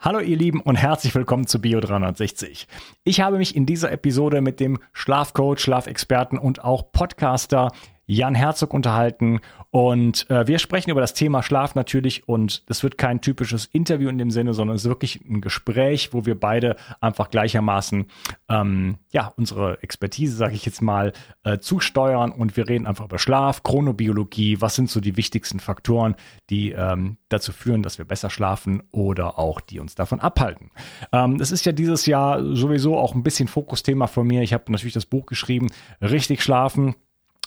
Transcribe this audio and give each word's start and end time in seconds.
Hallo 0.00 0.20
ihr 0.20 0.36
Lieben 0.36 0.60
und 0.60 0.76
herzlich 0.76 1.12
willkommen 1.16 1.48
zu 1.48 1.60
Bio 1.60 1.80
360. 1.80 2.68
Ich 3.02 3.20
habe 3.20 3.36
mich 3.36 3.56
in 3.56 3.66
dieser 3.66 3.90
Episode 3.90 4.40
mit 4.40 4.60
dem 4.60 4.78
Schlafcoach, 4.92 5.58
Schlafexperten 5.58 6.38
und 6.38 6.62
auch 6.62 6.92
Podcaster 6.92 7.72
Jan 8.08 8.34
Herzog 8.34 8.72
unterhalten. 8.72 9.40
Und 9.70 10.28
äh, 10.30 10.46
wir 10.46 10.58
sprechen 10.58 10.90
über 10.90 11.02
das 11.02 11.12
Thema 11.12 11.42
Schlaf 11.42 11.74
natürlich. 11.74 12.26
Und 12.26 12.64
es 12.68 12.82
wird 12.82 12.96
kein 12.96 13.20
typisches 13.20 13.66
Interview 13.66 14.08
in 14.08 14.16
dem 14.16 14.30
Sinne, 14.30 14.54
sondern 14.54 14.76
es 14.76 14.84
ist 14.84 14.88
wirklich 14.88 15.20
ein 15.28 15.42
Gespräch, 15.42 16.14
wo 16.14 16.24
wir 16.24 16.40
beide 16.40 16.76
einfach 17.02 17.30
gleichermaßen 17.30 18.06
ähm, 18.48 18.96
ja 19.12 19.32
unsere 19.36 19.82
Expertise, 19.82 20.36
sage 20.36 20.54
ich 20.54 20.64
jetzt 20.64 20.80
mal, 20.80 21.12
äh, 21.44 21.58
zusteuern. 21.58 22.32
Und 22.32 22.56
wir 22.56 22.66
reden 22.66 22.86
einfach 22.86 23.04
über 23.04 23.18
Schlaf, 23.18 23.62
Chronobiologie, 23.62 24.62
was 24.62 24.74
sind 24.74 24.88
so 24.88 25.00
die 25.00 25.18
wichtigsten 25.18 25.60
Faktoren, 25.60 26.16
die 26.48 26.72
ähm, 26.72 27.18
dazu 27.28 27.52
führen, 27.52 27.82
dass 27.82 27.98
wir 27.98 28.06
besser 28.06 28.30
schlafen 28.30 28.82
oder 28.90 29.38
auch 29.38 29.60
die 29.60 29.80
uns 29.80 29.94
davon 29.94 30.20
abhalten. 30.20 30.70
Ähm, 31.12 31.36
das 31.36 31.52
ist 31.52 31.66
ja 31.66 31.72
dieses 31.72 32.06
Jahr 32.06 32.42
sowieso 32.56 32.96
auch 32.96 33.14
ein 33.14 33.22
bisschen 33.22 33.48
Fokusthema 33.48 34.06
von 34.06 34.26
mir. 34.26 34.40
Ich 34.40 34.54
habe 34.54 34.72
natürlich 34.72 34.94
das 34.94 35.04
Buch 35.04 35.26
geschrieben, 35.26 35.68
richtig 36.00 36.42
schlafen 36.42 36.94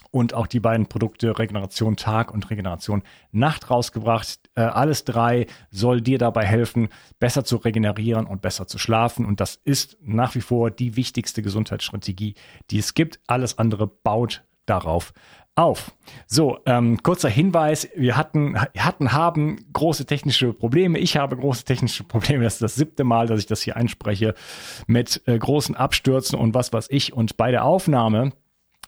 und 0.09 0.33
auch 0.33 0.47
die 0.47 0.59
beiden 0.59 0.87
Produkte 0.87 1.37
Regeneration 1.37 1.95
Tag 1.95 2.33
und 2.33 2.49
Regeneration 2.49 3.03
Nacht 3.31 3.69
rausgebracht. 3.69 4.39
Äh, 4.55 4.61
alles 4.61 5.05
drei 5.05 5.47
soll 5.69 6.01
dir 6.01 6.17
dabei 6.17 6.45
helfen, 6.45 6.89
besser 7.19 7.43
zu 7.43 7.57
regenerieren 7.57 8.25
und 8.25 8.41
besser 8.41 8.67
zu 8.67 8.77
schlafen. 8.77 9.25
Und 9.25 9.39
das 9.39 9.59
ist 9.63 9.97
nach 10.01 10.35
wie 10.35 10.41
vor 10.41 10.71
die 10.71 10.95
wichtigste 10.95 11.41
Gesundheitsstrategie, 11.41 12.35
die 12.69 12.79
es 12.79 12.93
gibt. 12.93 13.19
Alles 13.27 13.57
andere 13.57 13.87
baut 13.87 14.43
darauf 14.65 15.13
auf. 15.55 15.93
So, 16.27 16.59
ähm, 16.65 17.03
kurzer 17.03 17.29
Hinweis. 17.29 17.89
Wir 17.95 18.15
hatten, 18.15 18.59
hatten, 18.59 19.11
haben 19.11 19.65
große 19.73 20.05
technische 20.05 20.53
Probleme. 20.53 20.97
Ich 20.97 21.17
habe 21.17 21.35
große 21.35 21.65
technische 21.65 22.03
Probleme. 22.03 22.43
Das 22.43 22.53
ist 22.53 22.61
das 22.61 22.75
siebte 22.75 23.03
Mal, 23.03 23.27
dass 23.27 23.39
ich 23.39 23.47
das 23.47 23.61
hier 23.61 23.75
einspreche 23.75 24.33
mit 24.87 25.21
äh, 25.25 25.37
großen 25.37 25.75
Abstürzen 25.75 26.39
und 26.39 26.53
was 26.53 26.71
weiß 26.71 26.87
ich. 26.89 27.13
Und 27.13 27.37
bei 27.37 27.51
der 27.51 27.65
Aufnahme 27.65 28.31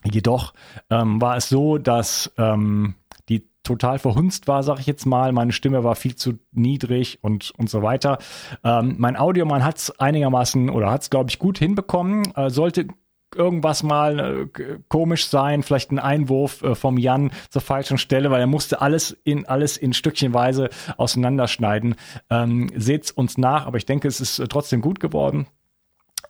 Jedoch 0.03 0.53
ähm, 0.89 1.21
war 1.21 1.37
es 1.37 1.49
so, 1.49 1.77
dass 1.77 2.31
ähm, 2.37 2.95
die 3.29 3.47
total 3.63 3.99
verhunzt 3.99 4.47
war, 4.47 4.63
sag 4.63 4.79
ich 4.79 4.85
jetzt 4.85 5.05
mal. 5.05 5.31
Meine 5.31 5.53
Stimme 5.53 5.83
war 5.83 5.95
viel 5.95 6.15
zu 6.15 6.39
niedrig 6.51 7.19
und, 7.21 7.51
und 7.57 7.69
so 7.69 7.81
weiter. 7.81 8.17
Ähm, 8.63 8.95
mein 8.97 9.15
Audiomann 9.15 9.63
hat 9.63 9.77
es 9.77 9.99
einigermaßen 9.99 10.69
oder 10.69 10.91
hat 10.91 11.03
es, 11.03 11.09
glaube 11.09 11.29
ich, 11.29 11.39
gut 11.39 11.57
hinbekommen. 11.57 12.33
Äh, 12.35 12.49
sollte 12.49 12.87
irgendwas 13.35 13.83
mal 13.83 14.49
äh, 14.59 14.79
komisch 14.87 15.27
sein, 15.27 15.63
vielleicht 15.63 15.91
ein 15.91 15.99
Einwurf 15.99 16.61
äh, 16.61 16.75
vom 16.75 16.97
Jan 16.97 17.31
zur 17.49 17.61
falschen 17.61 17.97
Stelle, 17.97 18.31
weil 18.31 18.41
er 18.41 18.47
musste 18.47 18.81
alles 18.81 19.17
in 19.23 19.45
alles 19.45 19.77
in 19.77 19.93
Stückchenweise 19.93 20.69
auseinanderschneiden. 20.97 21.95
Ähm, 22.29 22.69
seht's 22.75 23.11
uns 23.11 23.37
nach, 23.37 23.65
aber 23.65 23.77
ich 23.77 23.85
denke, 23.85 24.07
es 24.07 24.21
ist 24.21 24.39
äh, 24.39 24.47
trotzdem 24.47 24.81
gut 24.81 24.99
geworden. 24.99 25.47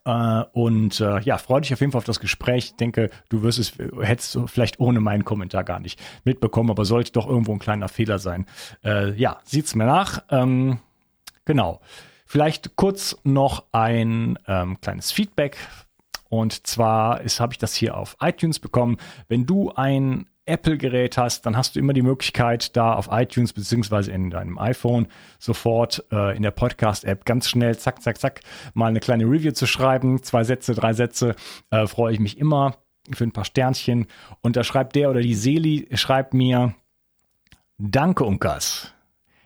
Äh, 0.06 0.44
und 0.54 1.00
äh, 1.00 1.20
ja, 1.22 1.38
freue 1.38 1.62
dich 1.62 1.74
auf 1.74 1.80
jeden 1.80 1.92
Fall 1.92 2.00
auf 2.00 2.06
das 2.06 2.20
Gespräch. 2.20 2.66
Ich 2.66 2.76
denke, 2.76 3.10
du 3.30 3.42
wirst 3.42 3.60
es, 3.60 3.74
hättest 4.02 4.36
du 4.36 4.48
vielleicht 4.48 4.80
ohne 4.80 5.00
meinen 5.00 5.26
Kommentar 5.26 5.64
gar 5.64 5.80
nicht 5.80 6.02
mitbekommen, 6.24 6.70
aber 6.70 6.86
sollte 6.86 7.12
doch 7.14 7.28
irgendwo 7.28 7.54
ein 7.54 7.60
kleiner 7.60 7.90
Fehler 7.90 8.20
sein. 8.20 8.46
Äh, 8.84 9.14
ja, 9.14 9.40
sieht's 9.44 9.76
mir 9.76 9.86
nach. 9.86 10.24
Ähm, 10.30 10.80
genau. 11.46 11.82
Vielleicht 12.26 12.76
kurz 12.76 13.18
noch 13.24 13.66
ein 13.74 14.40
ähm, 14.48 14.82
kleines 14.82 15.12
Feedback. 15.12 15.58
Und 16.34 16.66
zwar 16.66 17.20
habe 17.20 17.54
ich 17.54 17.60
das 17.60 17.76
hier 17.76 17.96
auf 17.96 18.18
iTunes 18.20 18.58
bekommen. 18.58 18.98
Wenn 19.28 19.46
du 19.46 19.72
ein 19.76 20.26
Apple-Gerät 20.48 21.16
hast, 21.16 21.46
dann 21.46 21.56
hast 21.56 21.76
du 21.76 21.80
immer 21.80 21.94
die 21.94 22.02
Möglichkeit, 22.02 22.76
da 22.76 22.96
auf 22.96 23.10
iTunes 23.12 23.54
beziehungsweise 23.54 24.12
in 24.12 24.32
deinem 24.32 24.58
iPhone 24.58 25.10
sofort 25.38 26.04
äh, 26.12 26.36
in 26.36 26.42
der 26.42 26.50
Podcast-App 26.50 27.26
ganz 27.26 27.48
schnell, 27.50 27.78
zack, 27.78 28.02
zack, 28.02 28.18
zack, 28.18 28.42
mal 28.74 28.88
eine 28.88 29.00
kleine 29.00 29.26
Review 29.26 29.52
zu 29.52 29.68
schreiben. 29.68 30.24
Zwei 30.24 30.44
Sätze, 30.44 30.74
drei 30.74 30.94
Sätze, 30.94 31.36
äh, 31.70 31.86
freue 31.86 32.14
ich 32.14 32.20
mich 32.20 32.40
immer 32.40 32.78
für 33.12 33.26
ein 33.26 33.32
paar 33.32 33.46
Sternchen. 33.46 34.08
Und 34.42 34.56
da 34.56 34.64
schreibt 34.64 34.96
der 34.96 35.12
oder 35.12 35.22
die 35.22 35.36
Seli, 35.36 35.88
schreibt 35.94 36.34
mir, 36.34 36.74
danke 37.78 38.24
Unkas. 38.24 38.92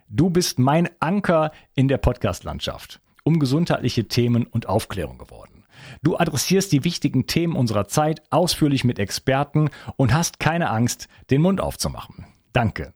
Du 0.07 0.29
bist 0.29 0.57
mein 0.57 0.87
Anker 1.01 1.51
in 1.75 1.89
der 1.89 1.97
Podcast-Landschaft 1.97 3.01
um 3.25 3.39
gesundheitliche 3.39 4.07
Themen 4.07 4.45
und 4.45 4.69
Aufklärung 4.69 5.17
geworden. 5.17 5.56
Du 6.03 6.17
adressierst 6.17 6.71
die 6.71 6.83
wichtigen 6.83 7.27
Themen 7.27 7.55
unserer 7.55 7.87
Zeit 7.87 8.21
ausführlich 8.29 8.83
mit 8.83 8.99
Experten 8.99 9.69
und 9.95 10.13
hast 10.13 10.39
keine 10.39 10.69
Angst, 10.69 11.07
den 11.29 11.41
Mund 11.41 11.61
aufzumachen. 11.61 12.25
Danke. 12.53 12.93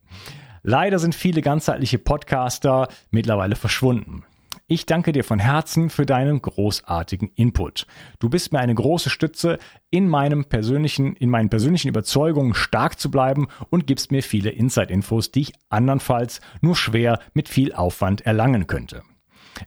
Leider 0.63 0.99
sind 0.99 1.15
viele 1.15 1.41
ganzheitliche 1.41 1.97
Podcaster 1.97 2.87
mittlerweile 3.09 3.55
verschwunden. 3.55 4.23
Ich 4.71 4.85
danke 4.85 5.11
dir 5.11 5.25
von 5.25 5.39
Herzen 5.39 5.89
für 5.89 6.05
deinen 6.05 6.41
großartigen 6.41 7.29
Input. 7.35 7.87
Du 8.19 8.29
bist 8.29 8.53
mir 8.53 8.59
eine 8.59 8.73
große 8.73 9.09
Stütze, 9.09 9.59
in 9.89 10.07
meinem 10.07 10.45
persönlichen, 10.45 11.13
in 11.17 11.29
meinen 11.29 11.49
persönlichen 11.49 11.89
Überzeugungen 11.89 12.53
stark 12.53 12.97
zu 12.97 13.11
bleiben 13.11 13.49
und 13.69 13.85
gibst 13.85 14.13
mir 14.13 14.23
viele 14.23 14.51
Inside-Infos, 14.51 15.31
die 15.31 15.41
ich 15.41 15.53
andernfalls 15.67 16.39
nur 16.61 16.77
schwer 16.77 17.19
mit 17.33 17.49
viel 17.49 17.73
Aufwand 17.73 18.21
erlangen 18.21 18.65
könnte. 18.65 19.03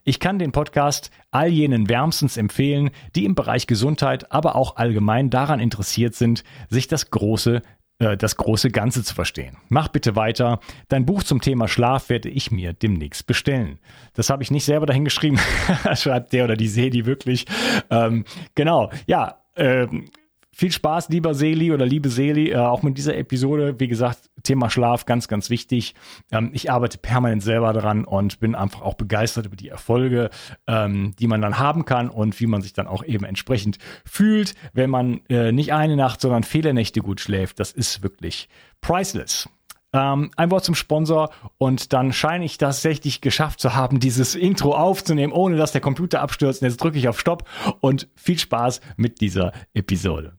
Ich 0.03 0.21
kann 0.21 0.39
den 0.39 0.53
Podcast 0.53 1.11
all 1.31 1.49
jenen 1.49 1.89
wärmstens 1.89 2.37
empfehlen, 2.37 2.91
die 3.15 3.25
im 3.25 3.35
Bereich 3.35 3.67
Gesundheit, 3.67 4.33
aber 4.33 4.57
auch 4.57 4.77
allgemein 4.77 5.31
daran 5.31 5.61
interessiert 5.61 6.15
sind, 6.15 6.45
sich 6.69 6.89
das 6.89 7.11
große 7.11 7.63
äh, 7.99 8.17
das 8.17 8.37
große 8.37 8.71
Ganze 8.71 9.05
zu 9.05 9.15
verstehen. 9.15 9.57
Mach 9.69 9.89
bitte 9.89 10.17
weiter. 10.17 10.61
Dein 10.89 11.07
Buch 11.07 11.23
zum 11.23 11.41
Thema 11.41 11.69
Schlaf 11.69 12.09
werde 12.09 12.29
ich 12.29 12.51
mir 12.51 12.73
demnächst 12.73 13.27
bestellen. 13.27 13.79
Das 14.15 14.31
habe 14.31 14.43
ich 14.43 14.51
nicht 14.51 14.65
selber 14.65 14.87
dahin 14.87 15.05
geschrieben. 15.05 15.39
Schreibt 15.95 16.33
der 16.33 16.45
oder 16.45 16.57
die 16.57 16.69
Sedi 16.69 17.07
wirklich. 17.07 17.47
Ähm, 17.91 18.25
genau. 18.55 18.91
Ja. 19.07 19.41
Ähm, 19.57 20.07
viel 20.55 20.73
Spaß, 20.73 21.09
lieber 21.09 21.35
Seli 21.35 21.73
oder 21.73 21.85
liebe 21.85 22.09
Seli, 22.09 22.51
äh, 22.51 22.57
auch 22.57 22.83
mit 22.83 22.97
dieser 22.97 23.17
Episode. 23.17 23.75
Wie 23.79 23.89
gesagt, 23.89 24.31
Thema 24.43 24.71
Schlaf 24.71 25.05
ganz, 25.05 25.27
ganz 25.27 25.51
wichtig. 25.51 25.95
Ähm, 26.31 26.51
ich 26.53 26.71
arbeite 26.71 26.99
permanent 26.99 27.43
selber 27.43 27.73
daran 27.73 28.05
und 28.05 28.39
bin 28.41 28.55
einfach 28.55 28.83
auch 28.83 28.95
begeistert 28.95 29.47
über 29.47 29.57
die 29.57 29.69
Erfolge, 29.69 30.31
ähm, 30.67 31.13
die 31.19 31.27
man 31.27 31.43
dann 31.43 31.59
haben 31.59 31.85
kann 31.85 32.09
und 32.09 32.39
wie 32.41 32.47
man 32.47 32.63
sich 32.63 32.73
dann 32.73 32.87
auch 32.87 33.05
eben 33.05 33.25
entsprechend 33.25 33.79
fühlt, 34.05 34.55
wenn 34.73 34.91
man 34.91 35.21
äh, 35.29 35.51
nicht 35.51 35.73
eine 35.73 35.97
Nacht, 35.97 36.21
sondern 36.21 36.45
viele 36.45 36.73
Nächte 36.73 37.01
gut 37.01 37.21
schläft. 37.21 37.59
Das 37.59 37.73
ist 37.73 38.03
wirklich 38.03 38.49
priceless. 38.81 39.49
Ähm, 39.93 40.31
ein 40.37 40.51
Wort 40.51 40.65
zum 40.65 40.75
Sponsor 40.75 41.31
und 41.57 41.93
dann 41.93 42.13
scheine 42.13 42.45
ich 42.45 42.59
tatsächlich 42.59 43.21
geschafft 43.21 43.61
zu 43.61 43.75
haben, 43.75 44.01
dieses 44.01 44.35
Intro 44.35 44.75
aufzunehmen, 44.75 45.33
ohne 45.33 45.57
dass 45.57 45.73
der 45.73 45.81
Computer 45.81 46.21
abstürzt. 46.21 46.63
Und 46.63 46.69
jetzt 46.69 46.83
drücke 46.83 46.99
ich 46.99 47.09
auf 47.09 47.21
Stopp 47.21 47.49
und 47.81 48.09
viel 48.17 48.39
Spaß 48.39 48.81
mit 48.97 49.21
dieser 49.21 49.53
Episode. 49.73 50.37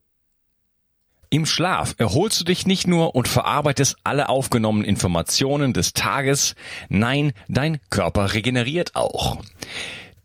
Im 1.29 1.45
Schlaf 1.45 1.95
erholst 1.97 2.41
du 2.41 2.45
dich 2.45 2.65
nicht 2.65 2.87
nur 2.87 3.15
und 3.15 3.27
verarbeitest 3.27 3.97
alle 4.03 4.29
aufgenommenen 4.29 4.87
Informationen 4.87 5.73
des 5.73 5.93
Tages, 5.93 6.55
nein, 6.89 7.33
dein 7.47 7.79
Körper 7.89 8.33
regeneriert 8.33 8.95
auch. 8.95 9.37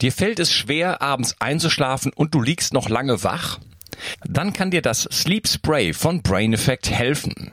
Dir 0.01 0.13
fällt 0.13 0.39
es 0.39 0.53
schwer, 0.53 1.03
abends 1.03 1.37
einzuschlafen 1.41 2.13
und 2.15 2.35
du 2.35 2.41
liegst 2.41 2.73
noch 2.73 2.89
lange 2.89 3.23
wach? 3.23 3.59
Dann 4.25 4.53
kann 4.53 4.71
dir 4.71 4.83
das 4.83 5.03
Sleep 5.11 5.47
Spray 5.47 5.93
von 5.93 6.23
Brain 6.23 6.55
Effect 6.55 6.91
helfen. 6.91 7.53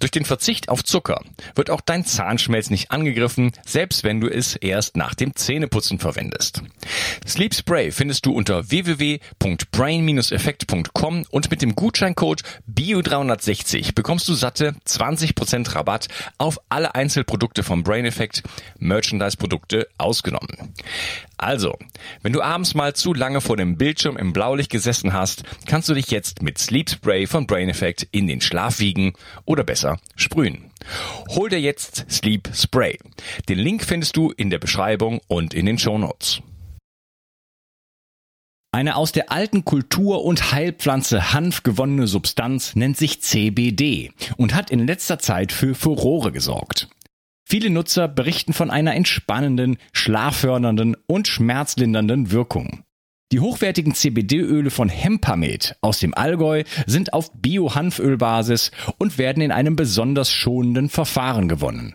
Durch 0.00 0.10
den 0.10 0.24
Verzicht 0.24 0.68
auf 0.68 0.82
Zucker 0.84 1.22
wird 1.54 1.70
auch 1.70 1.80
dein 1.80 2.04
Zahnschmelz 2.04 2.68
nicht 2.70 2.90
angegriffen, 2.90 3.52
selbst 3.64 4.02
wenn 4.04 4.20
du 4.20 4.28
es 4.28 4.56
erst 4.56 4.96
nach 4.96 5.14
dem 5.14 5.34
Zähneputzen 5.34 5.98
verwendest. 5.98 6.62
Sleep 7.26 7.54
Spray 7.54 7.90
findest 7.90 8.26
du 8.26 8.32
unter 8.32 8.70
www.brain-effekt.com 8.70 11.24
und 11.30 11.50
mit 11.50 11.62
dem 11.62 11.74
Gutscheincode 11.74 12.42
BIO360 12.72 13.94
bekommst 13.94 14.28
du 14.28 14.34
satte 14.34 14.74
20% 14.86 15.74
Rabatt 15.74 16.08
auf 16.38 16.60
alle 16.68 16.94
Einzelprodukte 16.94 17.62
vom 17.62 17.82
Brain 17.82 18.04
Effect, 18.04 18.42
Merchandise-Produkte 18.78 19.88
ausgenommen. 19.98 20.74
Also, 21.38 21.76
wenn 22.22 22.32
du 22.32 22.40
abends 22.40 22.74
mal 22.74 22.94
zu 22.94 23.12
lange 23.12 23.40
vor 23.40 23.56
dem 23.56 23.76
Bildschirm 23.76 24.16
im 24.16 24.32
Blaulicht 24.32 24.70
gesessen 24.70 25.12
hast, 25.12 25.42
kannst 25.66 25.88
du 25.88 25.94
dich 25.94 26.10
jetzt 26.10 26.42
mit 26.42 26.58
Sleep 26.58 26.88
Spray 26.88 27.26
von 27.26 27.46
Brain 27.46 27.68
Effect 27.68 28.08
in 28.10 28.26
den 28.26 28.40
Schlaf 28.40 28.78
wiegen 28.78 29.12
oder 29.44 29.62
besser 29.62 29.98
sprühen. 30.14 30.70
Hol 31.28 31.50
dir 31.50 31.60
jetzt 31.60 32.06
Sleep 32.10 32.48
Spray. 32.54 32.98
Den 33.48 33.58
Link 33.58 33.84
findest 33.84 34.16
du 34.16 34.30
in 34.30 34.48
der 34.48 34.58
Beschreibung 34.58 35.20
und 35.28 35.52
in 35.52 35.66
den 35.66 35.78
Show 35.78 35.98
Notes. 35.98 36.40
Eine 38.72 38.96
aus 38.96 39.12
der 39.12 39.32
alten 39.32 39.64
Kultur- 39.64 40.24
und 40.24 40.52
Heilpflanze 40.52 41.32
Hanf 41.32 41.62
gewonnene 41.62 42.06
Substanz 42.06 42.76
nennt 42.76 42.96
sich 42.98 43.22
CBD 43.22 44.12
und 44.36 44.54
hat 44.54 44.70
in 44.70 44.86
letzter 44.86 45.18
Zeit 45.18 45.52
für 45.52 45.74
Furore 45.74 46.30
gesorgt. 46.30 46.88
Viele 47.48 47.70
Nutzer 47.70 48.08
berichten 48.08 48.52
von 48.52 48.70
einer 48.70 48.96
entspannenden, 48.96 49.76
schlaffördernden 49.92 50.96
und 51.06 51.28
schmerzlindernden 51.28 52.32
Wirkung. 52.32 52.82
Die 53.30 53.38
hochwertigen 53.38 53.94
CBD-Öle 53.94 54.70
von 54.70 54.88
Hempamet 54.88 55.76
aus 55.80 56.00
dem 56.00 56.12
Allgäu 56.12 56.64
sind 56.86 57.12
auf 57.12 57.30
Bio-Hanfölbasis 57.34 58.72
und 58.98 59.18
werden 59.18 59.44
in 59.44 59.52
einem 59.52 59.76
besonders 59.76 60.28
schonenden 60.28 60.88
Verfahren 60.88 61.48
gewonnen. 61.48 61.94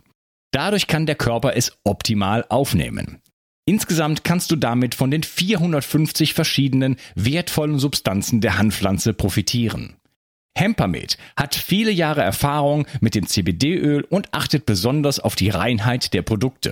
Dadurch 0.52 0.88
kann 0.88 1.06
der 1.06 1.16
Körper 1.16 1.58
es 1.58 1.78
optimal 1.84 2.46
aufnehmen. 2.48 3.22
Insgesamt 3.66 4.24
kannst 4.24 4.52
du 4.52 4.56
damit 4.56 4.96
von 4.96 5.12
den 5.12 5.24
450 5.24 6.34
verschiedenen 6.34 6.96
wertvollen 7.16 7.78
Substanzen 7.78 8.40
der 8.40 8.58
Hanfpflanze 8.58 9.14
profitieren. 9.14 9.98
Hempamet 10.56 11.18
hat 11.36 11.56
viele 11.56 11.92
Jahre 11.92 12.22
Erfahrung 12.22 12.86
mit 13.00 13.16
dem 13.16 13.28
CBD-Öl 13.28 14.04
und 14.04 14.34
achtet 14.34 14.66
besonders 14.66 15.20
auf 15.20 15.36
die 15.36 15.50
Reinheit 15.50 16.14
der 16.14 16.22
Produkte. 16.22 16.72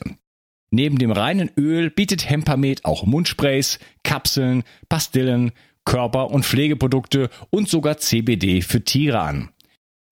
Neben 0.71 0.97
dem 0.99 1.11
reinen 1.11 1.49
Öl 1.57 1.89
bietet 1.89 2.29
Hempamet 2.29 2.85
auch 2.85 3.05
Mundsprays, 3.05 3.79
Kapseln, 4.03 4.63
Pastillen, 4.87 5.51
Körper- 5.85 6.29
und 6.29 6.45
Pflegeprodukte 6.45 7.29
und 7.49 7.67
sogar 7.67 7.97
CBD 7.97 8.61
für 8.61 8.83
Tiere 8.83 9.21
an. 9.21 9.49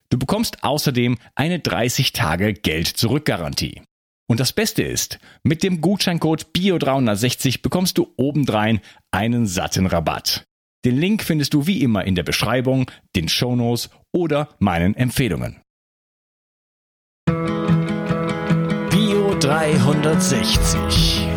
Du 0.09 0.17
bekommst 0.17 0.63
außerdem 0.63 1.17
eine 1.35 1.59
30 1.59 2.13
Tage 2.13 2.53
Geld-Zurück-Garantie. 2.53 3.81
Und 4.27 4.39
das 4.39 4.53
Beste 4.53 4.81
ist, 4.81 5.19
mit 5.43 5.63
dem 5.63 5.81
Gutscheincode 5.81 6.47
BIO360 6.55 7.61
bekommst 7.61 7.97
du 7.97 8.11
obendrein 8.17 8.81
einen 9.11 9.45
satten 9.45 9.85
Rabatt. 9.85 10.46
Den 10.87 10.95
Link 10.95 11.21
findest 11.21 11.53
du 11.53 11.67
wie 11.67 11.83
immer 11.83 12.05
in 12.05 12.15
der 12.15 12.23
Beschreibung, 12.23 12.89
den 13.13 13.27
Shownotes 13.27 13.89
oder 14.13 14.47
meinen 14.59 14.95
Empfehlungen. 14.95 15.57
Bio 18.89 19.35
360. 19.37 21.27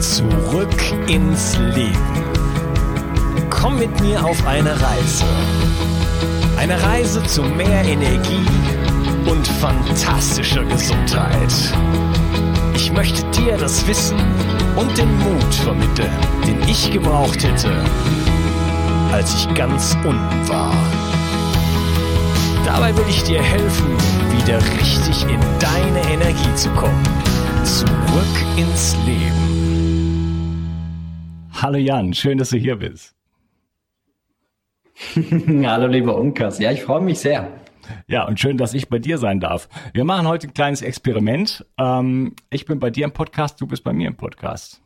Zurück 0.00 1.08
ins 1.08 1.56
Leben. 1.74 1.96
Komm 3.48 3.78
mit 3.78 4.00
mir 4.02 4.22
auf 4.22 4.46
eine 4.46 4.78
Reise. 4.78 5.24
Eine 6.58 6.82
Reise 6.82 7.22
zu 7.22 7.40
mehr 7.40 7.82
Energie 7.82 8.44
und 9.24 9.48
fantastischer 9.48 10.66
Gesundheit. 10.66 11.54
Ich 12.74 12.92
möchte 12.92 13.24
dir 13.30 13.56
das 13.56 13.86
Wissen 13.88 14.18
und 14.76 14.98
den 14.98 15.18
Mut 15.20 15.54
vermitteln, 15.54 16.12
den 16.46 16.60
ich 16.68 16.90
gebraucht 16.90 17.42
hätte, 17.42 17.82
als 19.12 19.34
ich 19.34 19.54
ganz 19.54 19.96
unten 20.04 20.48
war. 20.48 20.72
Dabei 22.64 22.96
will 22.96 23.04
ich 23.08 23.22
dir 23.24 23.42
helfen, 23.42 23.88
wieder 24.38 24.58
richtig 24.78 25.22
in 25.24 25.40
deine 25.58 26.00
Energie 26.12 26.54
zu 26.54 26.70
kommen. 26.70 27.02
Zurück 27.64 28.36
ins 28.56 28.96
Leben. 29.04 29.50
Hallo 31.52 31.78
Jan, 31.78 32.14
schön, 32.14 32.38
dass 32.38 32.50
du 32.50 32.56
hier 32.56 32.76
bist. 32.76 33.14
Hallo 35.64 35.86
lieber 35.86 36.16
Unkas, 36.16 36.58
ja, 36.58 36.70
ich 36.70 36.82
freue 36.82 37.00
mich 37.00 37.18
sehr. 37.18 37.48
Ja, 38.06 38.26
und 38.26 38.38
schön, 38.38 38.56
dass 38.56 38.74
ich 38.74 38.88
bei 38.88 39.00
dir 39.00 39.18
sein 39.18 39.40
darf. 39.40 39.68
Wir 39.92 40.04
machen 40.04 40.28
heute 40.28 40.46
ein 40.46 40.54
kleines 40.54 40.82
Experiment. 40.82 41.66
Ähm, 41.76 42.36
ich 42.50 42.64
bin 42.64 42.78
bei 42.78 42.90
dir 42.90 43.04
im 43.04 43.12
Podcast, 43.12 43.60
du 43.60 43.66
bist 43.66 43.82
bei 43.82 43.92
mir 43.92 44.06
im 44.06 44.16
Podcast. 44.16 44.80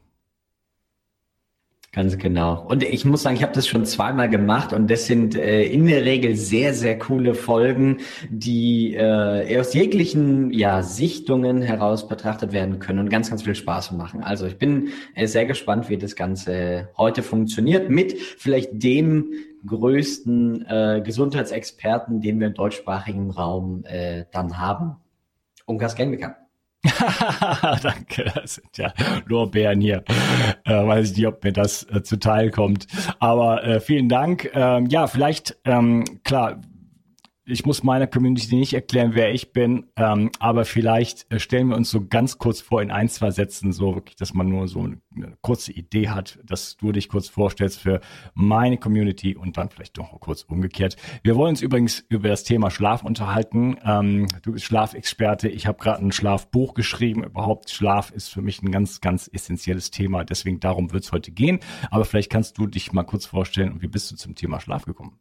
Ganz 1.95 2.19
genau. 2.19 2.67
Und 2.67 2.83
ich 2.83 3.05
muss 3.05 3.23
sagen, 3.23 3.37
ich 3.37 3.45
habe 3.45 3.53
das 3.53 3.69
schon 3.69 3.87
zweimal 3.87 4.29
gemacht 4.29 4.73
und 4.73 4.91
das 4.91 5.07
sind 5.07 5.37
äh, 5.37 5.63
in 5.63 5.87
der 5.87 6.05
Regel 6.05 6.35
sehr, 6.35 6.75
sehr 6.75 6.99
coole 6.99 7.37
Folgen, 7.37 7.99
die 8.29 8.95
äh, 8.95 9.61
aus 9.61 9.75
jeglichen 9.75 10.51
ja, 10.51 10.83
Sichtungen 10.83 11.63
heraus 11.63 12.09
betrachtet 12.09 12.53
werden 12.53 12.81
können 12.81 12.99
und 12.99 13.11
ganz, 13.11 13.31
ganz 13.31 13.45
viel 13.45 13.55
Spaß 13.55 13.93
machen. 13.93 14.25
Also 14.25 14.45
ich 14.45 14.59
bin 14.59 14.89
äh, 15.15 15.29
sehr 15.29 15.47
gespannt, 15.47 15.89
wie 15.89 15.97
das 15.97 16.17
Ganze 16.17 16.89
heute 16.97 17.23
funktioniert 17.23 17.91
mit 17.91 18.19
vielleicht 18.19 18.83
dem 18.83 19.33
größten 19.65 20.67
äh, 20.67 21.01
Gesundheitsexperten, 21.01 22.21
den 22.21 22.41
wir 22.41 22.49
im 22.49 22.55
deutschsprachigen 22.55 23.31
Raum 23.31 23.85
äh, 23.85 24.25
dann 24.33 24.59
haben. 24.59 24.97
Unkas 25.65 25.95
Genbekamp. 25.95 26.44
Danke, 27.83 28.31
das 28.35 28.57
sind 28.57 28.77
ja 28.77 28.93
Lorbeeren 29.27 29.81
hier. 29.81 30.05
Äh, 30.65 30.87
weiß 30.87 31.11
ich 31.11 31.17
nicht, 31.17 31.27
ob 31.27 31.43
mir 31.43 31.53
das 31.53 31.85
äh, 31.91 32.03
zuteil 32.03 32.51
kommt. 32.51 32.87
Aber 33.19 33.65
äh, 33.65 33.81
vielen 33.81 34.09
Dank. 34.09 34.51
Ähm, 34.55 34.87
ja, 34.87 35.07
vielleicht, 35.07 35.57
ähm, 35.65 36.05
klar, 36.25 36.61
ich 37.47 37.67
muss 37.67 37.83
meiner 37.83 38.07
Community 38.07 38.57
nicht 38.57 38.73
erklären, 38.73 39.11
wer 39.15 39.35
ich 39.35 39.53
bin, 39.53 39.87
ähm, 39.97 40.31
aber 40.39 40.65
vielleicht 40.65 41.31
äh, 41.31 41.39
stellen 41.39 41.69
wir 41.69 41.77
uns 41.77 41.91
so 41.91 42.07
ganz 42.07 42.39
kurz 42.39 42.61
vor 42.61 42.81
in 42.81 42.91
ein, 42.91 43.09
zwei 43.09 43.31
Sätzen, 43.31 43.73
so 43.73 43.95
wirklich, 43.95 44.17
dass 44.17 44.33
man 44.33 44.49
nur 44.49 44.67
so 44.67 44.81
eine, 44.81 44.99
kurze 45.43 45.73
Idee 45.73 46.09
hat, 46.09 46.39
dass 46.45 46.77
du 46.77 46.91
dich 46.91 47.09
kurz 47.09 47.29
vorstellst 47.29 47.81
für 47.81 48.01
meine 48.35 48.79
Community 48.79 49.37
und 49.37 49.57
dann 49.57 49.69
vielleicht 49.69 49.97
noch 49.99 50.19
kurz 50.21 50.43
umgekehrt. 50.43 50.97
Wir 51.23 51.37
wollen 51.37 51.51
uns 51.51 51.63
übrigens 51.63 52.05
über 52.09 52.29
das 52.29 52.45
Thema 52.45 52.71
Schlaf 52.71 53.03
unterhalten. 53.05 53.77
Ähm, 53.85 54.27
du 54.43 54.53
bist 54.53 54.65
Schlafexperte, 54.65 55.49
ich 55.49 55.67
habe 55.67 55.79
gerade 55.79 56.03
ein 56.03 56.13
Schlafbuch 56.13 56.75
geschrieben. 56.75 57.25
Überhaupt 57.25 57.71
Schlaf 57.71 58.11
ist 58.11 58.29
für 58.29 58.43
mich 58.43 58.63
ein 58.63 58.73
ganz, 58.73 59.01
ganz 59.01 59.29
essentielles 59.33 59.91
Thema, 59.91 60.25
deswegen 60.25 60.61
darum 60.61 60.93
wird 60.93 61.05
es 61.05 61.13
heute 61.13 61.31
gehen. 61.31 61.61
Aber 61.91 62.05
vielleicht 62.05 62.31
kannst 62.31 62.59
du 62.59 62.67
dich 62.67 62.93
mal 62.93 63.05
kurz 63.05 63.27
vorstellen 63.27 63.83
wie 63.83 63.89
bist 63.89 64.11
du 64.11 64.17
zum 64.17 64.35
Thema 64.35 64.61
Schlaf 64.61 64.85
gekommen? 64.85 65.19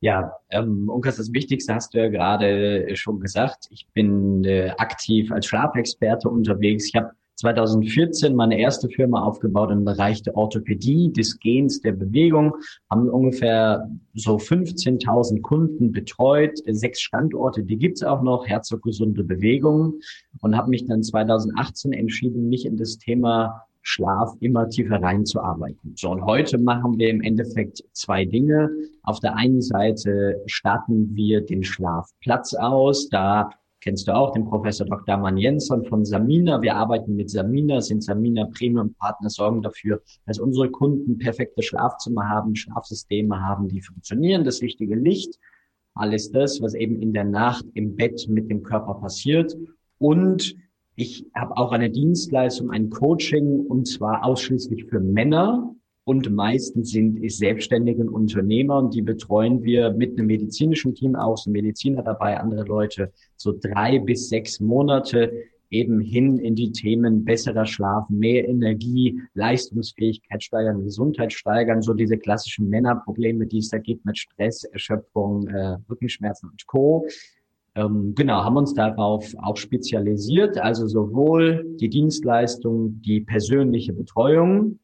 Ja, 0.00 0.32
ähm, 0.50 0.88
Unkas, 0.88 1.16
das 1.16 1.32
Wichtigste 1.32 1.74
hast 1.74 1.94
du 1.94 1.98
ja 1.98 2.08
gerade 2.08 2.94
schon 2.94 3.20
gesagt. 3.20 3.66
Ich 3.70 3.86
bin 3.94 4.44
äh, 4.44 4.70
aktiv 4.78 5.32
als 5.32 5.46
Schlafexperte 5.46 6.28
unterwegs. 6.28 6.86
Ich 6.86 6.94
habe 6.94 7.10
2014 7.38 8.34
meine 8.34 8.58
erste 8.58 8.88
Firma 8.88 9.22
aufgebaut 9.22 9.70
im 9.70 9.84
Bereich 9.84 10.22
der 10.22 10.36
Orthopädie, 10.36 11.12
des 11.12 11.38
Gens, 11.38 11.80
der 11.80 11.92
Bewegung, 11.92 12.52
haben 12.90 13.08
ungefähr 13.08 13.88
so 14.14 14.36
15.000 14.36 15.40
Kunden 15.42 15.92
betreut, 15.92 16.58
sechs 16.66 17.00
Standorte, 17.00 17.62
die 17.62 17.76
gibt's 17.76 18.02
auch 18.02 18.22
noch, 18.22 18.46
Herzog 18.46 18.82
gesunde 18.82 19.22
Bewegung 19.22 20.00
und 20.40 20.56
habe 20.56 20.70
mich 20.70 20.86
dann 20.86 21.04
2018 21.04 21.92
entschieden, 21.92 22.48
mich 22.48 22.66
in 22.66 22.76
das 22.76 22.98
Thema 22.98 23.62
Schlaf 23.82 24.34
immer 24.40 24.68
tiefer 24.68 25.02
reinzuarbeiten. 25.02 25.94
So, 25.96 26.10
und 26.10 26.24
heute 26.24 26.58
machen 26.58 26.98
wir 26.98 27.10
im 27.10 27.22
Endeffekt 27.22 27.82
zwei 27.92 28.24
Dinge. 28.24 28.70
Auf 29.02 29.20
der 29.20 29.36
einen 29.36 29.62
Seite 29.62 30.42
starten 30.46 31.14
wir 31.14 31.40
den 31.44 31.64
Schlafplatz 31.64 32.54
aus. 32.54 33.08
Da 33.08 33.50
kennst 33.80 34.08
du 34.08 34.14
auch 34.14 34.32
den 34.32 34.44
Professor 34.44 34.86
Dr. 34.86 35.16
Mann 35.16 35.36
Jensson 35.36 35.84
von 35.84 36.04
Samina. 36.04 36.60
Wir 36.60 36.76
arbeiten 36.76 37.16
mit 37.16 37.30
Samina, 37.30 37.80
sind 37.80 38.02
Samina 38.02 38.46
Premium 38.46 38.94
Partner, 38.94 39.30
sorgen 39.30 39.62
dafür, 39.62 40.02
dass 40.26 40.38
unsere 40.38 40.70
Kunden 40.70 41.18
perfekte 41.18 41.62
Schlafzimmer 41.62 42.28
haben, 42.28 42.56
Schlafsysteme 42.56 43.40
haben, 43.40 43.68
die 43.68 43.80
funktionieren, 43.80 44.44
das 44.44 44.62
richtige 44.62 44.96
Licht, 44.96 45.38
alles 45.94 46.30
das, 46.30 46.60
was 46.60 46.74
eben 46.74 47.00
in 47.00 47.12
der 47.12 47.24
Nacht 47.24 47.64
im 47.74 47.96
Bett 47.96 48.26
mit 48.28 48.50
dem 48.50 48.62
Körper 48.62 48.94
passiert 48.94 49.56
und 49.98 50.54
ich 50.98 51.24
habe 51.32 51.56
auch 51.56 51.70
eine 51.70 51.90
Dienstleistung, 51.90 52.72
ein 52.72 52.90
Coaching 52.90 53.60
und 53.60 53.86
zwar 53.86 54.24
ausschließlich 54.24 54.86
für 54.86 54.98
Männer. 54.98 55.72
Und 56.02 56.28
meistens 56.32 56.90
sind 56.90 57.22
es 57.22 57.38
selbstständige 57.38 58.10
Unternehmer 58.10 58.78
und 58.78 58.94
die 58.94 59.02
betreuen 59.02 59.62
wir 59.62 59.92
mit 59.92 60.18
einem 60.18 60.26
medizinischen 60.26 60.94
Team 60.96 61.14
auch, 61.14 61.36
so 61.36 61.50
Mediziner 61.50 62.02
dabei, 62.02 62.40
andere 62.40 62.64
Leute, 62.64 63.12
so 63.36 63.54
drei 63.56 64.00
bis 64.00 64.28
sechs 64.28 64.58
Monate 64.58 65.30
eben 65.70 66.00
hin 66.00 66.38
in 66.38 66.56
die 66.56 66.72
Themen 66.72 67.24
besserer 67.24 67.66
Schlaf, 67.66 68.08
mehr 68.08 68.48
Energie, 68.48 69.20
Leistungsfähigkeit 69.34 70.42
steigern, 70.42 70.82
Gesundheit 70.82 71.32
steigern, 71.32 71.80
so 71.80 71.94
diese 71.94 72.18
klassischen 72.18 72.68
Männerprobleme, 72.68 73.46
die 73.46 73.58
es 73.58 73.68
da 73.68 73.78
gibt 73.78 74.04
mit 74.04 74.18
Stress, 74.18 74.64
Erschöpfung, 74.64 75.46
äh, 75.46 75.76
Rückenschmerzen 75.88 76.48
und 76.48 76.66
Co. 76.66 77.06
Ähm, 77.78 78.12
genau, 78.16 78.42
haben 78.42 78.56
uns 78.56 78.74
darauf 78.74 79.24
auch 79.40 79.56
spezialisiert, 79.56 80.58
also 80.58 80.88
sowohl 80.88 81.64
die 81.80 81.88
Dienstleistung, 81.88 83.00
die 83.02 83.20
persönliche 83.20 83.92
Betreuung, 83.92 84.80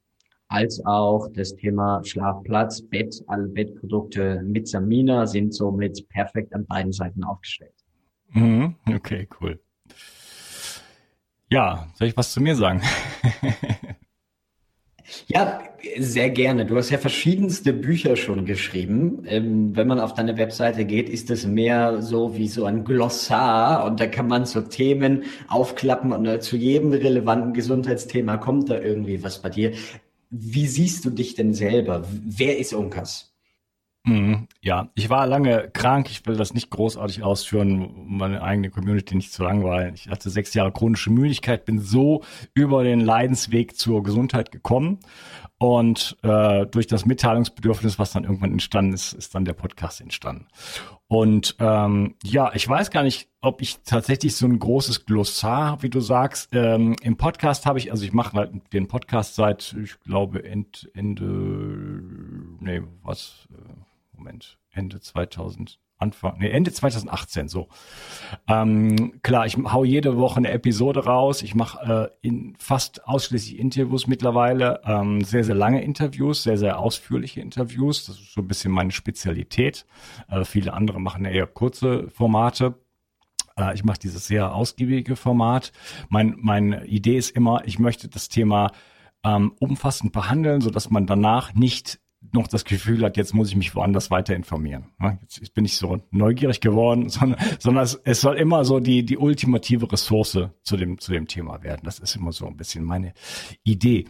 als 0.47 0.81
auch 0.87 1.27
das 1.35 1.57
Thema 1.57 2.05
Schlafplatz, 2.05 2.83
Bett, 2.83 3.21
alle 3.27 3.49
Bettprodukte 3.49 4.43
mit 4.45 4.69
Samina 4.69 5.27
sind 5.27 5.53
somit 5.53 6.09
perfekt 6.09 6.55
an 6.55 6.67
beiden 6.67 6.93
Seiten 6.93 7.25
aufgestellt. 7.25 7.75
Mhm, 8.29 8.77
okay, 8.95 9.27
cool. 9.41 9.61
Ja, 11.51 11.89
soll 11.95 12.09
ich 12.09 12.17
was 12.17 12.33
zu 12.33 12.41
mir 12.41 12.55
sagen? 12.55 12.81
Ja, 15.27 15.63
sehr 15.99 16.31
gerne. 16.31 16.67
Du 16.67 16.77
hast 16.77 16.91
ja 16.91 16.99
verschiedenste 16.99 17.73
Bücher 17.73 18.17
schon 18.17 18.45
geschrieben. 18.45 19.25
Ähm, 19.27 19.77
wenn 19.77 19.87
man 19.87 20.01
auf 20.01 20.15
deine 20.15 20.37
Webseite 20.37 20.85
geht, 20.85 21.09
ist 21.09 21.31
es 21.31 21.47
mehr 21.47 22.03
so 22.03 22.37
wie 22.37 22.49
so 22.49 22.65
ein 22.65 22.85
Glossar 22.85 23.85
und 23.85 24.01
da 24.01 24.07
kann 24.07 24.29
man 24.29 24.47
so 24.47 24.61
Themen 24.61 25.25
aufklappen 25.49 26.13
und 26.13 26.27
äh, 26.27 26.41
zu 26.41 26.57
jedem 26.57 26.93
relevanten 26.93 27.53
Gesundheitsthema 27.53 28.37
kommt 28.37 28.71
da 28.71 28.81
irgendwie 28.81 29.23
was 29.23 29.41
bei 29.43 29.51
dir. 29.51 29.73
wie 30.31 30.67
siehst 30.67 31.05
du 31.05 31.11
dich 31.11 31.35
denn 31.35 31.55
selber? 31.55 32.05
Wer 32.11 32.59
ist 32.59 32.75
Unkas? 32.75 33.35
Mhm, 34.07 34.49
ja, 34.61 34.91
ich 34.95 35.09
war 35.09 35.27
lange 35.27 35.71
krank. 35.73 36.11
Ich 36.11 36.27
will 36.27 36.37
das 36.37 36.53
nicht 36.53 36.69
großartig 36.69 37.23
ausführen, 37.23 37.87
um 37.87 38.19
meine 38.19 38.43
eigene 38.43 38.69
Community 38.69 39.15
nicht 39.15 39.33
zu 39.33 39.43
langweilen. 39.43 39.95
Ich 39.95 40.09
hatte 40.09 40.29
sechs 40.29 40.53
Jahre 40.53 40.73
chronische 40.73 41.11
Müdigkeit, 41.11 41.65
bin 41.65 41.79
so 41.79 42.23
über 42.53 42.85
den 42.85 43.01
Leidensweg 43.01 43.79
zur 43.79 44.03
Gesundheit 44.03 44.53
gekommen. 44.53 44.99
Und 45.59 46.17
äh, 46.23 46.67
durch 46.67 46.87
das 46.89 47.07
Mitteilungsbedürfnis, 47.07 47.99
was 47.99 48.13
dann 48.13 48.25
irgendwann 48.25 48.53
entstanden 48.53 48.93
ist, 48.93 49.13
ist 49.13 49.35
dann 49.35 49.45
der 49.45 49.53
Podcast 49.53 50.01
entstanden. 50.01 50.49
Und 51.07 51.57
ähm, 51.61 52.17
ja, 52.25 52.53
ich 52.55 52.69
weiß 52.69 52.91
gar 52.91 53.03
nicht, 53.03 53.29
ob 53.41 53.63
ich 53.63 53.79
tatsächlich 53.85 54.35
so 54.35 54.47
ein 54.47 54.59
großes 54.59 55.07
Glossar 55.07 55.67
habe, 55.69 55.83
wie 55.85 55.91
du 55.91 56.01
sagst. 56.01 56.49
Ähm, 56.53 56.97
Im 57.03 57.17
Podcast 57.17 57.67
habe 57.67 57.79
ich, 57.79 57.93
also 57.93 58.05
ich 58.05 58.13
mache 58.13 58.37
halt 58.37 58.53
den 58.73 58.89
Podcast 58.89 59.37
seit, 59.37 59.77
ich 59.83 60.01
glaube, 60.01 60.45
End, 60.45 60.91
Ende, 60.95 61.25
nee, 62.61 62.83
was, 63.03 63.47
äh, 63.53 64.17
Moment, 64.17 64.59
Ende 64.73 65.01
2000, 65.01 65.79
Anfang, 66.05 66.37
nee, 66.39 66.51
Ende 66.51 66.73
2018 66.73 67.49
so. 67.49 67.69
Ähm, 68.47 69.21
klar, 69.23 69.47
ich 69.47 69.57
hau 69.57 69.85
jede 69.85 70.19
Woche 70.19 70.37
eine 70.37 70.51
Episode 70.51 71.05
raus. 71.05 71.43
Ich 71.43 71.55
mache 71.55 72.11
äh, 72.23 72.27
in 72.27 72.55
fast 72.59 73.07
ausschließlich 73.07 73.59
Interviews 73.59 74.07
mittlerweile, 74.07 74.81
ähm, 74.85 75.23
sehr 75.23 75.45
sehr 75.45 75.55
lange 75.55 75.83
Interviews, 75.83 76.43
sehr 76.43 76.59
sehr 76.59 76.79
ausführliche 76.79 77.41
Interviews. 77.41 78.07
Das 78.07 78.21
ist 78.21 78.35
so 78.35 78.43
ein 78.43 78.49
bisschen 78.49 78.73
meine 78.73 78.93
Spezialität. 78.93 79.87
Äh, 80.29 80.45
viele 80.45 80.75
andere 80.75 81.01
machen 81.01 81.25
eher 81.25 81.47
kurze 81.47 82.11
Formate. 82.11 82.75
Äh, 83.57 83.75
ich 83.75 83.85
mache 83.85 83.99
dieses 83.99 84.27
sehr 84.27 84.55
ausgiebige 84.55 85.17
Format. 85.17 85.73
Mein 86.09 86.37
meine 86.39 86.85
Idee 86.87 87.17
ist 87.17 87.31
immer, 87.31 87.63
ich 87.65 87.79
möchte 87.79 88.09
das 88.09 88.29
Thema 88.29 88.73
ähm, 89.25 89.55
umfassend 89.59 90.13
behandeln, 90.13 90.61
so 90.61 90.71
dass 90.71 90.91
man 90.91 91.07
danach 91.07 91.55
nicht 91.55 91.99
noch 92.33 92.49
das 92.49 92.65
Gefühl 92.65 93.03
hat, 93.05 93.17
jetzt 93.17 93.35
muss 93.35 93.49
ich 93.49 93.57
mich 93.57 93.75
woanders 93.75 94.11
weiter 94.11 94.35
informieren. 94.35 94.87
Jetzt 95.21 95.55
bin 95.55 95.65
ich 95.65 95.77
so 95.77 96.01
neugierig 96.11 96.61
geworden, 96.61 97.09
sondern, 97.09 97.39
sondern 97.59 97.85
es, 97.85 98.01
es 98.05 98.21
soll 98.21 98.37
immer 98.37 98.65
so 98.65 98.81
die, 98.81 99.05
die 99.05 99.19
ultimative 99.19 99.91
Ressource 99.91 100.39
zu 100.63 100.77
dem, 100.77 100.99
zu 100.99 101.13
dem 101.13 101.27
Thema 101.27 101.63
werden. 101.63 101.83
Das 101.85 101.99
ist 101.99 102.17
immer 102.17 102.33
so 102.33 102.47
ein 102.47 102.57
bisschen 102.57 102.85
meine 102.85 103.13
Idee. 103.63 104.07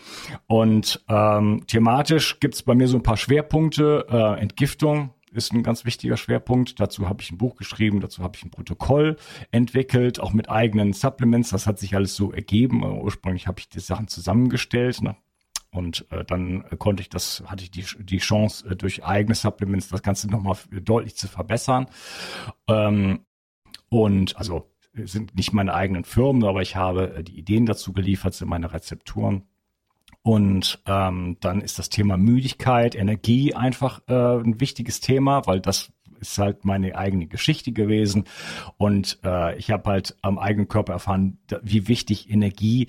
Und 0.46 1.04
ähm, 1.08 1.64
thematisch 1.66 2.40
gibt 2.40 2.54
es 2.54 2.62
bei 2.62 2.74
mir 2.74 2.88
so 2.88 2.96
ein 2.96 3.02
paar 3.02 3.16
Schwerpunkte. 3.16 4.06
Äh, 4.08 4.40
Entgiftung 4.40 5.10
ist 5.34 5.52
ein 5.52 5.62
ganz 5.62 5.84
wichtiger 5.84 6.16
Schwerpunkt. 6.16 6.80
Dazu 6.80 7.08
habe 7.08 7.22
ich 7.22 7.30
ein 7.30 7.38
Buch 7.38 7.56
geschrieben, 7.56 8.00
dazu 8.00 8.22
habe 8.22 8.36
ich 8.36 8.44
ein 8.44 8.50
Protokoll 8.50 9.16
entwickelt, 9.50 10.20
auch 10.20 10.32
mit 10.32 10.48
eigenen 10.48 10.92
Supplements. 10.92 11.50
Das 11.50 11.66
hat 11.66 11.78
sich 11.78 11.94
alles 11.94 12.14
so 12.14 12.32
ergeben. 12.32 12.84
Ursprünglich 12.84 13.46
habe 13.46 13.60
ich 13.60 13.68
die 13.68 13.80
Sachen 13.80 14.08
zusammengestellt, 14.08 15.02
ne? 15.02 15.16
Und 15.74 16.06
äh, 16.10 16.24
dann 16.24 16.64
konnte 16.78 17.02
ich 17.02 17.08
das, 17.08 17.42
hatte 17.46 17.64
ich 17.64 17.70
die, 17.72 17.84
die 17.98 18.18
Chance, 18.18 18.68
äh, 18.68 18.76
durch 18.76 19.04
eigene 19.04 19.34
Supplements 19.34 19.88
das 19.88 20.02
Ganze 20.02 20.30
nochmal 20.30 20.56
deutlich 20.70 21.16
zu 21.16 21.26
verbessern. 21.26 21.86
Ähm, 22.68 23.26
und 23.88 24.36
also 24.36 24.70
sind 24.92 25.34
nicht 25.34 25.52
meine 25.52 25.74
eigenen 25.74 26.04
Firmen, 26.04 26.44
aber 26.44 26.62
ich 26.62 26.76
habe 26.76 27.16
äh, 27.16 27.24
die 27.24 27.36
Ideen 27.36 27.66
dazu 27.66 27.92
geliefert, 27.92 28.34
sind 28.34 28.48
meine 28.48 28.72
Rezepturen. 28.72 29.42
Und 30.22 30.80
ähm, 30.86 31.38
dann 31.40 31.60
ist 31.60 31.80
das 31.80 31.88
Thema 31.90 32.16
Müdigkeit, 32.16 32.94
Energie 32.94 33.54
einfach 33.54 34.00
äh, 34.06 34.14
ein 34.14 34.60
wichtiges 34.60 35.00
Thema, 35.00 35.44
weil 35.46 35.60
das 35.60 35.92
ist 36.20 36.38
halt 36.38 36.64
meine 36.64 36.96
eigene 36.96 37.26
Geschichte 37.26 37.72
gewesen. 37.72 38.24
Und 38.76 39.18
äh, 39.24 39.58
ich 39.58 39.72
habe 39.72 39.90
halt 39.90 40.16
am 40.22 40.38
eigenen 40.38 40.68
Körper 40.68 40.92
erfahren, 40.92 41.38
wie 41.62 41.88
wichtig 41.88 42.30
Energie 42.30 42.86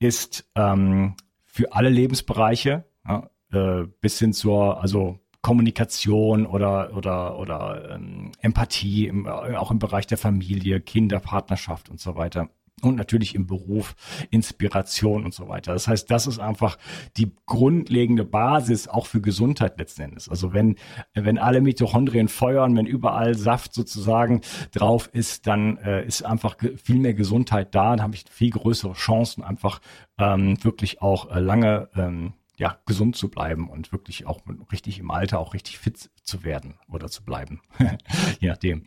ist, 0.00 0.50
ähm, 0.56 1.14
für 1.54 1.72
alle 1.72 1.88
Lebensbereiche, 1.88 2.84
ja, 3.06 3.30
äh, 3.52 3.86
bis 4.00 4.18
hin 4.18 4.32
zur, 4.32 4.82
also 4.82 5.20
Kommunikation 5.40 6.46
oder 6.46 6.96
oder 6.96 7.38
oder 7.38 7.94
ähm, 7.94 8.32
Empathie, 8.40 9.06
im, 9.06 9.28
auch 9.28 9.70
im 9.70 9.78
Bereich 9.78 10.08
der 10.08 10.18
Familie, 10.18 10.80
Kinder, 10.80 11.20
Partnerschaft 11.20 11.90
und 11.90 12.00
so 12.00 12.16
weiter. 12.16 12.48
Und 12.84 12.96
natürlich 12.96 13.34
im 13.34 13.46
Beruf, 13.46 13.94
Inspiration 14.30 15.24
und 15.24 15.34
so 15.34 15.48
weiter. 15.48 15.72
Das 15.72 15.88
heißt, 15.88 16.10
das 16.10 16.26
ist 16.26 16.38
einfach 16.38 16.76
die 17.16 17.32
grundlegende 17.46 18.24
Basis 18.24 18.88
auch 18.88 19.06
für 19.06 19.20
Gesundheit 19.20 19.78
letzten 19.78 20.02
Endes. 20.02 20.28
Also 20.28 20.52
wenn, 20.52 20.76
wenn 21.14 21.38
alle 21.38 21.60
Mitochondrien 21.60 22.28
feuern, 22.28 22.76
wenn 22.76 22.86
überall 22.86 23.34
Saft 23.34 23.74
sozusagen 23.74 24.42
drauf 24.72 25.08
ist, 25.12 25.46
dann 25.46 25.78
äh, 25.78 26.06
ist 26.06 26.24
einfach 26.24 26.56
viel 26.82 26.98
mehr 26.98 27.14
Gesundheit 27.14 27.74
da. 27.74 27.90
Dann 27.90 28.02
habe 28.02 28.14
ich 28.14 28.24
viel 28.30 28.50
größere 28.50 28.92
Chancen, 28.92 29.42
einfach 29.42 29.80
ähm, 30.18 30.62
wirklich 30.62 31.00
auch 31.02 31.34
äh, 31.34 31.40
lange 31.40 31.88
ähm, 31.96 32.34
ja, 32.56 32.78
gesund 32.86 33.16
zu 33.16 33.28
bleiben 33.28 33.68
und 33.68 33.92
wirklich 33.92 34.26
auch 34.26 34.40
richtig 34.70 34.98
im 34.98 35.10
Alter 35.10 35.40
auch 35.40 35.54
richtig 35.54 35.78
fit 35.78 36.10
zu 36.22 36.44
werden 36.44 36.74
oder 36.88 37.08
zu 37.08 37.24
bleiben, 37.24 37.60
je 38.40 38.48
nachdem. 38.48 38.84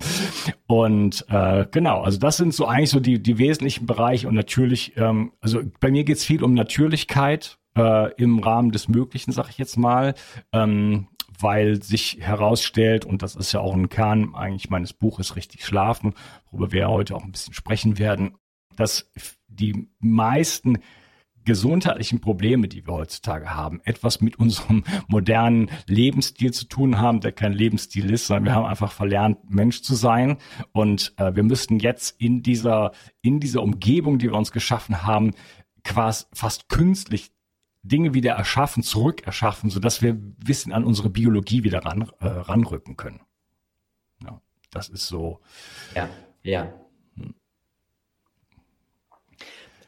Und 0.68 1.26
äh, 1.30 1.66
genau, 1.72 2.02
also 2.02 2.18
das 2.18 2.38
sind 2.38 2.54
so 2.54 2.66
eigentlich 2.66 2.90
so 2.90 3.00
die, 3.00 3.22
die 3.22 3.38
wesentlichen 3.38 3.86
Bereiche 3.86 4.28
und 4.28 4.36
natürlich, 4.36 4.96
ähm, 4.98 5.34
also 5.42 5.62
bei 5.80 5.92
mir 5.92 6.04
geht's 6.04 6.24
viel 6.24 6.44
um 6.44 6.54
Natürlichkeit 6.54 7.58
äh, 7.78 8.14
im 8.16 8.40
Rahmen 8.40 8.72
des 8.72 8.88
Möglichen, 8.88 9.32
sag 9.32 9.50
ich 9.50 9.58
jetzt 9.58 9.78
mal. 9.78 10.16
Ähm, 10.54 11.08
weil 11.40 11.84
sich 11.84 12.18
herausstellt, 12.20 13.06
und 13.06 13.22
das 13.22 13.36
ist 13.36 13.52
ja 13.52 13.60
auch 13.60 13.76
ein 13.76 13.90
Kern 13.90 14.34
eigentlich 14.34 14.72
meines 14.72 14.94
Buches 14.94 15.36
Richtig 15.36 15.64
Schlafen, 15.64 16.16
worüber 16.50 16.72
wir 16.72 16.90
heute 16.90 17.16
auch 17.16 17.24
ein 17.24 17.32
bisschen 17.32 17.54
sprechen 17.54 18.00
werden, 18.00 18.36
dass 18.76 19.12
die 19.48 19.90
meisten 20.00 20.80
gesundheitlichen 21.48 22.20
Probleme, 22.22 22.68
die 22.68 22.86
wir 22.86 22.94
heutzutage 22.94 23.56
haben, 23.56 23.82
etwas 23.86 24.22
mit 24.22 24.38
unserem 24.38 24.84
modernen 25.08 25.72
Lebensstil 25.88 26.51
zu 26.51 26.66
tun 26.66 27.00
haben, 27.00 27.22
der 27.22 27.32
kein 27.32 27.54
Lebensstil 27.54 28.12
ist, 28.12 28.27
sondern 28.27 28.46
wir 28.46 28.56
haben 28.56 28.66
einfach 28.66 28.92
verlernt, 28.92 29.50
Mensch 29.50 29.82
zu 29.82 29.96
sein. 29.96 30.38
Und 30.74 31.13
äh, 31.18 31.36
wir 31.36 31.44
müssten 31.44 31.80
jetzt 31.80 32.22
in 32.22 32.44
dieser, 32.44 32.92
in 33.22 33.39
dieser 33.39 33.63
Umgebung, 33.63 34.20
die 34.20 34.27
wir 34.27 34.38
uns 34.38 34.51
geschaffen 34.51 35.04
haben, 35.04 35.34
quasi 35.84 36.25
fast 36.34 36.68
künstlich 36.70 37.32
Dinge 37.82 38.13
wieder 38.13 38.34
erschaffen, 38.34 38.84
zurückerschaffen, 38.84 39.70
sodass 39.70 40.01
wir 40.01 40.18
Wissen 40.38 40.74
an 40.74 40.84
unsere 40.84 41.10
Biologie 41.10 41.63
wieder 41.63 41.86
ran, 41.86 42.12
äh, 42.20 42.27
ranrücken 42.27 42.98
können. 42.98 43.22
Ja, 44.22 44.42
das 44.70 44.89
ist 44.89 45.08
so. 45.08 45.39
Ja, 45.96 46.10
ja. 46.44 46.74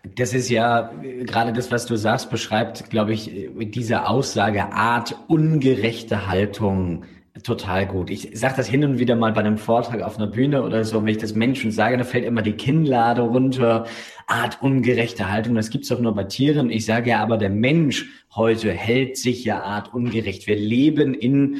Das 0.04 0.34
ist 0.34 0.50
ja 0.50 0.92
gerade 1.26 1.52
das, 1.52 1.72
was 1.72 1.86
du 1.86 1.96
sagst, 1.98 2.30
beschreibt, 2.30 2.90
glaube 2.90 3.14
ich, 3.14 3.32
diese 3.60 4.08
Aussage 4.08 4.72
Art 4.72 5.16
ungerechte 5.28 6.28
Haltung 6.28 7.04
total 7.44 7.86
gut. 7.86 8.10
Ich 8.10 8.30
sage 8.34 8.56
das 8.58 8.68
hin 8.68 8.84
und 8.84 9.00
wieder 9.00 9.16
mal 9.16 9.32
bei 9.32 9.42
einem 9.42 9.58
Vortrag 9.58 10.02
auf 10.02 10.18
einer 10.18 10.28
Bühne 10.28 10.64
oder 10.64 10.84
so, 10.84 11.02
wenn 11.02 11.10
ich 11.10 11.18
das 11.18 11.36
Menschen 11.36 11.72
sage, 11.72 11.98
da 11.98 12.04
fällt 12.04 12.26
immer 12.26 12.42
die 12.42 12.54
Kinnlade 12.54 13.22
runter. 13.22 13.86
Art 14.28 14.62
ungerechte 14.62 15.32
Haltung, 15.32 15.56
das 15.56 15.70
gibt's 15.70 15.90
doch 15.90 16.00
nur 16.00 16.14
bei 16.14 16.26
Tieren. 16.26 16.70
Ich 16.70 16.86
sage 16.86 17.12
ja, 17.12 17.20
aber 17.22 17.38
der 17.38 17.50
Mensch 17.50 18.08
heute 18.36 18.72
hält 18.72 19.18
sich 19.18 19.44
ja 19.44 19.62
art 19.62 19.94
ungerecht. 19.94 20.48
Wir 20.48 20.56
leben 20.56 21.14
in 21.14 21.58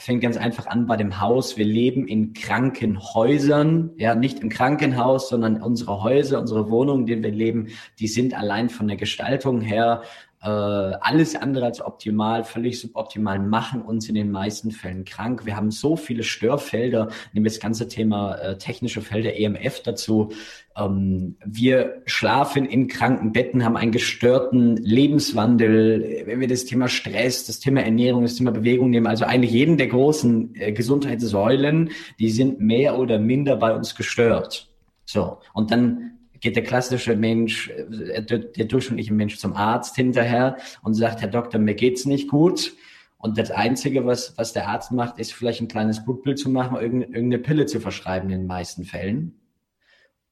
fängt 0.00 0.22
ganz 0.22 0.38
einfach 0.38 0.66
an 0.66 0.86
bei 0.86 0.96
dem 0.96 1.20
Haus. 1.20 1.58
Wir 1.58 1.66
leben 1.66 2.08
in 2.08 2.32
Krankenhäusern, 2.32 3.90
ja, 3.98 4.14
nicht 4.14 4.40
im 4.40 4.48
Krankenhaus, 4.48 5.28
sondern 5.28 5.62
unsere 5.62 6.02
Häuser, 6.02 6.40
unsere 6.40 6.70
Wohnungen, 6.70 7.02
in 7.02 7.06
denen 7.06 7.22
wir 7.22 7.30
leben, 7.30 7.68
die 7.98 8.08
sind 8.08 8.32
allein 8.32 8.70
von 8.70 8.88
der 8.88 8.96
Gestaltung 8.96 9.60
her 9.60 10.02
äh, 10.42 10.48
alles 10.48 11.36
andere 11.36 11.66
als 11.66 11.82
optimal, 11.82 12.44
völlig 12.44 12.80
suboptimal, 12.80 13.38
machen 13.38 13.82
uns 13.82 14.08
in 14.08 14.14
den 14.14 14.30
meisten 14.30 14.70
Fällen 14.70 15.04
krank. 15.04 15.44
Wir 15.44 15.54
haben 15.54 15.70
so 15.70 15.96
viele 15.96 16.22
Störfelder, 16.22 17.08
nehmen 17.32 17.44
wir 17.44 17.50
das 17.50 17.60
ganze 17.60 17.88
Thema 17.88 18.36
äh, 18.36 18.56
technische 18.56 19.02
Felder, 19.02 19.36
EMF 19.38 19.82
dazu. 19.82 20.32
Ähm, 20.76 21.36
wir 21.44 22.02
schlafen 22.06 22.64
in 22.64 22.88
kranken 22.88 23.32
Betten, 23.32 23.64
haben 23.64 23.76
einen 23.76 23.92
gestörten 23.92 24.78
Lebenswandel. 24.78 26.22
Wenn 26.24 26.40
wir 26.40 26.48
das 26.48 26.64
Thema 26.64 26.88
Stress, 26.88 27.46
das 27.46 27.60
Thema 27.60 27.82
Ernährung, 27.82 28.22
das 28.22 28.36
Thema 28.36 28.50
Bewegung 28.50 28.88
nehmen, 28.88 29.06
also 29.06 29.26
eigentlich 29.26 29.52
jeden 29.52 29.76
der 29.76 29.88
großen 29.88 30.54
äh, 30.54 30.72
Gesundheitssäulen, 30.72 31.90
die 32.18 32.30
sind 32.30 32.60
mehr 32.60 32.98
oder 32.98 33.18
minder 33.18 33.56
bei 33.56 33.74
uns 33.74 33.94
gestört. 33.94 34.70
So. 35.04 35.38
Und 35.52 35.70
dann 35.70 36.19
geht 36.40 36.56
der 36.56 36.62
klassische 36.62 37.16
Mensch, 37.16 37.70
äh, 37.70 38.22
der, 38.22 38.64
durchschnittliche 38.64 39.12
Mensch 39.12 39.38
zum 39.38 39.54
Arzt 39.54 39.96
hinterher 39.96 40.56
und 40.82 40.94
sagt, 40.94 41.20
Herr 41.20 41.28
Doktor, 41.28 41.58
mir 41.58 41.74
geht's 41.74 42.04
nicht 42.04 42.28
gut. 42.28 42.74
Und 43.18 43.36
das 43.36 43.50
Einzige, 43.50 44.06
was, 44.06 44.36
was 44.38 44.54
der 44.54 44.68
Arzt 44.68 44.92
macht, 44.92 45.18
ist 45.18 45.34
vielleicht 45.34 45.60
ein 45.60 45.68
kleines 45.68 46.02
Blutbild 46.04 46.38
zu 46.38 46.48
machen, 46.48 46.78
irgendeine 46.80 47.38
Pille 47.38 47.66
zu 47.66 47.78
verschreiben 47.78 48.30
in 48.30 48.40
den 48.40 48.46
meisten 48.46 48.84
Fällen, 48.84 49.38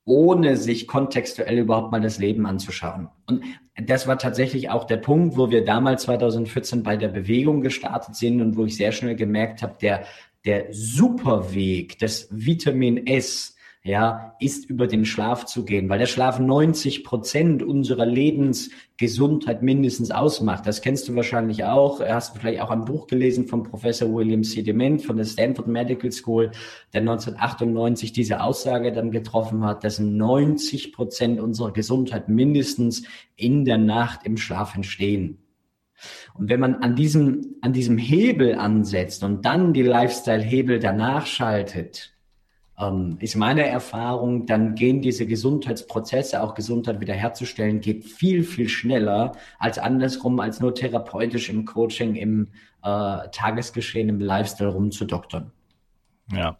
ohne 0.04 0.56
sich 0.56 0.86
kontextuell 0.86 1.58
überhaupt 1.58 1.92
mal 1.92 2.00
das 2.00 2.18
Leben 2.18 2.46
anzuschauen. 2.46 3.08
Und 3.26 3.44
das 3.76 4.06
war 4.06 4.18
tatsächlich 4.18 4.70
auch 4.70 4.84
der 4.84 4.96
Punkt, 4.96 5.36
wo 5.36 5.50
wir 5.50 5.66
damals 5.66 6.04
2014 6.04 6.82
bei 6.82 6.96
der 6.96 7.08
Bewegung 7.08 7.60
gestartet 7.60 8.16
sind 8.16 8.40
und 8.40 8.56
wo 8.56 8.64
ich 8.64 8.76
sehr 8.76 8.92
schnell 8.92 9.16
gemerkt 9.16 9.62
habe, 9.62 9.76
der, 9.82 10.04
der 10.46 10.68
Superweg 10.70 11.98
des 11.98 12.28
Vitamin 12.30 13.06
S, 13.06 13.57
ja, 13.85 14.35
ist 14.40 14.68
über 14.68 14.87
den 14.87 15.04
Schlaf 15.04 15.47
zu 15.47 15.64
gehen, 15.64 15.88
weil 15.88 15.99
der 15.99 16.06
Schlaf 16.06 16.38
90 16.38 17.04
Prozent 17.04 17.62
unserer 17.62 18.04
Lebensgesundheit 18.06 19.62
mindestens 19.62 20.11
ausmacht. 20.11 20.66
Das 20.66 20.82
kennst 20.82 21.08
du 21.08 21.14
wahrscheinlich 21.14 21.64
auch. 21.64 22.00
Hast 22.00 22.35
du 22.35 22.40
vielleicht 22.40 22.61
auch 22.61 22.70
ein 22.70 22.85
Buch 22.85 23.06
gelesen 23.06 23.47
vom 23.47 23.62
Professor 23.62 24.12
William 24.12 24.42
C. 24.42 24.62
Dement 24.62 25.02
von 25.02 25.16
der 25.16 25.25
Stanford 25.25 25.68
Medical 25.68 26.11
School, 26.11 26.50
der 26.92 27.02
1998 27.02 28.12
diese 28.12 28.42
Aussage 28.42 28.92
dann 28.92 29.11
getroffen 29.11 29.64
hat, 29.64 29.85
dass 29.85 29.99
90 29.99 30.92
Prozent 30.92 31.40
unserer 31.40 31.73
Gesundheit 31.73 32.28
mindestens 32.28 33.04
in 33.37 33.64
der 33.64 33.78
Nacht 33.78 34.26
im 34.26 34.37
Schlaf 34.37 34.75
entstehen. 34.75 35.38
Und 36.35 36.49
wenn 36.50 36.61
man 36.61 36.76
an 36.76 36.94
diesem, 36.94 37.56
an 37.61 37.73
diesem 37.73 37.99
Hebel 37.99 38.54
ansetzt 38.54 39.25
und 39.25 39.44
dann 39.44 39.73
die 39.73 39.82
Lifestyle-Hebel 39.82 40.78
danach 40.78 41.26
schaltet, 41.26 42.17
ähm, 42.78 43.16
ist 43.20 43.37
meine 43.37 43.66
Erfahrung, 43.66 44.47
dann 44.47 44.75
gehen 44.75 45.02
diese 45.02 45.26
Gesundheitsprozesse, 45.26 46.42
auch 46.42 46.54
Gesundheit 46.54 47.00
wiederherzustellen, 47.00 47.80
geht 47.80 48.04
viel, 48.04 48.44
viel 48.44 48.68
schneller 48.68 49.32
als 49.58 49.78
andersrum, 49.78 50.40
als 50.40 50.61
nur 50.61 50.75
therapeutisch 50.75 51.49
im 51.49 51.64
Coaching, 51.64 52.14
im 52.14 52.49
äh, 52.82 53.28
Tagesgeschehen, 53.32 54.08
im 54.08 54.20
Lifestyle 54.20 54.70
rumzudoktern. 54.70 55.52
Ja, 56.30 56.58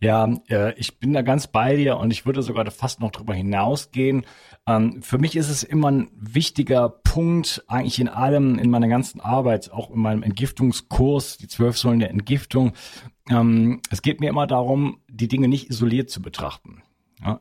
ja, 0.00 0.32
äh, 0.48 0.74
ich 0.74 1.00
bin 1.00 1.12
da 1.12 1.22
ganz 1.22 1.48
bei 1.48 1.74
dir 1.74 1.96
und 1.96 2.12
ich 2.12 2.24
würde 2.24 2.42
sogar 2.42 2.70
fast 2.70 3.00
noch 3.00 3.10
drüber 3.10 3.34
hinausgehen. 3.34 4.24
Ähm, 4.66 5.02
für 5.02 5.18
mich 5.18 5.34
ist 5.34 5.48
es 5.48 5.64
immer 5.64 5.90
ein 5.90 6.08
wichtiger 6.14 6.88
Punkt, 6.88 7.64
eigentlich 7.66 7.98
in 7.98 8.08
allem, 8.08 8.58
in 8.58 8.70
meiner 8.70 8.86
ganzen 8.86 9.20
Arbeit, 9.20 9.72
auch 9.72 9.90
in 9.90 9.98
meinem 9.98 10.22
Entgiftungskurs, 10.22 11.36
die 11.36 11.48
zwölf 11.48 11.76
Säulen 11.78 11.98
der 11.98 12.10
Entgiftung. 12.10 12.74
Ähm, 13.28 13.80
es 13.90 14.02
geht 14.02 14.20
mir 14.20 14.28
immer 14.28 14.46
darum, 14.46 14.98
die 15.08 15.28
Dinge 15.28 15.48
nicht 15.48 15.70
isoliert 15.70 16.10
zu 16.10 16.22
betrachten. 16.22 16.82
Ja, 17.24 17.40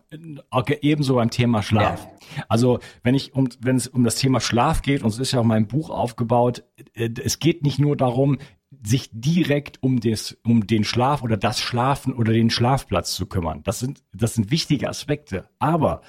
ebenso 0.81 1.15
beim 1.15 1.31
Thema 1.31 1.63
Schlaf. 1.63 2.07
Ja. 2.38 2.43
Also 2.50 2.79
wenn 3.01 3.15
ich 3.15 3.33
um, 3.33 3.50
wenn 3.61 3.77
es 3.77 3.88
um 3.88 4.03
das 4.03 4.15
Thema 4.15 4.39
Schlaf 4.39 4.83
geht, 4.83 5.01
und 5.01 5.09
es 5.09 5.17
ist 5.17 5.31
ja 5.31 5.39
auch 5.39 5.45
mein 5.45 5.67
Buch 5.67 5.89
aufgebaut, 5.89 6.63
äh, 6.93 7.09
es 7.23 7.39
geht 7.39 7.63
nicht 7.63 7.79
nur 7.79 7.97
darum, 7.97 8.38
sich 8.83 9.09
direkt 9.11 9.81
um, 9.83 10.00
des, 10.00 10.38
um 10.43 10.65
den 10.65 10.83
Schlaf 10.83 11.23
oder 11.23 11.35
das 11.35 11.59
Schlafen 11.59 12.13
oder 12.13 12.31
den 12.31 12.50
Schlafplatz 12.50 13.13
zu 13.15 13.25
kümmern. 13.25 13.63
Das 13.63 13.79
sind, 13.79 14.01
das 14.13 14.35
sind 14.35 14.50
wichtige 14.50 14.88
Aspekte. 14.88 15.50
Aber 15.59 16.01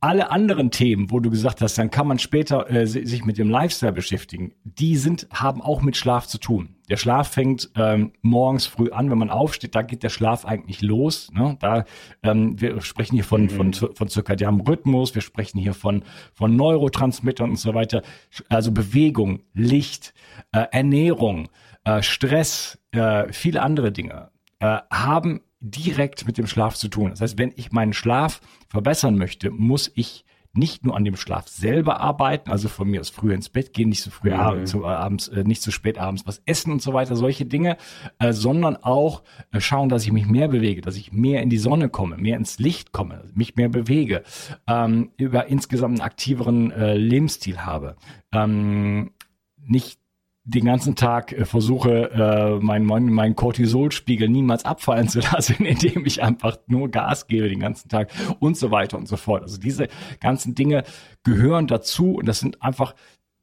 alle 0.00 0.30
anderen 0.30 0.70
Themen, 0.70 1.10
wo 1.10 1.20
du 1.20 1.30
gesagt 1.30 1.60
hast, 1.60 1.76
dann 1.76 1.90
kann 1.90 2.06
man 2.06 2.18
später 2.18 2.70
äh, 2.70 2.86
sich 2.86 3.24
mit 3.24 3.36
dem 3.36 3.50
Lifestyle 3.50 3.92
beschäftigen, 3.92 4.54
die 4.64 4.96
sind, 4.96 5.28
haben 5.30 5.60
auch 5.60 5.82
mit 5.82 5.96
Schlaf 5.96 6.26
zu 6.26 6.38
tun. 6.38 6.76
Der 6.88 6.96
Schlaf 6.96 7.28
fängt 7.28 7.70
ähm, 7.76 8.12
morgens 8.22 8.66
früh 8.66 8.90
an, 8.90 9.10
wenn 9.10 9.18
man 9.18 9.30
aufsteht, 9.30 9.74
da 9.74 9.82
geht 9.82 10.02
der 10.02 10.08
Schlaf 10.08 10.46
eigentlich 10.46 10.80
los. 10.80 11.30
Ne? 11.32 11.56
Da, 11.60 11.84
ähm, 12.22 12.60
wir 12.60 12.80
sprechen 12.80 13.14
hier 13.14 13.24
von, 13.24 13.42
mhm. 13.42 13.50
von, 13.50 13.72
von 13.72 14.08
zirkadianem 14.08 14.62
Rhythmus, 14.62 15.14
wir 15.14 15.22
sprechen 15.22 15.58
hier 15.58 15.74
von, 15.74 16.02
von 16.32 16.56
Neurotransmittern 16.56 17.50
und 17.50 17.58
so 17.58 17.74
weiter. 17.74 18.02
Also 18.48 18.72
Bewegung, 18.72 19.42
Licht, 19.52 20.14
äh, 20.52 20.64
Ernährung, 20.72 21.48
äh, 21.84 22.02
Stress, 22.02 22.78
äh, 22.92 23.30
viele 23.32 23.62
andere 23.62 23.92
Dinge 23.92 24.30
äh, 24.60 24.78
haben 24.90 25.42
direkt 25.60 26.26
mit 26.26 26.38
dem 26.38 26.46
Schlaf 26.46 26.74
zu 26.74 26.88
tun. 26.88 27.10
Das 27.10 27.20
heißt, 27.20 27.38
wenn 27.38 27.52
ich 27.56 27.72
meinen 27.72 27.92
Schlaf 27.92 28.40
verbessern 28.68 29.16
möchte, 29.16 29.50
muss 29.50 29.90
ich 29.94 30.24
nicht 30.52 30.84
nur 30.84 30.96
an 30.96 31.04
dem 31.04 31.16
Schlaf 31.16 31.46
selber 31.46 32.00
arbeiten, 32.00 32.50
also 32.50 32.68
von 32.68 32.88
mir 32.88 33.00
aus 33.00 33.10
früher 33.10 33.34
ins 33.34 33.48
Bett 33.48 33.72
gehen, 33.72 33.88
nicht 33.88 34.02
so 34.02 34.10
früh 34.10 34.30
mhm. 34.30 34.40
abends, 34.40 34.70
so, 34.72 34.82
äh, 34.82 34.86
abends 34.86 35.28
äh, 35.28 35.44
nicht 35.44 35.62
so 35.62 35.70
spät 35.70 35.96
abends 35.96 36.26
was 36.26 36.42
essen 36.44 36.72
und 36.72 36.82
so 36.82 36.92
weiter, 36.92 37.14
solche 37.14 37.46
Dinge, 37.46 37.76
äh, 38.18 38.32
sondern 38.32 38.76
auch 38.76 39.22
äh, 39.52 39.60
schauen, 39.60 39.88
dass 39.88 40.04
ich 40.04 40.12
mich 40.12 40.26
mehr 40.26 40.48
bewege, 40.48 40.80
dass 40.80 40.96
ich 40.96 41.12
mehr 41.12 41.42
in 41.42 41.50
die 41.50 41.58
Sonne 41.58 41.88
komme, 41.88 42.16
mehr 42.16 42.36
ins 42.36 42.58
Licht 42.58 42.90
komme, 42.90 43.30
mich 43.32 43.54
mehr 43.54 43.68
bewege, 43.68 44.24
ähm, 44.66 45.10
über 45.16 45.46
insgesamt 45.46 46.00
einen 46.00 46.06
aktiveren 46.06 46.70
Lebensstil 46.70 47.60
habe. 47.60 47.96
Ähm, 48.32 49.12
nicht 49.56 49.99
den 50.44 50.64
ganzen 50.64 50.96
Tag 50.96 51.32
äh, 51.32 51.44
versuche, 51.44 52.10
äh, 52.10 52.64
meinen 52.64 53.12
mein 53.12 53.36
Cortisolspiegel 53.36 54.28
niemals 54.28 54.64
abfallen 54.64 55.08
zu 55.08 55.20
lassen, 55.32 55.64
indem 55.64 56.06
ich 56.06 56.22
einfach 56.22 56.58
nur 56.66 56.90
Gas 56.90 57.26
gebe 57.26 57.48
den 57.48 57.60
ganzen 57.60 57.88
Tag 57.88 58.10
und 58.38 58.56
so 58.56 58.70
weiter 58.70 58.96
und 58.96 59.06
so 59.06 59.16
fort. 59.16 59.42
Also 59.42 59.58
diese 59.58 59.88
ganzen 60.20 60.54
Dinge 60.54 60.84
gehören 61.22 61.66
dazu 61.66 62.14
und 62.14 62.26
das 62.26 62.40
sind 62.40 62.62
einfach 62.62 62.94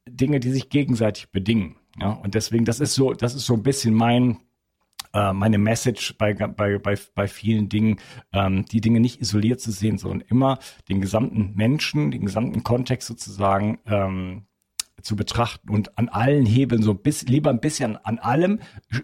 Dinge, 0.07 0.39
die 0.39 0.51
sich 0.51 0.69
gegenseitig 0.69 1.31
bedingen. 1.31 1.75
Ja, 1.99 2.11
und 2.11 2.35
deswegen, 2.35 2.65
das 2.65 2.79
ist 2.79 2.93
so, 2.93 3.13
das 3.13 3.35
ist 3.35 3.45
so 3.45 3.53
ein 3.53 3.63
bisschen 3.63 3.93
mein, 3.93 4.37
äh, 5.13 5.33
meine 5.33 5.57
Message 5.57 6.17
bei, 6.17 6.33
bei, 6.33 6.77
bei, 6.77 6.97
bei 7.15 7.27
vielen 7.27 7.69
Dingen, 7.69 7.97
ähm, 8.33 8.65
die 8.65 8.81
Dinge 8.81 8.99
nicht 8.99 9.19
isoliert 9.21 9.59
zu 9.59 9.71
sehen, 9.71 9.97
sondern 9.97 10.21
immer 10.21 10.59
den 10.89 11.01
gesamten 11.01 11.53
Menschen, 11.55 12.11
den 12.11 12.25
gesamten 12.25 12.63
Kontext 12.63 13.07
sozusagen 13.07 13.79
ähm, 13.85 14.47
zu 15.01 15.15
betrachten 15.15 15.69
und 15.69 15.97
an 15.97 16.09
allen 16.09 16.45
Hebeln 16.45 16.81
so 16.81 16.91
ein 16.91 17.01
bisschen, 17.01 17.27
lieber 17.27 17.51
ein 17.51 17.59
bisschen 17.59 17.97
an 17.97 18.17
allem 18.17 18.59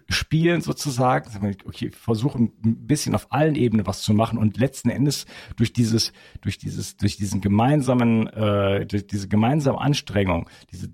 spielen 0.09 0.61
sozusagen. 0.61 1.55
Okay, 1.65 1.91
versuchen 1.91 2.51
ein 2.65 2.87
bisschen 2.87 3.13
auf 3.13 3.31
allen 3.31 3.55
Ebenen 3.55 3.85
was 3.85 4.01
zu 4.01 4.13
machen 4.13 4.39
und 4.39 4.57
letzten 4.57 4.89
Endes 4.89 5.25
durch 5.55 5.71
dieses, 5.71 6.11
durch 6.41 6.57
dieses, 6.57 6.97
durch 6.97 7.17
diesen 7.17 7.41
gemeinsamen, 7.41 8.27
äh, 8.27 8.85
durch 8.87 9.05
diese 9.05 9.27
gemeinsame 9.27 9.79
Anstrengung, 9.79 10.49
diese 10.71 10.89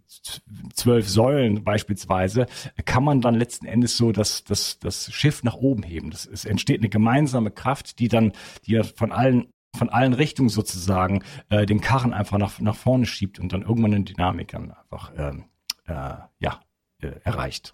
zwölf 0.74 1.08
Säulen 1.08 1.64
beispielsweise, 1.64 2.46
kann 2.86 3.04
man 3.04 3.22
dann 3.22 3.36
letzten 3.36 3.68
Endes 3.68 3.96
so 3.96 4.12
das, 4.12 4.44
das, 4.44 4.80
das 4.80 5.12
Schiff 5.14 5.44
nach 5.44 5.56
oben 5.56 5.84
heben. 5.84 6.12
Das, 6.12 6.26
es 6.26 6.44
entsteht 6.44 6.82
eine 6.82 6.90
gemeinsame 6.90 7.52
Kraft, 7.52 8.00
die 8.00 8.10
dann, 8.10 8.34
die 8.66 8.74
ja 8.74 8.84
von 8.84 9.12
allen 9.14 9.48
von 9.80 9.90
allen 9.90 10.14
Richtungen 10.14 10.50
sozusagen 10.50 11.24
äh, 11.50 11.66
den 11.66 11.82
Karren 11.82 12.14
einfach 12.14 12.38
nach, 12.38 12.60
nach 12.60 12.76
vorne 12.76 13.06
schiebt 13.06 13.40
und 13.40 13.52
dann 13.52 13.64
irgendwann 13.64 13.96
eine 13.96 14.04
Dynamik 14.04 14.50
dann 14.50 14.72
einfach 14.72 15.12
ähm, 15.18 15.46
äh, 15.88 16.18
ja, 16.40 16.60
äh, 17.02 17.12
erreicht. 17.24 17.74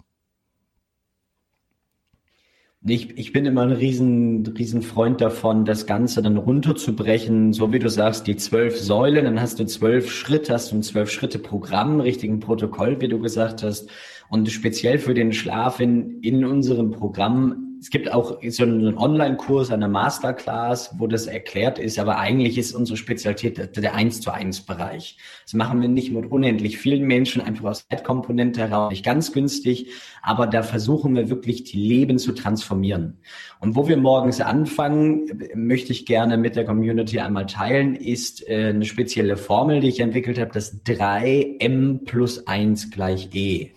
Ich, 2.88 3.18
ich 3.18 3.32
bin 3.32 3.44
immer 3.46 3.62
ein 3.62 3.72
riesen, 3.72 4.46
riesen 4.46 4.80
Freund 4.80 5.20
davon, 5.20 5.64
das 5.64 5.86
Ganze 5.86 6.22
dann 6.22 6.36
runterzubrechen, 6.36 7.52
so 7.52 7.72
wie 7.72 7.80
du 7.80 7.90
sagst, 7.90 8.28
die 8.28 8.36
zwölf 8.36 8.78
Säulen, 8.78 9.24
dann 9.24 9.40
hast 9.40 9.58
du 9.58 9.66
zwölf 9.66 10.08
Schritte, 10.08 10.54
hast 10.54 10.70
du 10.70 10.76
ein 10.76 10.82
zwölf 10.84 11.10
Schritte 11.10 11.40
Programm, 11.40 11.98
richtigen 12.00 12.38
Protokoll, 12.38 13.00
wie 13.00 13.08
du 13.08 13.18
gesagt 13.18 13.64
hast. 13.64 13.90
Und 14.28 14.48
speziell 14.50 15.00
für 15.00 15.14
den 15.14 15.32
Schlaf 15.32 15.80
in, 15.80 16.20
in 16.20 16.44
unserem 16.44 16.92
Programm 16.92 17.65
es 17.80 17.90
gibt 17.90 18.10
auch 18.10 18.40
so 18.48 18.62
einen 18.62 18.96
Online-Kurs, 18.96 19.70
eine 19.70 19.88
Masterclass, 19.88 20.94
wo 20.98 21.06
das 21.06 21.26
erklärt 21.26 21.78
ist, 21.78 21.98
aber 21.98 22.18
eigentlich 22.18 22.58
ist 22.58 22.74
unsere 22.74 22.96
Spezialität 22.96 23.76
der 23.76 23.94
1 23.94 24.20
zu 24.20 24.30
1 24.30 24.62
Bereich. 24.62 25.18
Das 25.44 25.54
machen 25.54 25.80
wir 25.80 25.88
nicht 25.88 26.12
mit 26.12 26.30
unendlich 26.30 26.78
vielen 26.78 27.06
Menschen, 27.06 27.42
einfach 27.42 27.64
aus 27.64 27.86
Zeitkomponente 27.88 28.60
heraus, 28.60 28.90
nicht 28.90 29.04
ganz 29.04 29.32
günstig, 29.32 29.88
aber 30.22 30.46
da 30.46 30.62
versuchen 30.62 31.14
wir 31.14 31.28
wirklich 31.28 31.64
die 31.64 31.78
Leben 31.78 32.18
zu 32.18 32.32
transformieren. 32.32 33.18
Und 33.60 33.76
wo 33.76 33.88
wir 33.88 33.96
morgens 33.96 34.40
anfangen, 34.40 35.48
möchte 35.54 35.92
ich 35.92 36.06
gerne 36.06 36.38
mit 36.38 36.56
der 36.56 36.64
Community 36.64 37.20
einmal 37.20 37.46
teilen, 37.46 37.94
ist 37.94 38.46
äh, 38.48 38.70
eine 38.70 38.84
spezielle 38.84 39.36
Formel, 39.36 39.80
die 39.80 39.88
ich 39.88 40.00
entwickelt 40.00 40.38
habe, 40.38 40.50
das 40.52 40.84
3M 40.84 42.04
plus 42.04 42.46
1 42.46 42.90
gleich 42.90 43.30
E. 43.34 43.70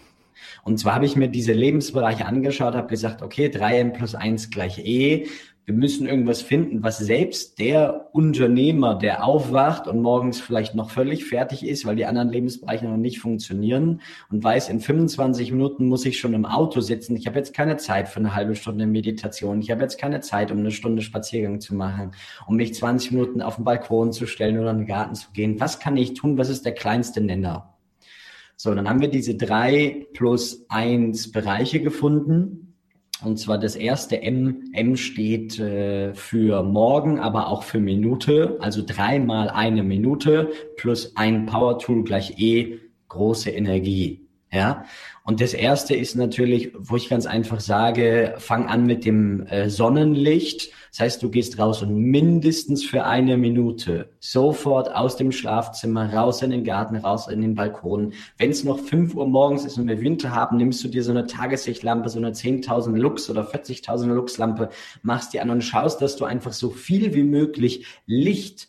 Und 0.70 0.78
zwar 0.78 0.94
habe 0.94 1.06
ich 1.08 1.16
mir 1.16 1.30
diese 1.30 1.52
Lebensbereiche 1.52 2.28
angeschaut, 2.28 2.76
habe 2.76 2.90
gesagt, 2.90 3.24
okay, 3.24 3.48
3m 3.48 3.90
plus 3.90 4.14
1 4.14 4.52
gleich 4.52 4.78
e. 4.78 5.26
Wir 5.66 5.74
müssen 5.74 6.06
irgendwas 6.06 6.44
finden, 6.44 6.84
was 6.84 7.00
selbst 7.00 7.58
der 7.58 8.10
Unternehmer, 8.14 8.94
der 8.94 9.24
aufwacht 9.24 9.88
und 9.88 10.00
morgens 10.00 10.40
vielleicht 10.40 10.76
noch 10.76 10.92
völlig 10.92 11.26
fertig 11.26 11.66
ist, 11.66 11.88
weil 11.88 11.96
die 11.96 12.06
anderen 12.06 12.30
Lebensbereiche 12.30 12.86
noch 12.86 12.98
nicht 12.98 13.18
funktionieren 13.18 14.02
und 14.30 14.44
weiß, 14.44 14.70
in 14.70 14.80
25 14.80 15.52
Minuten 15.52 15.88
muss 15.88 16.06
ich 16.06 16.20
schon 16.20 16.36
im 16.36 16.46
Auto 16.46 16.82
sitzen. 16.82 17.16
Ich 17.16 17.26
habe 17.26 17.40
jetzt 17.40 17.56
keine 17.56 17.78
Zeit 17.78 18.08
für 18.08 18.20
eine 18.20 18.36
halbe 18.36 18.56
Stunde 18.56 18.86
Meditation. 18.86 19.62
Ich 19.62 19.72
habe 19.72 19.82
jetzt 19.82 20.00
keine 20.00 20.20
Zeit, 20.20 20.52
um 20.52 20.60
eine 20.60 20.70
Stunde 20.70 21.02
Spaziergang 21.02 21.62
zu 21.62 21.74
machen, 21.74 22.12
um 22.46 22.58
mich 22.58 22.76
20 22.76 23.14
Minuten 23.14 23.42
auf 23.42 23.56
den 23.56 23.66
Balkon 23.66 24.12
zu 24.12 24.28
stellen 24.28 24.60
oder 24.60 24.70
in 24.70 24.78
den 24.78 24.88
Garten 24.88 25.16
zu 25.16 25.32
gehen. 25.32 25.60
Was 25.60 25.80
kann 25.80 25.98
ich 25.98 26.14
tun? 26.14 26.38
Was 26.38 26.50
ist 26.50 26.64
der 26.64 26.74
kleinste 26.74 27.22
Nenner? 27.22 27.74
So, 28.62 28.76
dann 28.76 28.89
haben 28.89 29.00
wir 29.00 29.08
diese 29.08 29.36
drei 29.36 30.06
plus 30.13 30.65
eins 30.67 31.32
Bereiche 31.32 31.80
gefunden. 31.80 32.76
Und 33.24 33.39
zwar 33.39 33.58
das 33.58 33.78
erste 33.78 34.22
M, 34.22 34.69
M 34.74 34.98
steht 34.98 35.58
äh, 35.60 36.13
für 36.13 36.62
morgen, 36.62 37.22
aber 37.22 37.48
auch 37.48 37.63
für 37.63 37.80
Minute. 37.80 38.58
Also 38.60 38.84
dreimal 38.86 39.50
eine 39.50 39.82
Minute 39.82 40.52
plus 40.76 41.15
ein 41.15 41.45
Power 41.45 41.80
Tool 41.80 42.04
gleich 42.04 42.38
E, 42.38 42.80
große 43.08 43.50
Energie. 43.50 44.28
Ja, 44.52 44.84
und 45.30 45.42
das 45.42 45.54
erste 45.54 45.96
ist 45.96 46.15
natürlich, 46.15 46.72
wo 46.76 46.96
ich 46.96 47.08
ganz 47.08 47.28
einfach 47.28 47.60
sage, 47.60 48.34
fang 48.39 48.65
an 48.65 48.88
mit 48.88 49.06
dem 49.06 49.46
äh, 49.46 49.70
Sonnenlicht. 49.70 50.72
Das 50.89 51.02
heißt, 51.02 51.22
du 51.22 51.30
gehst 51.30 51.60
raus 51.60 51.84
und 51.84 51.96
mindestens 51.96 52.84
für 52.84 53.04
eine 53.06 53.38
Minute 53.38 54.10
sofort 54.20 54.92
aus 54.92 55.18
dem 55.18 55.32
Schlafzimmer, 55.32 56.12
raus 56.12 56.42
in 56.42 56.50
den 56.50 56.63
Garten, 56.63 56.96
raus 56.96 57.28
in 57.28 57.42
den 57.42 57.54
Balkon. 57.54 58.13
Wenn 58.39 58.50
es 58.50 58.63
noch 58.63 58.80
fünf 58.80 59.13
Uhr 59.13 59.28
morgens 59.28 59.65
ist 59.65 59.78
und 59.78 59.88
wir 59.88 60.02
Winter 60.02 60.34
haben, 60.34 60.58
nimmst 60.58 60.84
du 60.84 60.88
dir 60.88 61.04
so 61.04 61.12
eine 61.12 61.28
Tageslichtlampe, 61.28 62.10
so 62.10 62.18
eine 62.18 62.32
10.000 62.32 62.98
Lux 62.98 63.30
oder 63.30 63.44
40.000 63.44 64.08
Lux 64.08 64.39
Lampe, 64.39 64.70
machst 65.04 65.34
die 65.34 65.42
an 65.42 65.52
und 65.52 65.62
schaust, 65.62 66.02
dass 66.02 66.15
du 66.15 66.26
einfach 66.26 66.54
so 66.54 66.72
viel 66.72 67.13
wie 67.13 67.22
möglich 67.22 67.86
Licht 68.08 68.68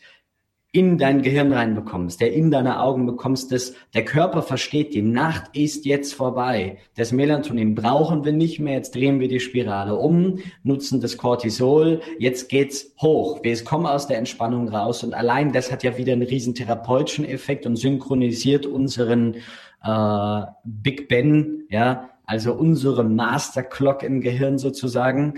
in 0.72 0.98
dein 0.98 1.22
Gehirn 1.22 1.52
reinbekommst, 1.52 2.20
der 2.20 2.32
in 2.32 2.52
deine 2.52 2.80
Augen 2.80 3.04
bekommst, 3.04 3.50
dass 3.50 3.74
der 3.92 4.04
Körper 4.04 4.42
versteht, 4.42 4.94
die 4.94 5.02
Nacht 5.02 5.56
ist 5.56 5.84
jetzt 5.84 6.14
vorbei. 6.14 6.78
Das 6.96 7.10
Melatonin 7.10 7.74
brauchen 7.74 8.24
wir 8.24 8.32
nicht 8.32 8.60
mehr. 8.60 8.74
Jetzt 8.74 8.94
drehen 8.94 9.18
wir 9.18 9.26
die 9.26 9.40
Spirale 9.40 9.96
um, 9.96 10.38
nutzen 10.62 11.00
das 11.00 11.16
Cortisol. 11.16 12.00
Jetzt 12.20 12.48
geht's 12.48 12.94
hoch. 13.00 13.40
Wir 13.42 13.64
kommen 13.64 13.86
aus 13.86 14.06
der 14.06 14.18
Entspannung 14.18 14.68
raus. 14.68 15.02
Und 15.02 15.12
allein 15.12 15.52
das 15.52 15.72
hat 15.72 15.82
ja 15.82 15.98
wieder 15.98 16.12
einen 16.12 16.22
riesen 16.22 16.54
therapeutischen 16.54 17.24
Effekt 17.24 17.66
und 17.66 17.74
synchronisiert 17.74 18.64
unseren 18.64 19.38
äh, 19.82 20.42
Big 20.62 21.08
Ben, 21.08 21.64
ja, 21.68 22.10
also 22.24 22.52
unsere 22.52 23.02
Master 23.02 23.64
Clock 23.64 24.04
im 24.04 24.20
Gehirn 24.20 24.56
sozusagen. 24.56 25.34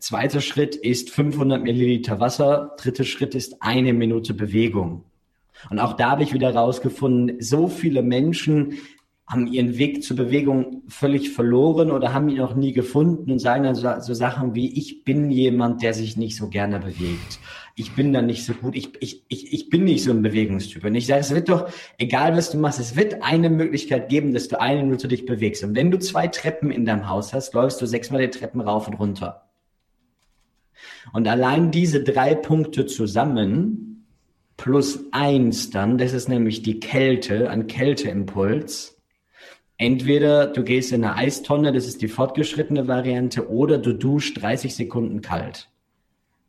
Zweiter 0.00 0.40
Schritt 0.40 0.76
ist 0.76 1.10
500 1.10 1.62
Milliliter 1.62 2.20
Wasser. 2.20 2.74
Dritter 2.78 3.04
Schritt 3.04 3.34
ist 3.34 3.62
eine 3.62 3.92
Minute 3.92 4.34
Bewegung. 4.34 5.04
Und 5.70 5.78
auch 5.78 5.94
da 5.94 6.10
habe 6.10 6.22
ich 6.22 6.34
wieder 6.34 6.54
rausgefunden, 6.54 7.40
so 7.40 7.68
viele 7.68 8.02
Menschen 8.02 8.74
haben 9.26 9.46
ihren 9.46 9.78
Weg 9.78 10.02
zur 10.02 10.18
Bewegung 10.18 10.82
völlig 10.86 11.30
verloren 11.30 11.90
oder 11.90 12.12
haben 12.12 12.28
ihn 12.28 12.36
noch 12.36 12.54
nie 12.54 12.72
gefunden 12.72 13.32
und 13.32 13.38
sagen 13.38 13.64
dann 13.64 13.74
so, 13.74 13.88
so 14.00 14.12
Sachen 14.12 14.54
wie, 14.54 14.76
ich 14.78 15.04
bin 15.04 15.30
jemand, 15.30 15.82
der 15.82 15.94
sich 15.94 16.18
nicht 16.18 16.36
so 16.36 16.48
gerne 16.48 16.78
bewegt. 16.78 17.38
Ich 17.74 17.92
bin 17.94 18.12
da 18.12 18.20
nicht 18.20 18.44
so 18.44 18.52
gut. 18.52 18.76
Ich, 18.76 18.90
ich, 19.00 19.22
ich, 19.28 19.52
ich 19.52 19.70
bin 19.70 19.84
nicht 19.84 20.04
so 20.04 20.10
ein 20.10 20.20
Bewegungstyp. 20.20 20.84
Und 20.84 20.94
ich 20.94 21.06
sage, 21.06 21.20
es 21.20 21.34
wird 21.34 21.48
doch, 21.48 21.70
egal 21.96 22.36
was 22.36 22.50
du 22.50 22.58
machst, 22.58 22.78
es 22.78 22.96
wird 22.96 23.22
eine 23.22 23.48
Möglichkeit 23.48 24.10
geben, 24.10 24.34
dass 24.34 24.48
du 24.48 24.60
eine 24.60 24.82
Minute 24.82 25.08
dich 25.08 25.24
bewegst. 25.24 25.64
Und 25.64 25.74
wenn 25.74 25.90
du 25.90 25.98
zwei 25.98 26.28
Treppen 26.28 26.70
in 26.70 26.84
deinem 26.84 27.08
Haus 27.08 27.32
hast, 27.32 27.54
läufst 27.54 27.80
du 27.80 27.86
sechsmal 27.86 28.20
die 28.20 28.38
Treppen 28.38 28.60
rauf 28.60 28.86
und 28.88 28.94
runter. 28.94 29.43
Und 31.12 31.28
allein 31.28 31.70
diese 31.70 32.02
drei 32.02 32.34
Punkte 32.34 32.86
zusammen 32.86 34.06
plus 34.56 35.00
eins 35.10 35.70
dann, 35.70 35.98
das 35.98 36.12
ist 36.12 36.28
nämlich 36.28 36.62
die 36.62 36.80
Kälte, 36.80 37.50
ein 37.50 37.66
Kälteimpuls. 37.66 38.96
Entweder 39.76 40.46
du 40.46 40.62
gehst 40.62 40.92
in 40.92 41.04
eine 41.04 41.16
Eistonne, 41.16 41.72
das 41.72 41.86
ist 41.86 42.00
die 42.00 42.08
fortgeschrittene 42.08 42.86
Variante, 42.86 43.50
oder 43.50 43.78
du 43.78 43.92
duschst 43.92 44.40
30 44.40 44.74
Sekunden 44.74 45.20
kalt. 45.20 45.68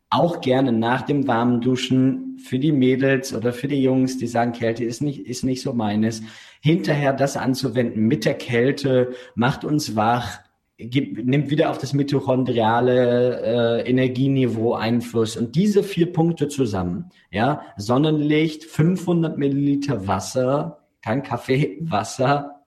Auch 0.08 0.40
gerne 0.40 0.70
nach 0.70 1.02
dem 1.02 1.26
warmen 1.26 1.60
Duschen 1.60 2.38
für 2.38 2.60
die 2.60 2.70
Mädels 2.70 3.34
oder 3.34 3.52
für 3.52 3.66
die 3.66 3.82
Jungs, 3.82 4.18
die 4.18 4.28
sagen, 4.28 4.52
Kälte 4.52 4.84
ist 4.84 5.02
nicht, 5.02 5.26
ist 5.26 5.42
nicht 5.42 5.62
so 5.62 5.72
meines. 5.72 6.22
Hinterher 6.60 7.12
das 7.12 7.36
anzuwenden 7.36 8.06
mit 8.06 8.24
der 8.24 8.34
Kälte 8.34 9.14
macht 9.34 9.64
uns 9.64 9.96
wach, 9.96 10.38
gibt, 10.78 11.24
nimmt 11.24 11.50
wieder 11.50 11.70
auf 11.70 11.78
das 11.78 11.92
mitochondriale 11.92 13.82
äh, 13.82 13.88
Energieniveau 13.88 14.74
Einfluss. 14.74 15.36
Und 15.36 15.56
diese 15.56 15.82
vier 15.82 16.12
Punkte 16.12 16.48
zusammen, 16.48 17.10
ja, 17.30 17.62
Sonnenlicht, 17.76 18.64
500 18.64 19.38
Milliliter 19.38 20.06
Wasser, 20.06 20.84
kein 21.02 21.22
Kaffee, 21.22 21.78
Wasser. 21.80 22.64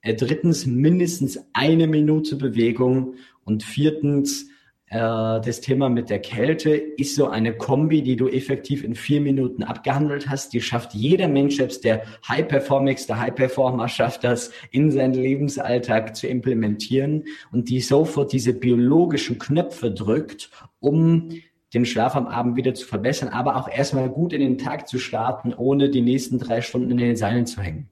Äh, 0.00 0.14
drittens 0.14 0.66
mindestens 0.66 1.38
eine 1.52 1.86
Minute 1.86 2.36
Bewegung 2.36 3.14
und 3.44 3.62
viertens 3.62 4.48
das 4.90 5.60
Thema 5.60 5.88
mit 5.88 6.10
der 6.10 6.20
Kälte 6.20 6.70
ist 6.70 7.16
so 7.16 7.28
eine 7.28 7.56
Kombi, 7.56 8.02
die 8.02 8.16
du 8.16 8.28
effektiv 8.28 8.84
in 8.84 8.94
vier 8.94 9.20
Minuten 9.20 9.62
abgehandelt 9.62 10.28
hast. 10.28 10.52
Die 10.52 10.60
schafft 10.60 10.94
jeder 10.94 11.26
Mensch, 11.26 11.56
selbst 11.56 11.84
der 11.84 12.02
High 12.28 12.46
Performix, 12.46 13.06
der 13.06 13.18
High 13.18 13.34
Performer 13.34 13.88
schafft 13.88 14.24
das 14.24 14.52
in 14.70 14.90
seinen 14.90 15.14
Lebensalltag 15.14 16.14
zu 16.14 16.28
implementieren 16.28 17.24
und 17.50 17.70
die 17.70 17.80
sofort 17.80 18.32
diese 18.32 18.52
biologischen 18.52 19.38
Knöpfe 19.38 19.90
drückt, 19.90 20.50
um 20.80 21.30
den 21.72 21.84
Schlaf 21.84 22.14
am 22.14 22.28
Abend 22.28 22.56
wieder 22.56 22.74
zu 22.74 22.86
verbessern, 22.86 23.30
aber 23.30 23.56
auch 23.56 23.68
erstmal 23.68 24.08
gut 24.08 24.32
in 24.32 24.40
den 24.40 24.58
Tag 24.58 24.86
zu 24.86 24.98
starten, 24.98 25.52
ohne 25.52 25.90
die 25.90 26.02
nächsten 26.02 26.38
drei 26.38 26.60
Stunden 26.60 26.92
in 26.92 26.98
den 26.98 27.16
Seilen 27.16 27.46
zu 27.46 27.60
hängen. 27.60 27.90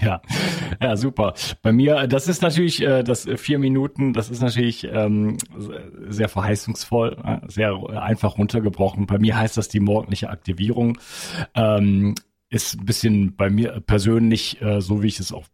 Ja, 0.00 0.22
ja, 0.80 0.96
super. 0.96 1.34
Bei 1.62 1.70
mir, 1.72 2.06
das 2.06 2.26
ist 2.26 2.40
natürlich, 2.40 2.82
äh, 2.82 3.02
das 3.02 3.28
vier 3.36 3.58
Minuten, 3.58 4.14
das 4.14 4.30
ist 4.30 4.40
natürlich 4.40 4.84
ähm, 4.84 5.36
sehr 6.08 6.28
verheißungsvoll, 6.28 7.18
äh, 7.22 7.38
sehr 7.48 7.74
einfach 7.90 8.38
runtergebrochen. 8.38 9.06
Bei 9.06 9.18
mir 9.18 9.36
heißt 9.36 9.56
das 9.58 9.68
die 9.68 9.80
morgendliche 9.80 10.30
Aktivierung. 10.30 10.98
Ähm, 11.54 12.14
ist 12.48 12.78
ein 12.80 12.84
bisschen 12.86 13.36
bei 13.36 13.50
mir 13.50 13.82
persönlich, 13.84 14.60
äh, 14.62 14.80
so 14.80 15.02
wie 15.02 15.08
ich 15.08 15.20
es 15.20 15.32
auch 15.32 15.44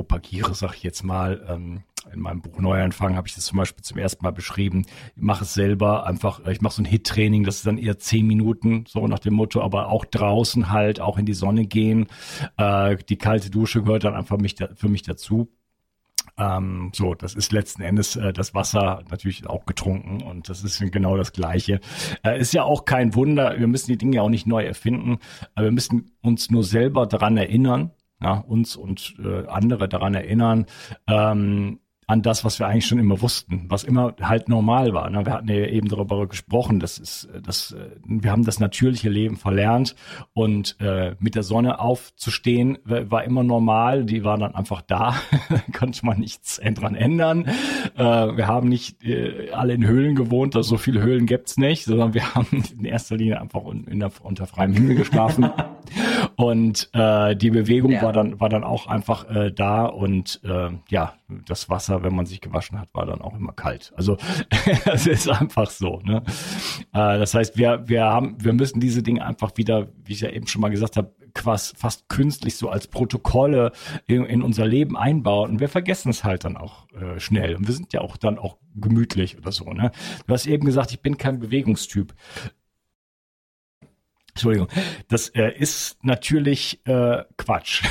propagiere, 0.00 0.54
sag 0.54 0.74
ich 0.76 0.82
jetzt 0.82 1.02
mal, 1.02 1.44
ähm, 1.46 1.82
in 2.10 2.20
meinem 2.20 2.40
Buch 2.40 2.58
Neuanfang 2.58 3.16
habe 3.16 3.28
ich 3.28 3.34
das 3.34 3.44
zum 3.44 3.58
Beispiel 3.58 3.84
zum 3.84 3.98
ersten 3.98 4.24
Mal 4.24 4.30
beschrieben. 4.30 4.86
Ich 5.14 5.22
mache 5.22 5.44
es 5.44 5.52
selber 5.52 6.06
einfach, 6.06 6.46
ich 6.46 6.62
mache 6.62 6.74
so 6.74 6.82
ein 6.82 6.86
Hit-Training, 6.86 7.44
das 7.44 7.56
ist 7.56 7.66
dann 7.66 7.76
eher 7.76 7.98
zehn 7.98 8.26
Minuten, 8.26 8.86
so 8.88 9.06
nach 9.06 9.18
dem 9.18 9.34
Motto, 9.34 9.60
aber 9.60 9.88
auch 9.88 10.06
draußen 10.06 10.70
halt, 10.70 11.00
auch 11.00 11.18
in 11.18 11.26
die 11.26 11.34
Sonne 11.34 11.66
gehen. 11.66 12.06
Äh, 12.56 12.96
die 13.10 13.18
kalte 13.18 13.50
Dusche 13.50 13.82
gehört 13.82 14.04
dann 14.04 14.14
einfach 14.14 14.38
mich 14.38 14.54
da, 14.54 14.68
für 14.74 14.88
mich 14.88 15.02
dazu. 15.02 15.52
Ähm, 16.38 16.90
so, 16.94 17.14
das 17.14 17.34
ist 17.34 17.52
letzten 17.52 17.82
Endes 17.82 18.16
äh, 18.16 18.32
das 18.32 18.54
Wasser 18.54 19.02
natürlich 19.10 19.46
auch 19.46 19.66
getrunken 19.66 20.22
und 20.22 20.48
das 20.48 20.64
ist 20.64 20.80
genau 20.90 21.18
das 21.18 21.32
Gleiche. 21.32 21.80
Äh, 22.24 22.40
ist 22.40 22.54
ja 22.54 22.62
auch 22.62 22.86
kein 22.86 23.14
Wunder, 23.14 23.58
wir 23.58 23.66
müssen 23.66 23.90
die 23.90 23.98
Dinge 23.98 24.22
auch 24.22 24.30
nicht 24.30 24.46
neu 24.46 24.64
erfinden, 24.64 25.18
wir 25.54 25.70
müssen 25.70 26.12
uns 26.22 26.50
nur 26.50 26.64
selber 26.64 27.06
daran 27.06 27.36
erinnern, 27.36 27.90
ja, 28.22 28.34
uns 28.34 28.76
und 28.76 29.14
äh, 29.22 29.46
andere 29.46 29.88
daran 29.88 30.14
erinnern, 30.14 30.66
ähm, 31.06 31.80
an 32.10 32.22
das, 32.22 32.44
was 32.44 32.58
wir 32.58 32.66
eigentlich 32.66 32.86
schon 32.86 32.98
immer 32.98 33.22
wussten, 33.22 33.66
was 33.68 33.84
immer 33.84 34.16
halt 34.20 34.48
normal 34.48 34.92
war. 34.92 35.08
Ne? 35.10 35.24
Wir 35.24 35.32
hatten 35.32 35.48
ja 35.48 35.66
eben 35.66 35.86
darüber 35.86 36.26
gesprochen, 36.26 36.80
das 36.80 36.98
ist, 36.98 37.28
das, 37.40 37.70
äh, 37.70 37.88
wir 38.04 38.32
haben 38.32 38.44
das 38.44 38.58
natürliche 38.58 39.08
Leben 39.08 39.36
verlernt 39.36 39.94
und 40.32 40.76
äh, 40.80 41.14
mit 41.20 41.36
der 41.36 41.44
Sonne 41.44 41.78
aufzustehen 41.78 42.78
war 42.84 43.22
immer 43.22 43.44
normal. 43.44 44.04
Die 44.04 44.24
war 44.24 44.36
dann 44.38 44.56
einfach 44.56 44.82
da, 44.86 45.14
konnte 45.72 46.04
man 46.04 46.18
nichts 46.18 46.60
dran 46.60 46.96
ändern. 46.96 47.46
Äh, 47.96 48.02
wir 48.02 48.48
haben 48.48 48.68
nicht 48.68 49.04
äh, 49.04 49.52
alle 49.52 49.74
in 49.74 49.86
Höhlen 49.86 50.16
gewohnt, 50.16 50.56
also 50.56 50.70
so 50.70 50.78
viele 50.78 51.02
Höhlen 51.02 51.26
gibt's 51.26 51.58
nicht, 51.58 51.84
sondern 51.84 52.12
wir 52.12 52.34
haben 52.34 52.64
in 52.76 52.84
erster 52.86 53.16
Linie 53.16 53.40
einfach 53.40 53.62
in 53.66 54.00
der, 54.00 54.10
unter 54.20 54.48
freiem 54.48 54.72
Himmel 54.72 54.96
geschlafen. 54.96 55.48
und 56.36 56.90
äh, 56.92 57.36
die 57.36 57.50
Bewegung 57.50 57.92
ja. 57.92 58.02
war 58.02 58.12
dann 58.12 58.40
war 58.40 58.48
dann 58.48 58.64
auch 58.64 58.86
einfach 58.86 59.28
äh, 59.30 59.52
da 59.52 59.84
und 59.84 60.40
äh, 60.44 60.70
ja 60.88 61.14
das 61.46 61.68
Wasser, 61.68 62.02
wenn 62.02 62.14
man 62.14 62.26
sich 62.26 62.40
gewaschen 62.40 62.78
hat, 62.78 62.88
war 62.92 63.06
dann 63.06 63.20
auch 63.20 63.34
immer 63.36 63.52
kalt. 63.52 63.92
Also 63.96 64.16
es 64.84 65.06
ist 65.06 65.28
einfach 65.28 65.70
so. 65.70 66.00
Ne? 66.04 66.22
Äh, 66.92 67.18
das 67.18 67.34
heißt, 67.34 67.56
wir, 67.56 67.84
wir 67.86 68.04
haben, 68.04 68.36
wir 68.42 68.52
müssen 68.52 68.80
diese 68.80 69.02
Dinge 69.02 69.24
einfach 69.24 69.52
wieder, 69.56 69.88
wie 70.04 70.12
ich 70.12 70.20
ja 70.20 70.30
eben 70.30 70.46
schon 70.46 70.60
mal 70.60 70.70
gesagt 70.70 70.96
habe, 70.96 71.14
quasi 71.34 71.74
fast 71.76 72.08
künstlich 72.08 72.56
so 72.56 72.70
als 72.70 72.88
Protokolle 72.88 73.72
in, 74.06 74.24
in 74.24 74.42
unser 74.42 74.66
Leben 74.66 74.96
einbauen. 74.96 75.50
Und 75.50 75.60
wir 75.60 75.68
vergessen 75.68 76.10
es 76.10 76.24
halt 76.24 76.44
dann 76.44 76.56
auch 76.56 76.88
äh, 76.92 77.20
schnell. 77.20 77.54
Und 77.54 77.66
wir 77.68 77.74
sind 77.74 77.92
ja 77.92 78.00
auch 78.00 78.16
dann 78.16 78.38
auch 78.38 78.56
gemütlich 78.74 79.38
oder 79.38 79.52
so. 79.52 79.64
Ne? 79.72 79.92
Du 80.26 80.34
hast 80.34 80.46
eben 80.46 80.64
gesagt, 80.64 80.90
ich 80.90 81.00
bin 81.00 81.18
kein 81.18 81.38
Bewegungstyp. 81.38 82.14
Entschuldigung, 84.30 84.68
das 85.08 85.28
äh, 85.30 85.52
ist 85.56 85.98
natürlich 86.02 86.80
äh, 86.86 87.24
Quatsch. 87.36 87.82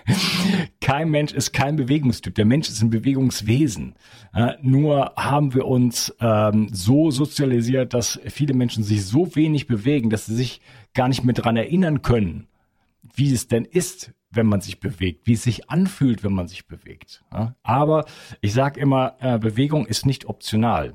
kein 0.80 1.10
Mensch 1.10 1.32
ist 1.32 1.52
kein 1.52 1.76
Bewegungstyp. 1.76 2.34
Der 2.34 2.44
Mensch 2.44 2.68
ist 2.68 2.82
ein 2.82 2.90
Bewegungswesen. 2.90 3.94
Äh, 4.34 4.54
nur 4.62 5.12
haben 5.16 5.54
wir 5.54 5.66
uns 5.66 6.14
ähm, 6.20 6.68
so 6.72 7.10
sozialisiert, 7.10 7.94
dass 7.94 8.20
viele 8.26 8.54
Menschen 8.54 8.82
sich 8.82 9.04
so 9.04 9.34
wenig 9.36 9.66
bewegen, 9.66 10.10
dass 10.10 10.26
sie 10.26 10.34
sich 10.34 10.60
gar 10.94 11.08
nicht 11.08 11.24
mehr 11.24 11.34
dran 11.34 11.56
erinnern 11.56 12.02
können, 12.02 12.48
wie 13.14 13.32
es 13.32 13.48
denn 13.48 13.64
ist, 13.64 14.12
wenn 14.30 14.46
man 14.46 14.60
sich 14.60 14.80
bewegt, 14.80 15.26
wie 15.26 15.34
es 15.34 15.42
sich 15.42 15.70
anfühlt, 15.70 16.24
wenn 16.24 16.32
man 16.32 16.48
sich 16.48 16.66
bewegt. 16.66 17.24
Ja? 17.32 17.54
Aber 17.62 18.04
ich 18.40 18.52
sage 18.52 18.80
immer, 18.80 19.16
äh, 19.20 19.38
Bewegung 19.38 19.86
ist 19.86 20.06
nicht 20.06 20.26
optional 20.26 20.94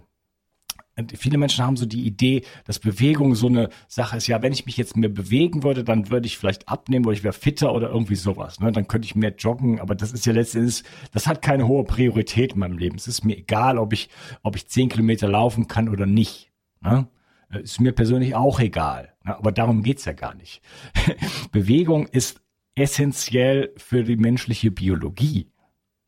viele 1.15 1.37
Menschen 1.37 1.65
haben 1.65 1.75
so 1.75 1.85
die 1.85 2.05
Idee, 2.05 2.43
dass 2.65 2.79
Bewegung 2.79 3.35
so 3.35 3.47
eine 3.47 3.69
Sache 3.87 4.17
ist. 4.17 4.27
Ja, 4.27 4.41
wenn 4.41 4.53
ich 4.53 4.65
mich 4.65 4.77
jetzt 4.77 4.95
mehr 4.95 5.09
bewegen 5.09 5.63
würde, 5.63 5.83
dann 5.83 6.11
würde 6.11 6.27
ich 6.27 6.37
vielleicht 6.37 6.69
abnehmen 6.69 7.05
oder 7.05 7.13
ich 7.13 7.23
wäre 7.23 7.33
fitter 7.33 7.73
oder 7.73 7.89
irgendwie 7.89 8.15
sowas. 8.15 8.59
Ne? 8.59 8.71
Dann 8.71 8.87
könnte 8.87 9.05
ich 9.05 9.15
mehr 9.15 9.33
joggen. 9.35 9.79
Aber 9.79 9.95
das 9.95 10.11
ist 10.11 10.25
ja 10.25 10.33
letztendlich, 10.33 10.83
das 11.11 11.27
hat 11.27 11.41
keine 11.41 11.67
hohe 11.67 11.83
Priorität 11.83 12.53
in 12.53 12.59
meinem 12.59 12.77
Leben. 12.77 12.95
Es 12.95 13.07
ist 13.07 13.25
mir 13.25 13.37
egal, 13.37 13.77
ob 13.77 13.93
ich, 13.93 14.09
ob 14.43 14.55
ich 14.55 14.67
zehn 14.67 14.89
Kilometer 14.89 15.27
laufen 15.27 15.67
kann 15.67 15.89
oder 15.89 16.05
nicht. 16.05 16.51
Ne? 16.81 17.07
Ist 17.49 17.81
mir 17.81 17.91
persönlich 17.91 18.35
auch 18.35 18.59
egal. 18.59 19.13
Ne? 19.23 19.35
Aber 19.35 19.51
darum 19.51 19.83
geht's 19.83 20.05
ja 20.05 20.13
gar 20.13 20.35
nicht. 20.35 20.61
Bewegung 21.51 22.07
ist 22.07 22.41
essentiell 22.75 23.71
für 23.77 24.03
die 24.03 24.17
menschliche 24.17 24.71
Biologie. 24.71 25.52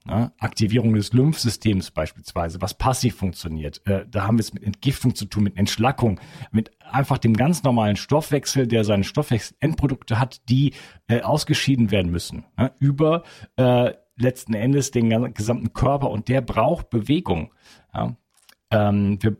Ja, 0.07 0.31
Aktivierung 0.37 0.93
des 0.93 1.13
Lymphsystems 1.13 1.89
beispielsweise, 1.89 2.61
was 2.61 2.77
passiv 2.77 3.15
funktioniert. 3.15 3.81
Äh, 3.87 4.05
da 4.07 4.27
haben 4.27 4.37
wir 4.37 4.41
es 4.41 4.53
mit 4.53 4.63
Entgiftung 4.63 5.15
zu 5.15 5.25
tun, 5.25 5.43
mit 5.43 5.57
Entschlackung, 5.57 6.19
mit 6.51 6.71
einfach 6.79 7.17
dem 7.17 7.35
ganz 7.35 7.63
normalen 7.63 7.95
Stoffwechsel, 7.95 8.67
der 8.67 8.83
seine 8.83 9.03
Stoffwechselendprodukte 9.03 10.19
hat, 10.19 10.47
die 10.47 10.73
äh, 11.07 11.21
ausgeschieden 11.21 11.89
werden 11.89 12.11
müssen. 12.11 12.45
Ja, 12.57 12.71
über 12.79 13.23
äh, 13.55 13.93
letzten 14.15 14.53
Endes 14.53 14.91
den 14.91 15.33
gesamten 15.33 15.73
Körper 15.73 16.11
und 16.11 16.27
der 16.29 16.41
braucht 16.41 16.91
Bewegung. 16.91 17.51
Ja, 17.93 18.15
ähm, 18.71 19.19
wir, 19.21 19.37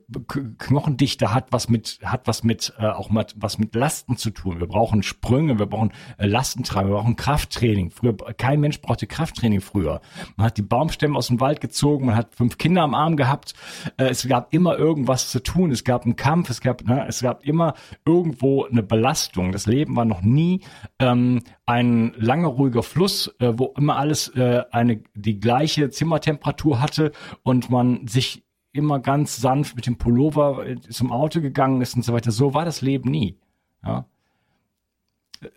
Knochendichte 0.59 1.33
hat 1.33 1.47
was 1.51 1.67
mit 1.67 1.99
hat 2.03 2.27
was 2.27 2.43
mit 2.43 2.73
äh, 2.77 2.85
auch 2.85 3.09
mit, 3.09 3.33
was 3.38 3.57
mit 3.57 3.73
Lasten 3.73 4.17
zu 4.17 4.29
tun. 4.29 4.59
Wir 4.59 4.67
brauchen 4.67 5.01
Sprünge, 5.01 5.57
wir 5.57 5.65
brauchen 5.65 5.91
äh, 6.17 6.27
Lastentreiber, 6.27 6.89
wir 6.89 6.95
brauchen 6.95 7.15
Krafttraining. 7.15 7.89
Früher 7.89 8.15
kein 8.38 8.59
Mensch 8.59 8.81
brauchte 8.81 9.07
Krafttraining 9.07 9.61
früher. 9.61 10.01
Man 10.38 10.47
hat 10.47 10.57
die 10.57 10.61
Baumstämme 10.61 11.17
aus 11.17 11.27
dem 11.27 11.39
Wald 11.39 11.59
gezogen, 11.59 12.05
man 12.05 12.15
hat 12.15 12.35
fünf 12.35 12.57
Kinder 12.57 12.83
am 12.83 12.93
Arm 12.93 13.17
gehabt. 13.17 13.53
Äh, 13.97 14.05
es 14.05 14.27
gab 14.27 14.53
immer 14.53 14.77
irgendwas 14.77 15.31
zu 15.31 15.41
tun. 15.41 15.71
Es 15.71 15.83
gab 15.83 16.05
einen 16.05 16.15
Kampf, 16.15 16.49
es 16.51 16.61
gab 16.61 16.83
ne, 16.85 17.05
es 17.07 17.21
gab 17.21 17.43
immer 17.43 17.73
irgendwo 18.05 18.65
eine 18.65 18.83
Belastung. 18.83 19.51
Das 19.51 19.65
Leben 19.65 19.95
war 19.95 20.05
noch 20.05 20.21
nie 20.21 20.61
ähm, 20.99 21.41
ein 21.65 22.13
langer 22.17 22.49
ruhiger 22.49 22.83
Fluss, 22.83 23.33
äh, 23.39 23.53
wo 23.55 23.73
immer 23.75 23.97
alles 23.97 24.29
äh, 24.35 24.63
eine 24.71 25.01
die 25.15 25.39
gleiche 25.39 25.89
Zimmertemperatur 25.89 26.79
hatte 26.79 27.11
und 27.43 27.71
man 27.71 28.07
sich 28.07 28.44
immer 28.75 28.99
ganz 28.99 29.38
sanft 29.38 29.75
mit 29.75 29.88
dem 29.88 29.97
Pullover 29.97 30.65
äh, 30.65 30.79
zum 30.79 31.11
Auto 31.11 31.41
gegangen 31.41 31.81
ist 31.81 31.95
und 31.95 32.03
so 32.03 32.13
weiter. 32.13 32.31
So 32.31 32.53
war 32.53 32.65
das 32.65 32.81
Leben 32.81 33.09
nie. 33.09 33.38
Ja. 33.83 34.05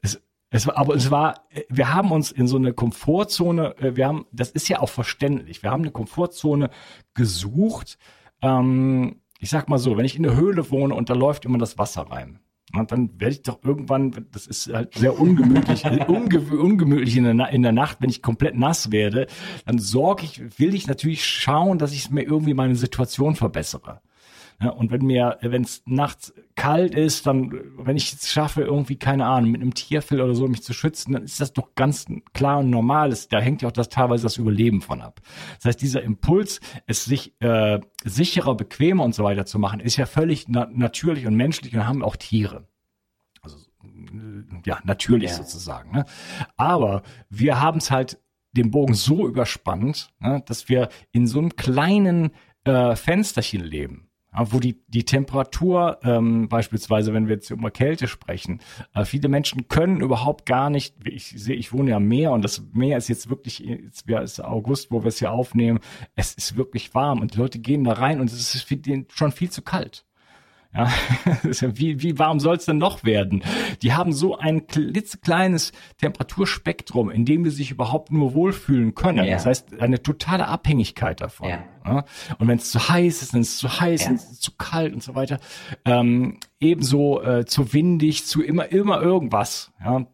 Es, 0.03 0.21
es 0.51 0.67
war, 0.67 0.79
aber 0.79 0.95
es 0.95 1.11
war, 1.11 1.47
äh, 1.51 1.63
wir 1.69 1.93
haben 1.93 2.11
uns 2.11 2.31
in 2.31 2.47
so 2.47 2.57
eine 2.57 2.73
Komfortzone, 2.73 3.77
äh, 3.79 3.97
wir 3.97 4.07
haben, 4.07 4.27
das 4.33 4.51
ist 4.51 4.69
ja 4.69 4.81
auch 4.81 4.89
verständlich, 4.89 5.63
wir 5.63 5.71
haben 5.71 5.83
eine 5.83 5.91
Komfortzone 5.91 6.71
gesucht. 7.15 7.99
Ähm, 8.41 9.21
ich 9.41 9.51
sag 9.51 9.69
mal 9.69 9.79
so, 9.79 9.97
wenn 9.97 10.05
ich 10.05 10.17
in 10.17 10.23
der 10.23 10.37
Höhle 10.37 10.71
wohne 10.71 10.95
und 10.95 11.11
da 11.11 11.15
läuft 11.15 11.45
immer 11.45 11.59
das 11.59 11.79
Wasser 11.79 12.03
rein, 12.03 12.41
und 12.75 12.93
dann 12.93 13.11
werde 13.19 13.35
ich 13.35 13.43
doch 13.43 13.59
irgendwann, 13.63 14.27
das 14.33 14.47
ist 14.47 14.73
halt 14.73 14.95
sehr 14.95 15.19
ungemütlich, 15.19 15.85
unge 16.09 16.41
ungemütlich 16.41 17.17
in 17.17 17.25
der, 17.25 17.49
in 17.49 17.63
der 17.63 17.73
Nacht, 17.73 17.99
wenn 18.01 18.11
ich 18.11 18.23
komplett 18.23 18.57
nass 18.57 18.93
werde, 18.93 19.27
dann 19.67 19.79
sorge 19.79 20.25
ich, 20.25 20.59
will 20.59 20.75
ich 20.75 20.87
natürlich 20.87 21.25
schauen, 21.25 21.79
dass 21.79 21.93
ich 21.93 22.11
mir 22.11 22.23
irgendwie 22.23 22.55
meine 22.55 22.75
Situation 22.75 23.37
verbessere. 23.37 24.01
Ja, 24.61 24.71
und 24.71 24.91
wenn 24.91 25.03
mir, 25.03 25.39
wenn 25.41 25.63
es 25.63 25.83
nachts 25.87 26.35
kalt 26.57 26.93
ist, 26.93 27.29
dann, 27.29 27.53
wenn 27.79 27.97
ich 27.97 28.13
es 28.13 28.29
schaffe, 28.29 28.63
irgendwie, 28.63 28.97
keine 28.97 29.27
Ahnung, 29.27 29.53
mit 29.53 29.63
einem 29.63 29.73
Tierfell 29.73 30.21
oder 30.21 30.35
so 30.35 30.49
mich 30.49 30.65
zu 30.65 30.73
schützen, 30.73 31.13
dann 31.13 31.23
ist 31.23 31.41
das 31.41 31.53
doch 31.53 31.77
ganz 31.77 32.07
klar 32.33 32.59
und 32.59 32.71
normal. 32.71 33.17
Da 33.31 33.39
hängt 33.39 33.63
ja 33.63 33.69
auch 33.69 33.73
das 33.73 33.89
teilweise 33.89 34.25
das 34.25 34.37
Überleben 34.37 34.81
von 34.81 35.01
ab. 35.01 35.21
Das 35.57 35.67
heißt, 35.67 35.81
dieser 35.81 36.03
Impuls, 36.03 36.61
es 36.87 37.05
sich 37.05 37.41
äh, 37.41 37.79
sicherer, 38.03 38.57
bequemer 38.57 39.05
und 39.05 39.15
so 39.15 39.23
weiter 39.23 39.47
zu 39.47 39.61
machen, 39.61 39.79
ist 39.79 39.97
ja 39.97 40.07
völlig 40.07 40.47
na 40.49 40.69
natürlich 40.73 41.27
und 41.29 41.37
menschlich 41.37 41.77
und 41.77 41.87
haben 41.87 42.03
auch 42.03 42.17
Tiere. 42.17 42.67
Also 43.41 43.59
ja, 44.67 44.81
natürlich 44.83 45.31
ja. 45.31 45.37
sozusagen. 45.37 45.93
Ne? 45.93 46.05
Aber 46.57 47.03
wir 47.31 47.61
haben 47.61 47.79
es 47.79 47.93
halt 47.93 48.19
den 48.53 48.73
Bogen 48.73 48.95
so 48.95 49.29
überspannt, 49.29 50.11
ne, 50.19 50.43
dass 50.47 50.69
wir 50.69 50.89
in 51.13 51.29
so 51.29 51.39
einem 51.39 51.55
kleinen 51.55 52.31
äh, 52.65 52.97
Fensterchen 52.97 53.63
leben 53.63 54.08
wo 54.47 54.61
die, 54.61 54.83
die 54.89 55.05
Temperatur, 55.05 55.99
ähm, 56.03 56.49
beispielsweise, 56.49 57.13
wenn 57.13 57.29
wir 57.29 57.37
jetzt 57.37 57.51
über 57.51 57.71
Kälte 57.71 58.09
sprechen, 58.09 58.61
äh, 58.95 59.05
viele 59.05 59.29
Menschen 59.29 59.69
können 59.69 60.01
überhaupt 60.01 60.47
gar 60.47 60.71
nicht, 60.71 60.95
ich 61.05 61.29
sehe, 61.29 61.57
ich 61.57 61.73
wohne 61.73 61.91
ja 61.91 61.97
am 61.97 62.07
Meer 62.07 62.33
und 62.33 62.45
das 62.45 62.63
Meer 62.73 62.99
ist 62.99 63.09
jetzt 63.09 63.29
wirklich, 63.31 63.59
jetzt 63.61 64.07
wäre 64.07 64.23
es 64.23 64.41
August, 64.41 64.91
wo 64.91 65.03
wir 65.03 65.09
es 65.09 65.19
hier 65.19 65.33
aufnehmen, 65.33 65.81
es 66.15 66.35
ist 66.35 66.57
wirklich 66.57 66.95
warm 66.95 67.21
und 67.21 67.35
die 67.35 67.39
Leute 67.39 67.59
gehen 67.59 67.85
da 67.85 67.93
rein 67.93 68.21
und 68.21 68.31
es 68.31 68.55
ist 68.55 68.63
für 68.63 68.77
den 68.77 69.07
schon 69.13 69.33
viel 69.33 69.51
zu 69.51 69.63
kalt. 69.63 70.08
Ja, 70.75 70.91
wie, 71.75 72.03
wie 72.03 72.19
warm 72.19 72.41
soll 72.41 72.57
es 72.57 72.67
denn 72.67 72.79
noch 72.79 73.05
werden? 73.05 73.43
Die 73.83 73.95
haben 73.95 74.13
so 74.13 74.37
ein 74.37 74.67
klitzekleines 74.67 75.73
Temperaturspektrum, 75.99 77.11
in 77.11 77.25
dem 77.25 77.45
sie 77.45 77.51
sich 77.51 77.71
überhaupt 77.71 78.13
nur 78.13 78.35
wohlfühlen 78.35 78.95
können. 78.95 79.25
Ja. 79.25 79.33
Das 79.33 79.47
heißt, 79.47 79.81
eine 79.81 80.03
totale 80.03 80.47
Abhängigkeit 80.47 81.21
davon. 81.21 81.49
Ja. 81.49 81.65
Ja? 81.85 82.05
Und 82.39 82.49
wenn 82.49 82.59
es 82.59 82.71
zu 82.71 82.89
heiß 82.89 83.23
ist, 83.23 83.35
dann 83.35 83.41
ist 83.41 83.55
es 83.55 83.59
zu 83.59 83.81
heiß, 83.81 84.05
dann 84.05 84.15
ist 84.15 84.31
es 84.31 84.41
zu 84.41 84.53
kalt 84.57 84.93
und 84.93 85.03
so 85.03 85.15
weiter. 85.15 85.39
Ähm, 85.85 86.39
ebenso 86.61 87.23
äh, 87.23 87.47
zu 87.47 87.73
windig, 87.73 88.27
zu 88.27 88.43
immer, 88.43 88.71
immer 88.71 89.01
irgendwas. 89.01 89.73
Ja? 89.83 90.07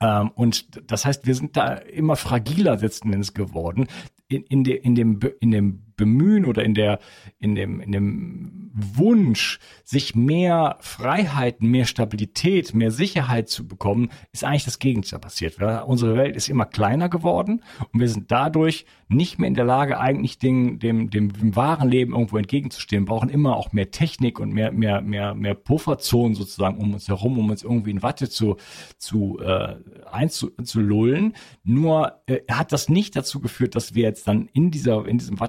Ähm, 0.00 0.30
und 0.34 0.90
das 0.90 1.04
heißt, 1.04 1.26
wir 1.26 1.34
sind 1.34 1.56
da 1.56 1.74
immer 1.74 2.16
fragiler 2.16 2.76
letzten 2.76 3.12
Endes 3.12 3.34
geworden 3.34 3.86
in, 4.28 4.42
in, 4.44 4.64
de, 4.64 4.76
in, 4.76 4.94
dem, 4.94 5.20
in 5.40 5.50
dem 5.50 5.85
Bemühen 5.96 6.44
oder 6.44 6.64
in 6.64 6.74
der, 6.74 6.98
in 7.38 7.54
dem, 7.54 7.80
in 7.80 7.92
dem 7.92 8.70
Wunsch, 8.74 9.58
sich 9.84 10.14
mehr 10.14 10.76
Freiheiten, 10.80 11.70
mehr 11.70 11.86
Stabilität, 11.86 12.74
mehr 12.74 12.90
Sicherheit 12.90 13.48
zu 13.48 13.66
bekommen, 13.66 14.10
ist 14.32 14.44
eigentlich 14.44 14.64
das 14.64 14.78
Gegenteil 14.78 15.18
passiert. 15.18 15.56
Unsere 15.86 16.16
Welt 16.16 16.36
ist 16.36 16.48
immer 16.48 16.66
kleiner 16.66 17.08
geworden 17.08 17.62
und 17.92 18.00
wir 18.00 18.08
sind 18.08 18.30
dadurch 18.30 18.84
nicht 19.08 19.38
mehr 19.38 19.48
in 19.48 19.54
der 19.54 19.64
Lage, 19.64 19.98
eigentlich 20.00 20.38
dem, 20.38 20.78
dem, 20.78 21.10
dem, 21.10 21.54
wahren 21.54 21.88
Leben 21.88 22.12
irgendwo 22.12 22.38
entgegenzustehen. 22.38 23.04
Wir 23.04 23.06
brauchen 23.06 23.28
immer 23.28 23.56
auch 23.56 23.72
mehr 23.72 23.90
Technik 23.90 24.40
und 24.40 24.52
mehr, 24.52 24.72
mehr, 24.72 25.00
mehr, 25.00 25.34
mehr 25.34 25.54
Pufferzonen 25.54 26.34
sozusagen 26.34 26.78
um 26.78 26.92
uns 26.92 27.08
herum, 27.08 27.38
um 27.38 27.50
uns 27.50 27.62
irgendwie 27.62 27.92
in 27.92 28.02
Watte 28.02 28.28
zu, 28.28 28.56
zu 28.98 29.38
äh, 29.38 29.76
einzulullen. 30.10 31.34
Nur 31.62 32.20
äh, 32.26 32.40
hat 32.50 32.72
das 32.72 32.88
nicht 32.88 33.14
dazu 33.14 33.40
geführt, 33.40 33.76
dass 33.76 33.94
wir 33.94 34.02
jetzt 34.02 34.26
dann 34.26 34.48
in 34.52 34.70
dieser, 34.70 35.06
in 35.06 35.18
diesem 35.18 35.40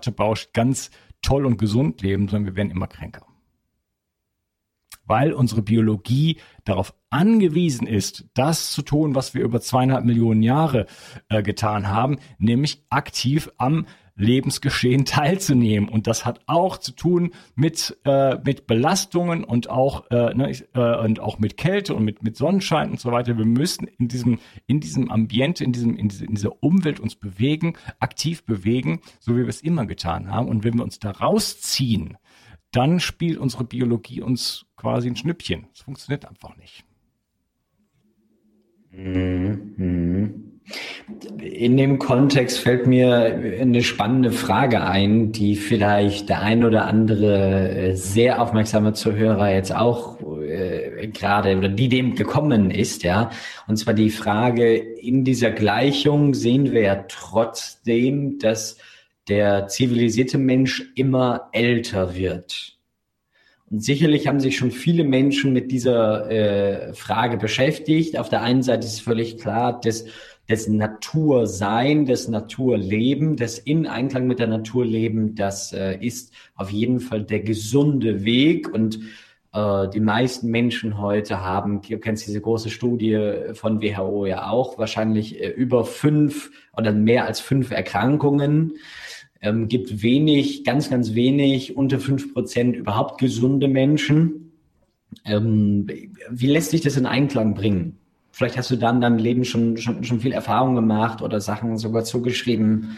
Ganz 0.54 0.92
toll 1.22 1.46
und 1.46 1.58
gesund 1.58 2.02
leben, 2.02 2.28
sondern 2.28 2.46
wir 2.46 2.56
werden 2.56 2.72
immer 2.72 2.88
kränker. 2.88 3.26
Weil 5.06 5.34
unsere 5.34 5.62
Biologie 5.62 6.38
darauf 6.66 6.94
angewiesen 7.10 7.88
ist, 7.88 8.26
das 8.34 8.72
zu 8.72 8.82
tun, 8.82 9.16
was 9.16 9.34
wir 9.34 9.42
über 9.42 9.62
zweieinhalb 9.62 10.04
Millionen 10.06 10.44
Jahre 10.44 10.86
äh, 11.30 11.42
getan 11.42 11.88
haben, 11.88 12.18
nämlich 12.38 12.84
aktiv 12.90 13.50
am 13.58 13.86
Lebensgeschehen 14.18 15.06
teilzunehmen. 15.06 15.88
Und 15.88 16.08
das 16.08 16.26
hat 16.26 16.42
auch 16.48 16.78
zu 16.78 16.92
tun 16.92 17.32
mit, 17.56 17.98
äh, 18.04 18.38
mit 18.44 18.68
Belastungen 18.68 19.44
und 19.44 19.70
auch, 19.70 20.10
äh, 20.12 20.34
ne, 20.34 20.52
äh, 20.74 20.98
und 20.98 21.20
auch 21.20 21.40
mit 21.40 21.56
Kälte 21.56 21.96
und 21.96 22.04
mit, 22.04 22.24
mit 22.24 22.36
Sonnenschein 22.36 22.92
und 22.92 23.00
so 23.00 23.12
weiter. 23.12 23.38
Wir 23.38 23.46
müssen 23.46 23.88
in 23.88 24.08
diesem, 24.08 24.40
in 24.66 24.80
diesem 24.80 25.10
Ambiente, 25.10 25.64
in, 25.64 25.72
diesem, 25.72 25.96
in, 25.96 26.10
diese, 26.10 26.26
in 26.26 26.36
dieser 26.36 26.62
Umwelt 26.62 27.00
uns 27.00 27.16
bewegen, 27.16 27.74
aktiv 28.00 28.44
bewegen, 28.44 29.02
so 29.20 29.36
wie 29.36 29.42
wir 29.42 29.48
es 29.48 29.62
immer 29.62 29.86
getan 29.86 30.32
haben. 30.32 30.48
Und 30.48 30.64
wenn 30.64 30.76
wir 30.76 30.84
uns 30.84 31.00
da 31.00 31.12
rausziehen, 31.12 32.18
dann 32.72 33.00
spielt 33.00 33.38
unsere 33.38 33.64
Biologie 33.64 34.22
uns 34.22 34.66
quasi 34.76 35.08
ein 35.08 35.16
Schnippchen. 35.16 35.68
Es 35.74 35.82
funktioniert 35.82 36.26
einfach 36.26 36.58
nicht. 36.58 36.84
Mhm. 38.92 40.47
In 41.42 41.78
dem 41.78 41.98
Kontext 41.98 42.60
fällt 42.60 42.88
mir 42.88 43.40
eine 43.62 43.82
spannende 43.84 44.32
Frage 44.32 44.82
ein, 44.82 45.32
die 45.32 45.56
vielleicht 45.56 46.28
der 46.28 46.42
ein 46.42 46.66
oder 46.66 46.86
andere 46.86 47.70
äh, 47.70 47.96
sehr 47.96 48.42
aufmerksame 48.42 48.92
Zuhörer 48.94 49.54
jetzt 49.54 49.74
auch 49.74 50.20
äh, 50.42 51.08
gerade 51.08 51.58
oder 51.58 51.70
die 51.70 51.88
dem 51.88 52.16
gekommen 52.16 52.72
ist, 52.72 53.04
ja. 53.04 53.30
Und 53.68 53.78
zwar 53.78 53.94
die 53.94 54.10
Frage, 54.10 54.76
in 54.76 55.24
dieser 55.24 55.52
Gleichung 55.52 56.34
sehen 56.34 56.74
wir 56.74 56.82
ja 56.82 57.06
trotzdem, 57.08 58.38
dass 58.40 58.78
der 59.30 59.68
zivilisierte 59.68 60.38
Mensch 60.38 60.92
immer 60.96 61.50
älter 61.54 62.16
wird. 62.16 62.78
Und 63.70 63.84
sicherlich 63.84 64.28
haben 64.28 64.40
sich 64.40 64.58
schon 64.58 64.72
viele 64.72 65.04
Menschen 65.04 65.52
mit 65.52 65.72
dieser 65.72 66.32
äh, 66.32 66.94
Frage 66.94 67.38
beschäftigt. 67.38 68.18
Auf 68.18 68.30
der 68.30 68.42
einen 68.42 68.64
Seite 68.64 68.88
ist 68.88 69.02
völlig 69.02 69.38
klar, 69.38 69.80
dass 69.82 70.06
das 70.48 70.68
Natursein, 70.68 72.06
das 72.06 72.28
Naturleben, 72.28 73.36
das 73.36 73.60
in 73.60 73.86
Einklang 73.86 74.28
mit 74.28 74.40
der 74.40 74.48
Natur 74.48 74.86
leben, 74.86 75.36
das 75.36 75.74
äh, 75.74 75.98
ist 76.00 76.34
auf 76.56 76.72
jeden 76.72 77.00
Fall 77.00 77.24
der 77.24 77.42
gesunde 77.42 78.24
Weg. 78.24 78.74
Und 78.74 79.00
äh, 79.54 79.90
die 79.90 80.00
meisten 80.00 80.50
Menschen 80.50 81.00
heute 81.00 81.42
haben, 81.42 81.82
du 81.82 81.98
kennst 82.00 82.28
diese 82.28 82.40
große 82.40 82.70
Studie 82.70 83.34
von 83.54 83.82
WHO 83.82 84.26
ja 84.26 84.50
auch, 84.50 84.78
wahrscheinlich 84.78 85.42
äh, 85.42 85.50
über 85.50 85.84
fünf 85.84 86.52
oder 86.78 86.94
mehr 86.94 87.26
als 87.26 87.42
fünf 87.42 87.72
Erkrankungen. 87.72 88.74
Ähm, 89.42 89.68
gibt 89.68 90.02
wenig, 90.02 90.64
ganz, 90.64 90.90
ganz 90.90 91.14
wenig, 91.14 91.76
unter 91.76 92.00
fünf 92.00 92.34
Prozent 92.34 92.76
überhaupt 92.76 93.20
gesunde 93.20 93.68
Menschen. 93.68 94.54
Ähm, 95.26 95.88
wie 96.30 96.48
lässt 96.48 96.72
sich 96.72 96.82
das 96.82 96.98
in 96.98 97.06
Einklang 97.06 97.54
bringen? 97.54 97.98
Vielleicht 98.38 98.56
hast 98.56 98.70
du 98.70 98.76
dann 98.76 98.98
in 98.98 99.02
deinem 99.02 99.18
Leben 99.18 99.46
schon, 99.46 99.78
schon, 99.78 100.04
schon 100.04 100.20
viel 100.20 100.32
Erfahrung 100.32 100.76
gemacht 100.76 101.24
oder 101.24 101.42
Sachen 101.42 101.80
sogar 101.80 102.04
zugeschrieben. 102.04 102.98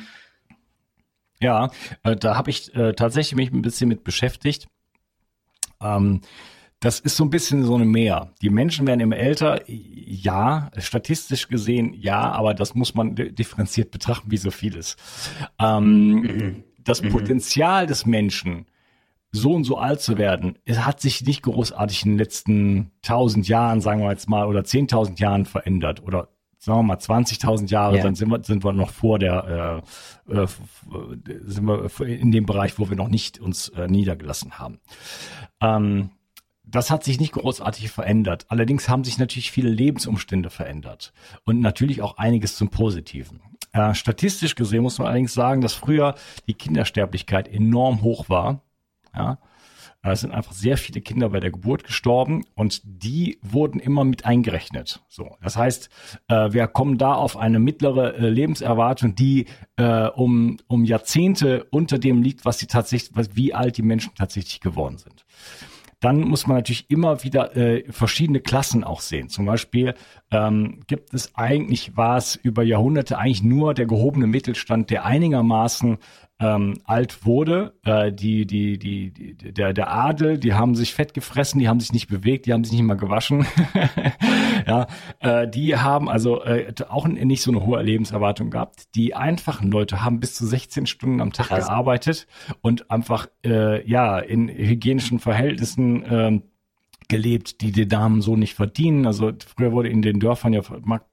Ja, 1.39 1.71
äh, 2.03 2.17
da 2.17 2.35
habe 2.35 2.49
ich 2.49 2.75
äh, 2.75 2.91
tatsächlich 2.91 3.37
mich 3.37 3.53
ein 3.53 3.61
bisschen 3.61 3.87
mit 3.87 4.03
beschäftigt. 4.03 4.67
Ähm, 5.81 6.19
das 6.81 6.99
ist 6.99 7.15
so 7.15 7.23
ein 7.23 7.29
bisschen 7.29 7.63
so 7.63 7.75
eine 7.75 7.85
Mehr. 7.85 8.33
Die 8.41 8.49
Menschen 8.49 8.85
werden 8.85 8.99
immer 8.99 9.15
älter, 9.15 9.61
ja, 9.65 10.71
statistisch 10.77 11.47
gesehen 11.47 11.93
ja, 11.93 12.19
aber 12.19 12.53
das 12.53 12.75
muss 12.75 12.93
man 12.93 13.15
differenziert 13.15 13.91
betrachten, 13.91 14.31
wie 14.31 14.37
so 14.37 14.51
vieles. 14.51 14.97
Ähm, 15.57 16.11
mhm. 16.15 16.63
Das 16.83 17.01
mhm. 17.01 17.11
Potenzial 17.11 17.87
des 17.87 18.05
Menschen, 18.05 18.65
so 19.31 19.53
und 19.53 19.63
so 19.63 19.77
alt 19.77 20.01
zu 20.01 20.17
werden, 20.17 20.57
es 20.65 20.85
hat 20.85 21.01
sich 21.01 21.23
nicht 21.23 21.43
großartig 21.43 22.03
in 22.03 22.11
den 22.11 22.17
letzten 22.17 22.91
tausend 23.01 23.47
Jahren, 23.47 23.81
sagen 23.81 24.01
wir 24.01 24.09
jetzt 24.11 24.29
mal, 24.29 24.47
oder 24.47 24.63
zehntausend 24.63 25.19
Jahren 25.19 25.45
verändert 25.45 26.03
oder 26.03 26.29
sagen 26.57 26.79
wir 26.79 26.83
mal 26.83 26.97
20.000 26.97 27.69
Jahre, 27.69 27.97
ja. 27.97 28.03
dann 28.03 28.15
sind 28.15 28.29
wir, 28.29 28.43
sind 28.43 28.63
wir 28.63 28.73
noch 28.73 28.89
vor 28.89 29.17
der, 29.17 29.83
äh, 30.27 30.41
äh, 30.41 30.47
sind 31.45 31.65
wir 31.65 31.89
in 32.05 32.31
dem 32.31 32.45
Bereich, 32.45 32.77
wo 32.77 32.89
wir 32.89 32.97
noch 32.97 33.07
nicht 33.07 33.39
uns 33.39 33.69
äh, 33.69 33.87
niedergelassen 33.87 34.59
haben. 34.59 34.79
Ähm, 35.61 36.11
das 36.65 36.91
hat 36.91 37.03
sich 37.03 37.19
nicht 37.19 37.31
großartig 37.33 37.89
verändert. 37.89 38.45
Allerdings 38.49 38.89
haben 38.89 39.03
sich 39.03 39.17
natürlich 39.17 39.51
viele 39.51 39.69
Lebensumstände 39.69 40.49
verändert 40.49 41.13
und 41.45 41.61
natürlich 41.61 42.01
auch 42.01 42.17
einiges 42.17 42.55
zum 42.57 42.69
Positiven. 42.69 43.41
Äh, 43.71 43.93
statistisch 43.93 44.55
gesehen 44.55 44.83
muss 44.83 44.99
man 44.99 45.07
allerdings 45.07 45.33
sagen, 45.33 45.61
dass 45.61 45.73
früher 45.73 46.15
die 46.47 46.53
Kindersterblichkeit 46.53 47.47
enorm 47.47 48.01
hoch 48.01 48.29
war. 48.29 48.61
Ja, 50.01 50.13
es 50.13 50.21
sind 50.21 50.31
einfach 50.31 50.53
sehr 50.53 50.77
viele 50.77 51.01
Kinder 51.01 51.29
bei 51.29 51.41
der 51.41 51.51
Geburt 51.51 51.83
gestorben 51.83 52.45
und 52.55 52.81
die 52.85 53.37
wurden 53.41 53.81
immer 53.81 54.05
mit 54.05 54.23
eingerechnet. 54.23 55.03
So, 55.09 55.35
das 55.41 55.57
heißt, 55.57 55.89
äh, 56.29 56.53
wir 56.53 56.67
kommen 56.67 56.97
da 56.97 57.15
auf 57.15 57.35
eine 57.35 57.59
mittlere 57.59 58.15
äh, 58.15 58.29
Lebenserwartung, 58.29 59.15
die 59.15 59.47
äh, 59.75 60.07
um, 60.07 60.55
um 60.67 60.85
Jahrzehnte 60.85 61.65
unter 61.71 61.99
dem 61.99 62.21
liegt, 62.21 62.45
was 62.45 62.59
sie 62.59 62.67
tatsächlich, 62.67 63.11
was, 63.13 63.35
wie 63.35 63.53
alt 63.53 63.75
die 63.75 63.81
Menschen 63.81 64.13
tatsächlich 64.15 64.61
geworden 64.61 64.97
sind 64.97 65.25
dann 65.99 66.21
muss 66.21 66.47
man 66.47 66.57
natürlich 66.57 66.89
immer 66.89 67.23
wieder 67.23 67.55
äh, 67.57 67.83
verschiedene 67.91 68.39
Klassen 68.39 68.83
auch 68.83 69.01
sehen. 69.01 69.29
Zum 69.29 69.45
Beispiel 69.45 69.95
ähm, 70.31 70.79
gibt 70.87 71.13
es 71.13 71.35
eigentlich, 71.35 71.97
war 71.97 72.17
es 72.17 72.35
über 72.35 72.63
Jahrhunderte 72.63 73.17
eigentlich 73.17 73.43
nur 73.43 73.73
der 73.73 73.85
gehobene 73.85 74.27
Mittelstand, 74.27 74.89
der 74.91 75.05
einigermaßen 75.05 75.97
ähm, 76.39 76.75
alt 76.85 77.25
wurde. 77.25 77.73
Äh, 77.83 78.11
die, 78.11 78.45
die, 78.45 78.79
die, 78.79 79.11
die, 79.11 79.53
der, 79.53 79.73
der 79.73 79.91
Adel, 79.91 80.37
die 80.37 80.53
haben 80.53 80.75
sich 80.75 80.93
fett 80.93 81.13
gefressen, 81.13 81.59
die 81.59 81.67
haben 81.67 81.79
sich 81.79 81.91
nicht 81.91 82.07
bewegt, 82.07 82.45
die 82.45 82.53
haben 82.53 82.63
sich 82.63 82.73
nicht 82.73 82.83
mal 82.83 82.95
gewaschen. 82.95 83.45
ja, 84.67 84.87
äh, 85.19 85.47
die 85.47 85.75
haben 85.75 86.09
also 86.09 86.43
äh, 86.43 86.73
auch 86.87 87.07
nicht 87.07 87.41
so 87.41 87.51
eine 87.51 87.65
hohe 87.65 87.81
Lebenserwartung 87.81 88.49
gehabt. 88.51 88.95
Die 88.95 89.15
einfachen 89.15 89.69
Leute 89.69 90.01
haben 90.03 90.19
bis 90.19 90.35
zu 90.35 90.45
16 90.45 90.85
Stunden 90.85 91.21
am 91.21 91.33
Tag 91.33 91.47
Krass. 91.47 91.67
gearbeitet 91.67 92.27
und 92.61 92.89
einfach 92.89 93.27
äh, 93.45 93.87
ja 93.89 94.19
in 94.19 94.47
hygienischen 94.47 95.19
Verhältnissen 95.19 96.03
äh, 96.03 96.41
gelebt, 97.09 97.61
die 97.61 97.71
die 97.71 97.87
Damen 97.87 98.21
so 98.21 98.35
nicht 98.35 98.53
verdienen. 98.53 99.05
Also 99.05 99.31
früher 99.55 99.71
wurde 99.73 99.89
in 99.89 100.01
den 100.01 100.19
Dörfern 100.19 100.53
ja 100.53 100.61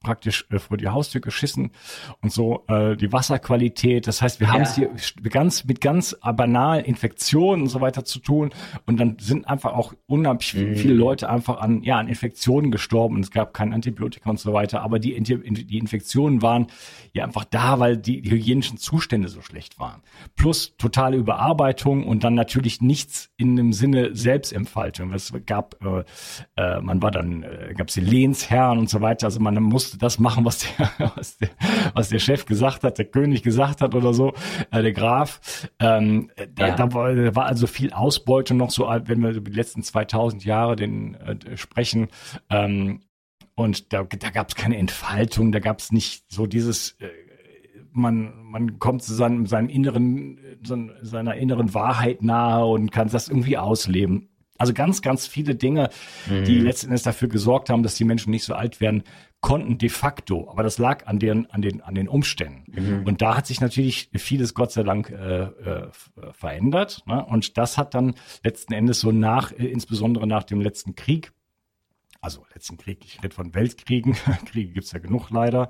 praktisch 0.02 0.46
äh, 0.50 0.58
vor 0.58 0.76
die 0.76 0.88
Haustür 0.88 1.20
geschissen 1.20 1.72
und 2.20 2.30
so 2.30 2.64
äh, 2.68 2.96
die 2.96 3.12
Wasserqualität. 3.12 4.06
Das 4.06 4.22
heißt, 4.22 4.38
wir 4.38 4.46
ja. 4.46 4.52
haben 4.52 4.62
es 4.62 4.76
hier 4.76 4.90
ganz 5.30 5.64
mit 5.64 5.80
ganz 5.80 6.16
banalen 6.22 6.84
Infektionen 6.84 7.62
und 7.62 7.68
so 7.68 7.80
weiter 7.80 8.04
zu 8.04 8.20
tun 8.20 8.50
und 8.84 9.00
dann 9.00 9.16
sind 9.18 9.48
einfach 9.48 9.72
auch 9.72 9.94
unheimlich 10.06 10.54
mhm. 10.54 10.76
viele 10.76 10.94
Leute 10.94 11.30
einfach 11.30 11.58
an 11.60 11.82
ja 11.82 11.98
an 11.98 12.08
Infektionen 12.08 12.70
gestorben 12.70 13.16
und 13.16 13.22
es 13.22 13.30
gab 13.30 13.54
kein 13.54 13.72
Antibiotika 13.72 14.28
und 14.28 14.38
so 14.38 14.52
weiter. 14.52 14.82
Aber 14.82 14.98
die 14.98 15.18
die 15.20 15.78
Infektionen 15.78 16.42
waren 16.42 16.66
ja 17.14 17.24
einfach 17.24 17.44
da, 17.44 17.80
weil 17.80 17.96
die, 17.96 18.20
die 18.20 18.30
hygienischen 18.30 18.76
Zustände 18.76 19.28
so 19.28 19.40
schlecht 19.40 19.78
waren. 19.78 20.02
Plus 20.36 20.76
totale 20.76 21.16
Überarbeitung 21.16 22.06
und 22.06 22.22
dann 22.22 22.34
natürlich 22.34 22.82
nichts 22.82 23.30
in 23.38 23.56
dem 23.56 23.72
Sinne 23.72 24.14
Selbstentfaltung. 24.14 25.12
Es 25.14 25.32
gab 25.46 25.76
äh, 25.86 26.04
äh, 26.56 26.80
man 26.80 27.02
war 27.02 27.10
dann, 27.10 27.42
äh, 27.42 27.74
gab 27.76 27.88
es 27.88 27.94
die 27.94 28.00
Lehnsherren 28.00 28.78
und 28.78 28.90
so 28.90 29.00
weiter. 29.00 29.26
Also 29.26 29.40
man 29.40 29.54
musste 29.62 29.98
das 29.98 30.18
machen, 30.18 30.44
was 30.44 30.58
der, 30.58 30.90
was 31.16 31.38
der, 31.38 31.50
was 31.94 32.08
der 32.08 32.18
Chef 32.18 32.46
gesagt 32.46 32.84
hat, 32.84 32.98
der 32.98 33.06
König 33.06 33.42
gesagt 33.42 33.80
hat 33.80 33.94
oder 33.94 34.12
so, 34.14 34.34
äh, 34.70 34.82
der 34.82 34.92
Graf. 34.92 35.68
Ähm, 35.78 36.30
da, 36.54 36.68
ja. 36.68 36.74
da, 36.74 36.92
war, 36.92 37.14
da 37.14 37.34
war 37.34 37.46
also 37.46 37.66
viel 37.66 37.92
Ausbeute 37.92 38.54
noch 38.54 38.70
so, 38.70 38.86
wenn 38.86 39.22
wir 39.22 39.30
über 39.30 39.50
die 39.50 39.56
letzten 39.56 39.82
2000 39.82 40.44
Jahre 40.44 40.76
den 40.76 41.14
äh, 41.14 41.56
sprechen. 41.56 42.08
Ähm, 42.50 43.00
und 43.54 43.92
da, 43.92 44.02
da 44.02 44.30
gab 44.30 44.48
es 44.48 44.54
keine 44.54 44.76
Entfaltung, 44.76 45.50
da 45.50 45.60
gab 45.60 45.78
es 45.78 45.90
nicht 45.90 46.24
so 46.28 46.46
dieses 46.46 46.92
äh, 47.00 47.08
man, 47.96 48.32
man 48.44 48.78
kommt 48.78 49.02
zu 49.02 49.14
seinem, 49.14 49.46
seinem 49.46 49.68
inneren, 49.68 50.38
seiner 51.00 51.34
inneren 51.36 51.72
Wahrheit 51.74 52.22
nahe 52.22 52.66
und 52.66 52.92
kann 52.92 53.08
das 53.08 53.28
irgendwie 53.28 53.56
ausleben. 53.56 54.28
Also 54.58 54.72
ganz, 54.72 55.02
ganz 55.02 55.26
viele 55.26 55.54
Dinge, 55.54 55.90
mhm. 56.28 56.44
die 56.44 56.58
letzten 56.58 56.94
dafür 56.96 57.28
gesorgt 57.28 57.70
haben, 57.70 57.82
dass 57.82 57.94
die 57.94 58.04
Menschen 58.04 58.30
nicht 58.30 58.44
so 58.44 58.54
alt 58.54 58.80
werden 58.80 59.04
konnten 59.40 59.78
de 59.78 59.88
facto, 59.88 60.48
aber 60.50 60.62
das 60.62 60.78
lag 60.78 61.06
an 61.06 61.18
den 61.18 61.48
an 61.50 61.62
den 61.62 61.80
an 61.80 61.94
den 61.94 62.08
Umständen. 62.08 62.64
Mhm. 63.00 63.06
Und 63.06 63.22
da 63.22 63.36
hat 63.36 63.46
sich 63.46 63.60
natürlich 63.60 64.10
vieles 64.14 64.54
Gott 64.54 64.72
sei 64.72 64.82
Dank 64.82 65.10
äh, 65.10 65.42
äh, 65.42 65.90
verändert. 66.32 67.04
Ne? 67.06 67.24
Und 67.24 67.56
das 67.56 67.78
hat 67.78 67.94
dann 67.94 68.14
letzten 68.42 68.72
Endes 68.72 69.00
so 69.00 69.12
nach, 69.12 69.52
äh, 69.52 69.66
insbesondere 69.66 70.26
nach 70.26 70.42
dem 70.42 70.60
letzten 70.60 70.94
Krieg, 70.94 71.32
also 72.20 72.44
letzten 72.54 72.76
Krieg, 72.76 73.04
ich 73.04 73.22
rede 73.22 73.34
von 73.34 73.54
Weltkriegen, 73.54 74.16
Kriege 74.46 74.72
gibt's 74.72 74.90
ja 74.92 74.98
genug 74.98 75.30
leider, 75.30 75.68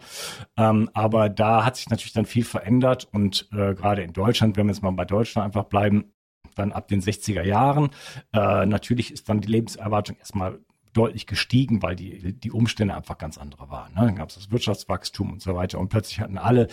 ähm, 0.56 0.88
aber 0.94 1.28
da 1.28 1.64
hat 1.64 1.76
sich 1.76 1.90
natürlich 1.90 2.14
dann 2.14 2.24
viel 2.24 2.44
verändert 2.44 3.08
und 3.12 3.48
äh, 3.52 3.74
gerade 3.74 4.02
in 4.02 4.14
Deutschland, 4.14 4.56
wenn 4.56 4.66
wir 4.66 4.72
jetzt 4.72 4.82
mal 4.82 4.92
bei 4.92 5.04
Deutschland 5.04 5.44
einfach 5.44 5.64
bleiben, 5.64 6.12
dann 6.54 6.72
ab 6.72 6.88
den 6.88 7.00
60er 7.00 7.42
Jahren. 7.42 7.90
Äh, 8.32 8.66
natürlich 8.66 9.12
ist 9.12 9.28
dann 9.28 9.40
die 9.40 9.48
Lebenserwartung 9.48 10.16
erstmal 10.16 10.60
deutlich 10.92 11.26
gestiegen, 11.26 11.82
weil 11.82 11.94
die, 11.94 12.32
die 12.32 12.50
Umstände 12.50 12.94
einfach 12.94 13.18
ganz 13.18 13.38
andere 13.38 13.68
waren. 13.70 13.92
Ne? 13.94 14.00
Dann 14.06 14.16
gab 14.16 14.30
es 14.30 14.36
das 14.36 14.50
Wirtschaftswachstum 14.50 15.32
und 15.32 15.42
so 15.42 15.54
weiter 15.54 15.78
und 15.78 15.88
plötzlich 15.88 16.20
hatten 16.20 16.38
alle 16.38 16.68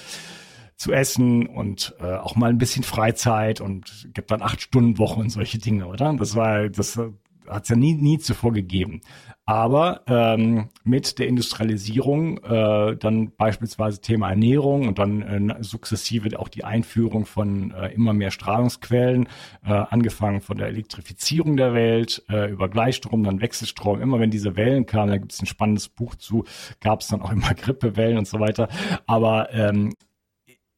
zu 0.75 0.91
essen 0.91 1.45
und 1.45 1.95
äh, 1.99 2.15
auch 2.15 2.35
mal 2.35 2.49
ein 2.49 2.57
bisschen 2.57 2.83
Freizeit 2.83 3.61
und 3.61 4.09
gibt 4.13 4.31
dann 4.31 4.41
acht 4.41 4.61
Stunden 4.61 4.97
Woche 4.97 5.19
und 5.19 5.29
solche 5.29 5.59
Dinge, 5.59 5.87
oder? 5.87 6.13
Das 6.13 6.35
war, 6.35 6.69
das 6.69 6.99
hat 7.47 7.63
es 7.63 7.69
ja 7.69 7.75
nie, 7.75 7.95
nie 7.95 8.19
zuvor 8.19 8.53
gegeben. 8.53 9.01
Aber 9.45 10.03
ähm, 10.07 10.69
mit 10.85 11.19
der 11.19 11.27
Industrialisierung, 11.27 12.37
äh, 12.37 12.95
dann 12.95 13.35
beispielsweise 13.35 13.99
Thema 13.99 14.29
Ernährung 14.29 14.87
und 14.87 14.99
dann 14.99 15.49
äh, 15.49 15.63
sukzessive 15.63 16.39
auch 16.39 16.47
die 16.47 16.63
Einführung 16.63 17.25
von 17.25 17.71
äh, 17.71 17.89
immer 17.89 18.13
mehr 18.13 18.31
Strahlungsquellen, 18.31 19.27
äh, 19.65 19.73
angefangen 19.73 20.39
von 20.39 20.57
der 20.57 20.67
Elektrifizierung 20.67 21.57
der 21.57 21.73
Welt, 21.73 22.23
äh, 22.29 22.49
über 22.49 22.69
Gleichstrom, 22.69 23.23
dann 23.25 23.41
Wechselstrom. 23.41 24.01
Immer 24.01 24.21
wenn 24.21 24.31
diese 24.31 24.55
Wellen 24.55 24.85
kamen, 24.85 25.11
da 25.11 25.17
gibt 25.17 25.33
es 25.33 25.41
ein 25.41 25.45
spannendes 25.45 25.89
Buch 25.89 26.15
zu, 26.15 26.45
gab 26.79 27.01
es 27.01 27.07
dann 27.07 27.21
auch 27.21 27.31
immer 27.31 27.53
Grippewellen 27.53 28.17
und 28.17 28.27
so 28.27 28.39
weiter. 28.39 28.69
Aber 29.07 29.53
ähm, 29.53 29.93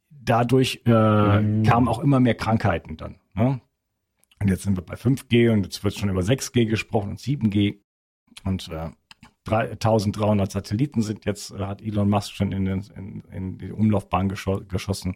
dadurch 0.10 0.82
äh, 0.88 1.40
mhm. 1.40 1.64
kamen 1.64 1.88
auch 1.88 2.00
immer 2.00 2.20
mehr 2.20 2.36
Krankheiten 2.36 2.98
dann. 2.98 3.18
Ne? 3.36 3.62
Und 4.40 4.50
jetzt 4.50 4.64
sind 4.64 4.78
wir 4.78 4.84
bei 4.84 4.96
5G 4.96 5.52
und 5.52 5.64
jetzt 5.64 5.84
wird 5.84 5.96
schon 5.96 6.10
über 6.10 6.22
6G 6.22 6.66
gesprochen 6.66 7.12
und 7.12 7.20
7G. 7.20 7.80
Und 8.44 8.70
äh, 8.70 8.90
1300 9.48 10.52
Satelliten 10.52 11.02
sind 11.02 11.26
jetzt, 11.26 11.52
äh, 11.52 11.60
hat 11.60 11.82
Elon 11.82 12.10
Musk 12.10 12.34
schon 12.34 12.52
in, 12.52 12.66
den, 12.66 12.84
in, 12.96 13.22
in 13.32 13.58
die 13.58 13.72
Umlaufbahn 13.72 14.30
gescho 14.30 14.62
geschossen. 14.68 15.16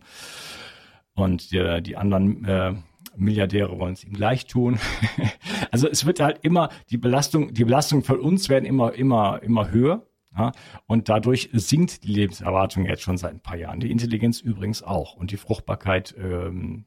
Und 1.14 1.52
die, 1.52 1.82
die 1.82 1.98
anderen 1.98 2.46
äh, 2.46 2.76
Milliardäre 3.16 3.78
wollen 3.80 3.94
es 3.94 4.04
ihm 4.04 4.14
gleich 4.14 4.46
tun. 4.46 4.80
also 5.72 5.88
es 5.88 6.06
wird 6.06 6.20
halt 6.20 6.40
immer, 6.44 6.70
die 6.90 6.98
Belastung, 6.98 7.54
die 7.54 7.66
Belastung 7.66 8.04
von 8.04 8.20
uns 8.20 8.50
werden 8.50 8.66
immer, 8.66 8.94
immer, 8.94 9.42
immer 9.44 9.72
höher. 9.72 10.06
Ja? 10.38 10.52
Und 10.86 11.10
dadurch 11.10 11.50
sinkt 11.54 12.04
die 12.04 12.14
Lebenserwartung 12.14 12.86
jetzt 12.86 13.02
schon 13.02 13.18
seit 13.18 13.34
ein 13.34 13.42
paar 13.42 13.58
Jahren. 13.58 13.80
Die 13.80 13.92
Intelligenz 13.92 14.40
übrigens 14.40 14.84
auch. 14.84 15.16
Und 15.16 15.32
die 15.32 15.38
Fruchtbarkeit 15.38 16.16
ähm, 16.18 16.86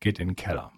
geht 0.00 0.18
in 0.18 0.28
den 0.28 0.36
Keller. 0.36 0.72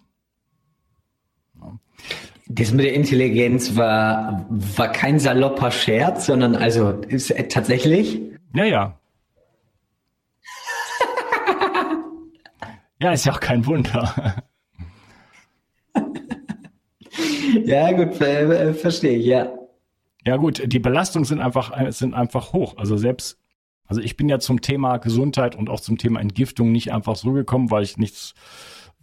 Das 2.47 2.71
mit 2.71 2.85
der 2.85 2.93
Intelligenz 2.93 3.75
war, 3.75 4.45
war 4.49 4.91
kein 4.91 5.19
salopper 5.19 5.71
Scherz, 5.71 6.27
sondern 6.27 6.55
also 6.55 6.91
ist 7.07 7.31
äh, 7.31 7.47
tatsächlich. 7.47 8.21
Ja, 8.53 8.65
ja. 8.65 8.99
ja, 13.01 13.13
ist 13.13 13.25
ja 13.25 13.33
auch 13.33 13.39
kein 13.39 13.65
Wunder. 13.65 14.43
ja, 17.65 17.91
gut, 17.93 18.21
äh, 18.21 18.73
verstehe 18.73 19.17
ich, 19.17 19.25
ja. 19.25 19.51
Ja, 20.23 20.37
gut, 20.37 20.61
die 20.65 20.79
Belastungen 20.79 21.25
sind 21.25 21.39
einfach, 21.39 21.73
sind 21.91 22.13
einfach 22.13 22.53
hoch. 22.53 22.77
Also 22.77 22.95
selbst, 22.95 23.39
also 23.87 24.01
ich 24.01 24.17
bin 24.17 24.29
ja 24.29 24.39
zum 24.39 24.61
Thema 24.61 24.97
Gesundheit 24.97 25.55
und 25.55 25.69
auch 25.69 25.79
zum 25.79 25.97
Thema 25.97 26.19
Entgiftung 26.19 26.71
nicht 26.71 26.93
einfach 26.93 27.15
so 27.15 27.31
gekommen, 27.31 27.71
weil 27.71 27.83
ich 27.83 27.97
nichts 27.97 28.35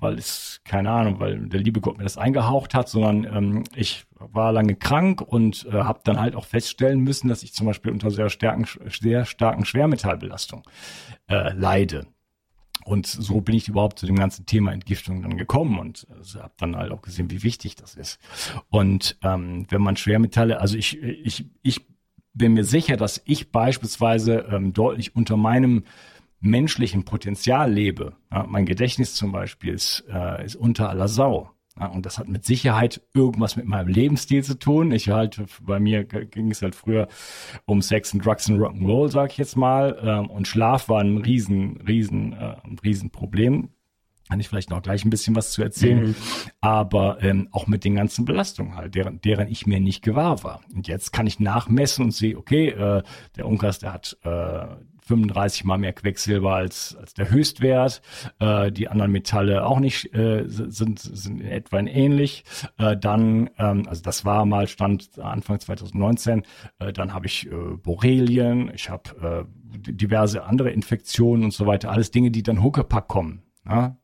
weil 0.02 0.18
es, 0.18 0.60
keine 0.64 0.90
Ahnung, 0.90 1.20
weil 1.20 1.38
der 1.48 1.60
liebe 1.60 1.80
Gott 1.80 1.96
mir 1.96 2.04
das 2.04 2.18
eingehaucht 2.18 2.74
hat, 2.74 2.88
sondern 2.88 3.24
ähm, 3.24 3.64
ich 3.74 4.04
war 4.18 4.52
lange 4.52 4.74
krank 4.74 5.20
und 5.20 5.64
äh, 5.66 5.72
habe 5.72 6.00
dann 6.04 6.20
halt 6.20 6.34
auch 6.34 6.44
feststellen 6.44 7.00
müssen, 7.00 7.28
dass 7.28 7.42
ich 7.42 7.54
zum 7.54 7.66
Beispiel 7.66 7.92
unter 7.92 8.10
sehr 8.10 8.28
starken, 8.28 8.66
sehr 8.90 9.24
starken 9.24 9.64
Schwermetallbelastung 9.64 10.64
äh, 11.28 11.54
leide. 11.54 12.06
und 12.84 13.06
so 13.06 13.40
bin 13.40 13.54
ich 13.54 13.68
überhaupt 13.68 14.00
zu 14.00 14.06
dem 14.06 14.16
ganzen 14.16 14.44
Thema 14.44 14.72
Entgiftung 14.72 15.22
dann 15.22 15.36
gekommen 15.36 15.78
und 15.78 16.06
also 16.10 16.42
habe 16.42 16.54
dann 16.58 16.76
halt 16.76 16.90
auch 16.90 17.02
gesehen, 17.02 17.30
wie 17.30 17.44
wichtig 17.44 17.76
das 17.76 17.94
ist. 17.94 18.18
Und 18.70 19.16
ähm, 19.22 19.66
wenn 19.70 19.82
man 19.82 19.96
Schwermetalle, 19.96 20.60
also 20.60 20.76
ich, 20.76 21.00
ich, 21.00 21.46
ich 21.62 21.86
bin 22.34 22.54
mir 22.54 22.64
sicher, 22.64 22.96
dass 22.96 23.22
ich 23.24 23.52
beispielsweise 23.52 24.46
ähm, 24.50 24.72
deutlich 24.72 25.14
unter 25.14 25.36
meinem 25.36 25.84
menschlichen 26.42 27.04
Potenzial 27.04 27.72
lebe. 27.72 28.16
Ja, 28.30 28.46
mein 28.48 28.66
Gedächtnis 28.66 29.14
zum 29.14 29.32
Beispiel 29.32 29.72
ist, 29.72 30.04
äh, 30.12 30.44
ist 30.44 30.56
unter 30.56 30.90
aller 30.90 31.08
Sau. 31.08 31.50
Ja, 31.78 31.86
und 31.86 32.04
das 32.04 32.18
hat 32.18 32.28
mit 32.28 32.44
Sicherheit 32.44 33.00
irgendwas 33.14 33.56
mit 33.56 33.64
meinem 33.64 33.88
Lebensstil 33.88 34.44
zu 34.44 34.58
tun. 34.58 34.92
Ich 34.92 35.08
halt, 35.08 35.42
bei 35.62 35.80
mir 35.80 36.04
ging 36.04 36.50
es 36.50 36.60
halt 36.60 36.74
früher 36.74 37.08
um 37.64 37.80
Sex 37.80 38.12
und 38.12 38.24
Drugs 38.26 38.50
und 38.50 38.58
Rock'n'Roll, 38.58 39.08
sag 39.08 39.30
ich 39.30 39.38
jetzt 39.38 39.56
mal. 39.56 39.98
Ähm, 40.02 40.28
und 40.28 40.46
Schlaf 40.46 40.90
war 40.90 41.00
ein 41.00 41.16
riesen, 41.18 41.80
riesen, 41.80 42.34
äh, 42.34 42.56
ein 42.62 42.78
riesen 42.84 43.10
Problem. 43.10 43.70
Kann 44.32 44.40
ich 44.40 44.48
vielleicht 44.48 44.70
noch 44.70 44.80
gleich 44.80 45.04
ein 45.04 45.10
bisschen 45.10 45.36
was 45.36 45.50
zu 45.50 45.62
erzählen. 45.62 46.06
Mhm. 46.06 46.14
Aber 46.62 47.22
ähm, 47.22 47.48
auch 47.50 47.66
mit 47.66 47.84
den 47.84 47.96
ganzen 47.96 48.24
Belastungen 48.24 48.76
halt, 48.76 48.94
deren, 48.94 49.20
deren 49.20 49.46
ich 49.46 49.66
mir 49.66 49.78
nicht 49.78 50.02
gewahr 50.02 50.42
war. 50.42 50.62
Und 50.74 50.88
jetzt 50.88 51.12
kann 51.12 51.26
ich 51.26 51.38
nachmessen 51.38 52.06
und 52.06 52.12
sehe, 52.12 52.38
okay, 52.38 52.70
äh, 52.70 53.02
der 53.36 53.46
Unkas, 53.46 53.80
der 53.80 53.92
hat 53.92 54.16
äh, 54.22 54.68
35 55.02 55.64
mal 55.64 55.76
mehr 55.76 55.92
Quecksilber 55.92 56.54
als, 56.54 56.96
als 56.98 57.12
der 57.12 57.28
Höchstwert. 57.28 58.00
Äh, 58.38 58.72
die 58.72 58.88
anderen 58.88 59.12
Metalle 59.12 59.66
auch 59.66 59.80
nicht 59.80 60.14
äh, 60.14 60.44
sind, 60.46 60.98
sind 60.98 61.42
in 61.42 61.46
etwa 61.46 61.80
ähnlich. 61.80 62.44
Äh, 62.78 62.96
dann, 62.96 63.50
ähm, 63.58 63.86
also 63.86 64.02
das 64.02 64.24
war 64.24 64.46
mal 64.46 64.66
Stand 64.66 65.18
Anfang 65.18 65.60
2019. 65.60 66.44
Äh, 66.78 66.94
dann 66.94 67.12
habe 67.12 67.26
ich 67.26 67.52
äh, 67.52 67.76
Borrelien, 67.82 68.72
ich 68.74 68.88
habe 68.88 69.46
äh, 69.46 69.92
diverse 69.92 70.44
andere 70.44 70.70
Infektionen 70.70 71.44
und 71.44 71.52
so 71.52 71.66
weiter. 71.66 71.90
Alles 71.90 72.10
Dinge, 72.10 72.30
die 72.30 72.42
dann 72.42 72.62
Huckepack 72.62 73.08
kommen. 73.08 73.42
Ja? 73.68 73.98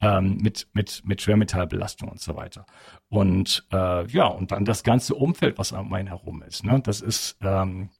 Ähm, 0.00 0.38
mit, 0.40 0.68
mit, 0.74 1.02
mit 1.04 1.22
Schwermetallbelastung 1.22 2.08
und 2.08 2.20
so 2.20 2.36
weiter. 2.36 2.66
Und 3.08 3.66
äh, 3.72 4.06
ja, 4.06 4.26
und 4.26 4.52
dann 4.52 4.64
das 4.64 4.84
ganze 4.84 5.16
Umfeld, 5.16 5.58
was 5.58 5.72
um 5.72 5.92
einen 5.92 6.06
herum 6.06 6.44
ist. 6.44 6.64
Ne? 6.64 6.80
Das 6.80 7.00
ist 7.00 7.36
ähm, 7.40 7.90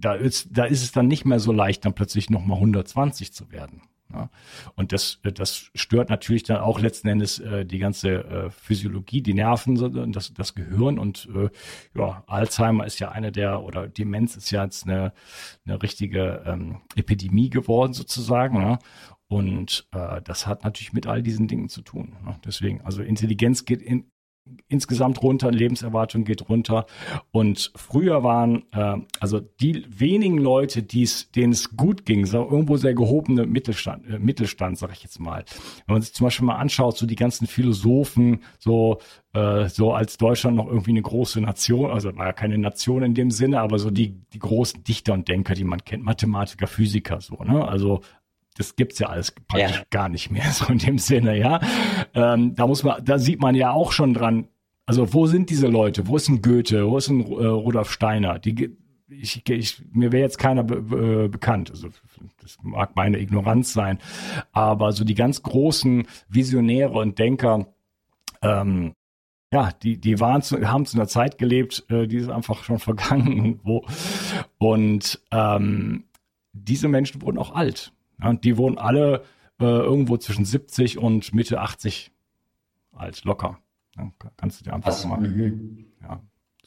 da 0.00 0.14
ist, 0.14 0.48
da 0.50 0.64
ist 0.64 0.82
es 0.82 0.92
dann 0.92 1.08
nicht 1.08 1.24
mehr 1.24 1.40
so 1.40 1.52
leicht, 1.52 1.84
dann 1.84 1.94
plötzlich 1.94 2.30
nochmal 2.30 2.58
120 2.58 3.32
zu 3.32 3.50
werden. 3.50 3.82
Ja. 4.12 4.30
Und 4.74 4.92
das, 4.92 5.20
das 5.22 5.70
stört 5.74 6.08
natürlich 6.08 6.42
dann 6.42 6.58
auch 6.58 6.80
letzten 6.80 7.08
Endes 7.08 7.40
äh, 7.40 7.66
die 7.66 7.78
ganze 7.78 8.24
äh, 8.24 8.50
Physiologie, 8.50 9.20
die 9.20 9.34
Nerven, 9.34 10.12
das, 10.12 10.32
das 10.32 10.54
Gehirn 10.54 10.98
und 10.98 11.28
äh, 11.34 11.50
ja, 11.94 12.24
Alzheimer 12.26 12.86
ist 12.86 13.00
ja 13.00 13.10
eine 13.10 13.32
der 13.32 13.62
oder 13.62 13.86
Demenz 13.86 14.34
ist 14.36 14.50
ja 14.50 14.64
jetzt 14.64 14.86
eine, 14.86 15.12
eine 15.66 15.82
richtige 15.82 16.42
ähm, 16.46 16.80
Epidemie 16.96 17.50
geworden 17.50 17.92
sozusagen. 17.92 18.56
Ja. 18.56 18.78
Und 19.28 19.86
äh, 19.92 20.22
das 20.22 20.46
hat 20.46 20.64
natürlich 20.64 20.92
mit 20.92 21.06
all 21.06 21.22
diesen 21.22 21.48
Dingen 21.48 21.68
zu 21.68 21.82
tun. 21.82 22.16
Ne? 22.24 22.36
Deswegen, 22.44 22.80
also 22.80 23.02
Intelligenz 23.02 23.66
geht 23.66 23.82
in, 23.82 24.10
insgesamt 24.68 25.22
runter, 25.22 25.50
Lebenserwartung 25.50 26.24
geht 26.24 26.48
runter. 26.48 26.86
Und 27.30 27.72
früher 27.76 28.22
waren 28.22 28.64
äh, 28.72 28.96
also 29.20 29.40
die 29.40 29.84
wenigen 29.88 30.38
Leute, 30.38 30.82
denen 30.82 31.52
es 31.52 31.76
gut 31.76 32.04
ging, 32.04 32.26
so 32.26 32.48
irgendwo 32.48 32.76
sehr 32.76 32.94
gehobene 32.94 33.46
Mittelstand, 33.46 34.08
äh, 34.08 34.18
Mittelstand, 34.18 34.78
sag 34.78 34.92
ich 34.92 35.02
jetzt 35.02 35.20
mal. 35.20 35.44
Wenn 35.86 35.94
man 35.94 36.02
sich 36.02 36.14
zum 36.14 36.24
Beispiel 36.24 36.46
mal 36.46 36.56
anschaut, 36.56 36.96
so 36.96 37.06
die 37.06 37.16
ganzen 37.16 37.46
Philosophen, 37.46 38.40
so 38.58 38.98
äh, 39.34 39.68
so 39.68 39.92
als 39.92 40.16
Deutschland 40.16 40.56
noch 40.56 40.68
irgendwie 40.68 40.90
eine 40.90 41.02
große 41.02 41.40
Nation, 41.40 41.90
also 41.90 42.14
war 42.16 42.26
ja 42.26 42.32
keine 42.32 42.58
Nation 42.58 43.02
in 43.02 43.14
dem 43.14 43.30
Sinne, 43.30 43.60
aber 43.60 43.78
so 43.78 43.90
die 43.90 44.14
die 44.32 44.38
großen 44.38 44.84
Dichter 44.84 45.12
und 45.12 45.28
Denker, 45.28 45.54
die 45.54 45.64
man 45.64 45.84
kennt, 45.84 46.04
Mathematiker, 46.04 46.66
Physiker, 46.66 47.20
so 47.20 47.36
ne, 47.44 47.66
also 47.66 48.00
das 48.58 48.76
gibt's 48.76 48.98
ja 48.98 49.08
alles 49.08 49.30
praktisch 49.30 49.78
ja. 49.78 49.84
gar 49.90 50.08
nicht 50.08 50.30
mehr, 50.30 50.50
so 50.52 50.66
in 50.66 50.78
dem 50.78 50.98
Sinne, 50.98 51.38
ja. 51.38 51.60
Ähm, 52.14 52.54
da 52.54 52.66
muss 52.66 52.82
man, 52.82 53.04
da 53.04 53.18
sieht 53.18 53.40
man 53.40 53.54
ja 53.54 53.70
auch 53.70 53.92
schon 53.92 54.14
dran, 54.14 54.48
also 54.86 55.12
wo 55.12 55.26
sind 55.26 55.50
diese 55.50 55.66
Leute? 55.66 56.08
Wo 56.08 56.16
ist 56.16 56.28
ein 56.28 56.40
Goethe? 56.40 56.88
Wo 56.88 56.96
ist 56.96 57.08
ein 57.08 57.20
äh, 57.20 57.44
Rudolf 57.44 57.92
Steiner? 57.92 58.38
Die, 58.38 58.74
ich, 59.10 59.48
ich, 59.48 59.82
mir 59.92 60.12
wäre 60.12 60.22
jetzt 60.22 60.38
keiner 60.38 60.64
be, 60.64 60.80
be, 60.80 61.28
bekannt. 61.28 61.70
Also 61.70 61.88
das 62.40 62.56
mag 62.62 62.96
meine 62.96 63.18
Ignoranz 63.18 63.72
sein, 63.72 63.98
aber 64.52 64.92
so 64.92 65.04
die 65.04 65.14
ganz 65.14 65.42
großen 65.42 66.06
Visionäre 66.28 66.98
und 66.98 67.18
Denker, 67.18 67.66
ähm, 68.42 68.94
ja, 69.52 69.70
die, 69.82 69.98
die 69.98 70.20
waren 70.20 70.42
zu, 70.42 70.66
haben 70.68 70.86
zu 70.86 70.96
einer 70.96 71.08
Zeit 71.08 71.38
gelebt, 71.38 71.84
äh, 71.90 72.06
die 72.06 72.16
ist 72.16 72.30
einfach 72.30 72.64
schon 72.64 72.78
vergangen 72.78 73.40
und 73.40 73.60
wo. 73.64 73.86
Und 74.58 75.20
ähm, 75.30 76.04
diese 76.52 76.88
Menschen 76.88 77.22
wurden 77.22 77.38
auch 77.38 77.54
alt. 77.54 77.92
Und 78.22 78.44
die 78.44 78.56
wurden 78.56 78.78
alle 78.78 79.22
äh, 79.60 79.64
irgendwo 79.64 80.16
zwischen 80.16 80.44
70 80.44 80.98
und 80.98 81.34
Mitte 81.34 81.60
80 81.60 82.12
alt, 82.92 83.24
locker. 83.24 83.58
Ja, 83.96 84.10
kannst 84.36 84.60
du 84.60 84.64
dir 84.64 84.74
einfach 84.74 85.04
mal. 85.04 85.20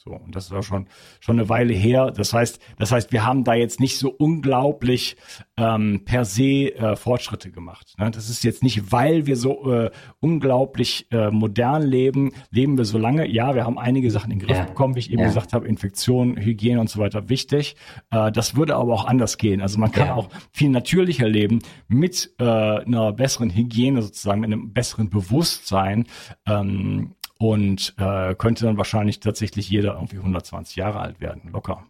So, 0.04 0.10
und 0.10 0.34
das 0.34 0.46
ist 0.46 0.52
auch 0.52 0.64
schon, 0.64 0.88
schon 1.20 1.38
eine 1.38 1.48
Weile 1.48 1.72
her. 1.72 2.10
Das 2.10 2.32
heißt, 2.32 2.60
das 2.76 2.90
heißt, 2.90 3.12
wir 3.12 3.24
haben 3.24 3.44
da 3.44 3.54
jetzt 3.54 3.78
nicht 3.78 3.98
so 3.98 4.10
unglaublich 4.10 5.16
ähm, 5.56 6.02
per 6.04 6.24
se 6.24 6.74
äh, 6.74 6.96
Fortschritte 6.96 7.52
gemacht. 7.52 7.94
Ne? 7.98 8.10
Das 8.10 8.28
ist 8.28 8.42
jetzt 8.42 8.64
nicht, 8.64 8.90
weil 8.90 9.26
wir 9.26 9.36
so 9.36 9.72
äh, 9.72 9.92
unglaublich 10.18 11.06
äh, 11.12 11.30
modern 11.30 11.82
leben, 11.82 12.32
leben 12.50 12.78
wir 12.78 12.84
so 12.84 12.98
lange. 12.98 13.28
Ja, 13.28 13.54
wir 13.54 13.64
haben 13.64 13.78
einige 13.78 14.10
Sachen 14.10 14.32
in 14.32 14.40
den 14.40 14.48
Griff 14.48 14.58
ja. 14.58 14.64
bekommen, 14.64 14.96
wie 14.96 15.00
ich 15.00 15.12
eben 15.12 15.20
ja. 15.20 15.28
gesagt 15.28 15.52
habe, 15.52 15.68
Infektion, 15.68 16.36
Hygiene 16.36 16.80
und 16.80 16.90
so 16.90 16.98
weiter 16.98 17.28
wichtig. 17.28 17.76
Äh, 18.10 18.32
das 18.32 18.56
würde 18.56 18.74
aber 18.74 18.92
auch 18.94 19.04
anders 19.04 19.38
gehen. 19.38 19.60
Also 19.60 19.78
man 19.78 19.92
kann 19.92 20.08
ja. 20.08 20.14
auch 20.16 20.30
viel 20.50 20.70
natürlicher 20.70 21.28
leben 21.28 21.60
mit 21.86 22.34
äh, 22.40 22.44
einer 22.44 23.12
besseren 23.12 23.50
Hygiene 23.50 24.02
sozusagen, 24.02 24.40
mit 24.40 24.52
einem 24.52 24.72
besseren 24.72 25.10
Bewusstsein. 25.10 26.06
Ähm, 26.44 27.14
und 27.42 27.94
äh, 27.98 28.36
könnte 28.36 28.66
dann 28.66 28.76
wahrscheinlich 28.76 29.18
tatsächlich 29.18 29.68
jeder 29.68 29.94
irgendwie 29.94 30.18
120 30.18 30.76
Jahre 30.76 31.00
alt 31.00 31.20
werden, 31.20 31.50
locker. 31.52 31.82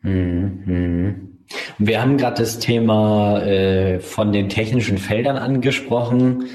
Mhm. 0.00 1.38
Wir 1.76 2.00
haben 2.00 2.16
gerade 2.16 2.36
das 2.38 2.58
Thema 2.60 3.42
äh, 3.42 4.00
von 4.00 4.32
den 4.32 4.48
technischen 4.48 4.96
Feldern 4.96 5.36
angesprochen. 5.36 6.46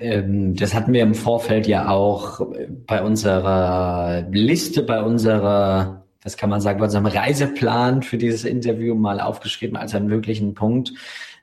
Ähm, 0.00 0.56
das 0.56 0.74
hatten 0.74 0.92
wir 0.92 1.02
im 1.02 1.14
Vorfeld 1.14 1.68
ja 1.68 1.88
auch 1.88 2.40
bei 2.86 3.00
unserer 3.00 4.26
Liste, 4.32 4.82
bei 4.82 5.02
unserer, 5.02 6.04
was 6.22 6.36
kann 6.36 6.50
man 6.50 6.60
sagen, 6.60 6.80
bei 6.80 6.86
unserem 6.86 7.06
Reiseplan 7.06 8.02
für 8.02 8.18
dieses 8.18 8.44
Interview 8.44 8.96
mal 8.96 9.20
aufgeschrieben 9.20 9.76
als 9.76 9.94
einen 9.94 10.08
möglichen 10.08 10.54
Punkt. 10.54 10.92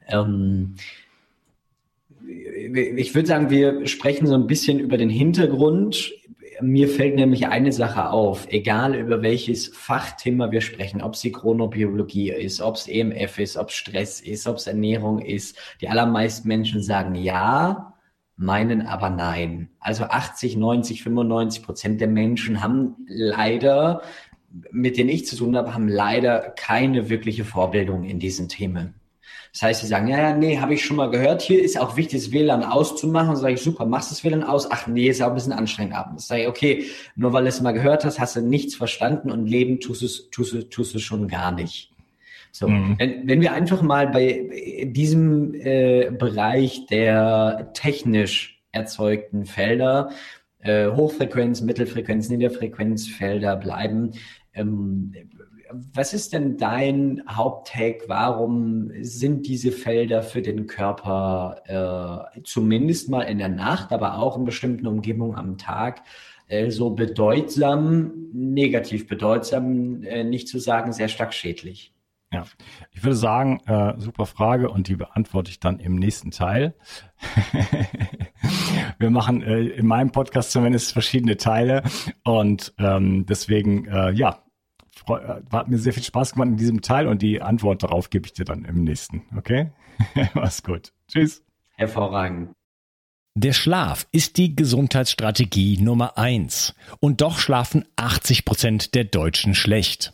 Ähm, 0.09 0.75
ich 2.29 3.15
würde 3.15 3.27
sagen, 3.27 3.49
wir 3.49 3.87
sprechen 3.87 4.27
so 4.27 4.35
ein 4.35 4.47
bisschen 4.47 4.79
über 4.79 4.97
den 4.97 5.09
Hintergrund. 5.09 6.13
Mir 6.61 6.89
fällt 6.89 7.15
nämlich 7.15 7.47
eine 7.47 7.71
Sache 7.71 8.09
auf, 8.09 8.47
egal 8.49 8.93
über 8.95 9.21
welches 9.21 9.69
Fachthema 9.69 10.51
wir 10.51 10.61
sprechen, 10.61 11.01
ob 11.01 11.13
es 11.13 11.21
die 11.21 11.31
Chronobiologie 11.31 12.31
ist, 12.31 12.61
ob 12.61 12.75
es 12.75 12.87
EMF 12.87 13.39
ist, 13.39 13.57
ob 13.57 13.69
es 13.69 13.75
Stress 13.75 14.19
ist, 14.19 14.45
ob 14.45 14.57
es 14.57 14.67
Ernährung 14.67 15.19
ist. 15.19 15.57
Die 15.81 15.87
allermeisten 15.87 16.47
Menschen 16.47 16.83
sagen 16.83 17.15
ja, 17.15 17.93
meinen 18.35 18.81
aber 18.81 19.09
nein. 19.09 19.69
Also 19.79 20.03
80, 20.03 20.57
90, 20.57 21.03
95 21.03 21.63
Prozent 21.63 22.01
der 22.01 22.07
Menschen 22.09 22.61
haben 22.61 22.95
leider, 23.07 24.01
mit 24.71 24.97
denen 24.97 25.09
ich 25.09 25.25
zu 25.25 25.37
tun 25.37 25.55
habe, 25.55 25.73
haben 25.73 25.87
leider 25.87 26.53
keine 26.57 27.09
wirkliche 27.09 27.45
Vorbildung 27.45 28.03
in 28.03 28.19
diesen 28.19 28.49
Themen. 28.49 28.98
Das 29.53 29.63
heißt, 29.63 29.81
sie 29.81 29.87
sagen, 29.87 30.07
ja, 30.07 30.19
ja, 30.19 30.35
nee, 30.35 30.59
habe 30.59 30.73
ich 30.73 30.85
schon 30.85 30.97
mal 30.97 31.09
gehört. 31.09 31.41
Hier 31.41 31.63
ist 31.63 31.79
auch 31.79 31.97
wichtig, 31.97 32.21
das 32.21 32.31
WLAN 32.31 32.63
auszumachen. 32.63 33.29
Und 33.29 33.35
sage 33.37 33.55
ich, 33.55 33.61
super, 33.61 33.85
machst 33.85 34.11
das 34.11 34.23
WLAN 34.23 34.43
aus? 34.43 34.69
Ach 34.69 34.87
nee, 34.87 35.07
ist 35.07 35.21
auch 35.21 35.29
ein 35.29 35.33
bisschen 35.33 35.53
anstrengend 35.53 35.95
abends. 35.95 36.27
Sage 36.27 36.43
ich, 36.43 36.47
okay, 36.47 36.85
nur 37.15 37.33
weil 37.33 37.43
du 37.43 37.49
es 37.49 37.61
mal 37.61 37.71
gehört 37.71 38.05
hast, 38.05 38.19
hast 38.19 38.35
du 38.35 38.41
nichts 38.41 38.75
verstanden 38.75 39.31
und 39.31 39.47
leben 39.47 39.79
tust 39.79 40.03
es, 40.03 40.29
tust 40.29 40.53
du, 40.53 40.69
tust 40.69 40.93
du 40.93 40.99
schon 40.99 41.27
gar 41.27 41.51
nicht. 41.51 41.91
So, 42.51 42.67
mhm. 42.67 42.95
wenn, 42.97 43.27
wenn 43.27 43.41
wir 43.41 43.53
einfach 43.53 43.81
mal 43.81 44.07
bei 44.07 44.83
diesem 44.85 45.53
äh, 45.53 46.11
Bereich 46.11 46.85
der 46.87 47.71
technisch 47.73 48.61
erzeugten 48.71 49.45
Felder, 49.45 50.11
äh, 50.59 50.87
Hochfrequenz, 50.87 51.61
Mittelfrequenz, 51.61 52.29
Niederfrequenzfelder 52.29 53.55
bleiben, 53.55 54.11
ähm, 54.53 55.13
was 55.71 56.13
ist 56.13 56.33
denn 56.33 56.57
dein 56.57 57.21
Haupttake? 57.29 58.05
Warum 58.07 58.91
sind 59.01 59.47
diese 59.47 59.71
Felder 59.71 60.23
für 60.23 60.41
den 60.41 60.67
Körper 60.67 62.25
äh, 62.35 62.41
zumindest 62.43 63.09
mal 63.09 63.21
in 63.23 63.37
der 63.37 63.49
Nacht, 63.49 63.91
aber 63.91 64.17
auch 64.17 64.37
in 64.37 64.45
bestimmten 64.45 64.87
Umgebungen 64.87 65.35
am 65.35 65.57
Tag 65.57 66.01
äh, 66.47 66.71
so 66.71 66.89
bedeutsam, 66.91 68.29
negativ 68.33 69.07
bedeutsam, 69.07 70.03
äh, 70.03 70.23
nicht 70.23 70.47
zu 70.47 70.59
sagen, 70.59 70.91
sehr 70.91 71.07
stark 71.07 71.33
schädlich? 71.33 71.93
Ja, 72.31 72.43
ich 72.91 73.03
würde 73.03 73.15
sagen, 73.15 73.59
äh, 73.65 73.99
super 73.99 74.27
Frage 74.27 74.69
und 74.69 74.87
die 74.87 74.95
beantworte 74.95 75.49
ich 75.49 75.59
dann 75.59 75.79
im 75.79 75.95
nächsten 75.95 76.29
Teil. 76.29 76.75
Wir 78.99 79.09
machen 79.09 79.41
äh, 79.41 79.61
in 79.61 79.87
meinem 79.87 80.11
Podcast 80.11 80.51
zumindest 80.51 80.93
verschiedene 80.93 81.37
Teile 81.37 81.81
und 82.23 82.73
ähm, 82.77 83.25
deswegen, 83.25 83.87
äh, 83.87 84.11
ja, 84.11 84.43
hat 85.51 85.69
mir 85.69 85.79
sehr 85.79 85.93
viel 85.93 86.03
Spaß 86.03 86.33
gemacht 86.33 86.49
in 86.49 86.57
diesem 86.57 86.81
Teil 86.81 87.07
und 87.07 87.23
die 87.23 87.41
Antwort 87.41 87.81
darauf 87.81 88.11
gebe 88.11 88.27
ich 88.27 88.33
dir 88.33 88.45
dann 88.45 88.63
im 88.63 88.83
nächsten. 88.83 89.23
Okay? 89.35 89.71
Mach's 90.35 90.61
gut. 90.61 90.93
Tschüss. 91.07 91.43
Hervorragend. 91.77 92.51
Der 93.35 93.53
Schlaf 93.53 94.05
ist 94.11 94.37
die 94.37 94.55
Gesundheitsstrategie 94.55 95.81
Nummer 95.81 96.17
eins. 96.17 96.75
Und 96.99 97.21
doch 97.21 97.39
schlafen 97.39 97.85
80 97.95 98.43
Prozent 98.43 98.95
der 98.95 99.05
Deutschen 99.05 99.55
schlecht. 99.55 100.13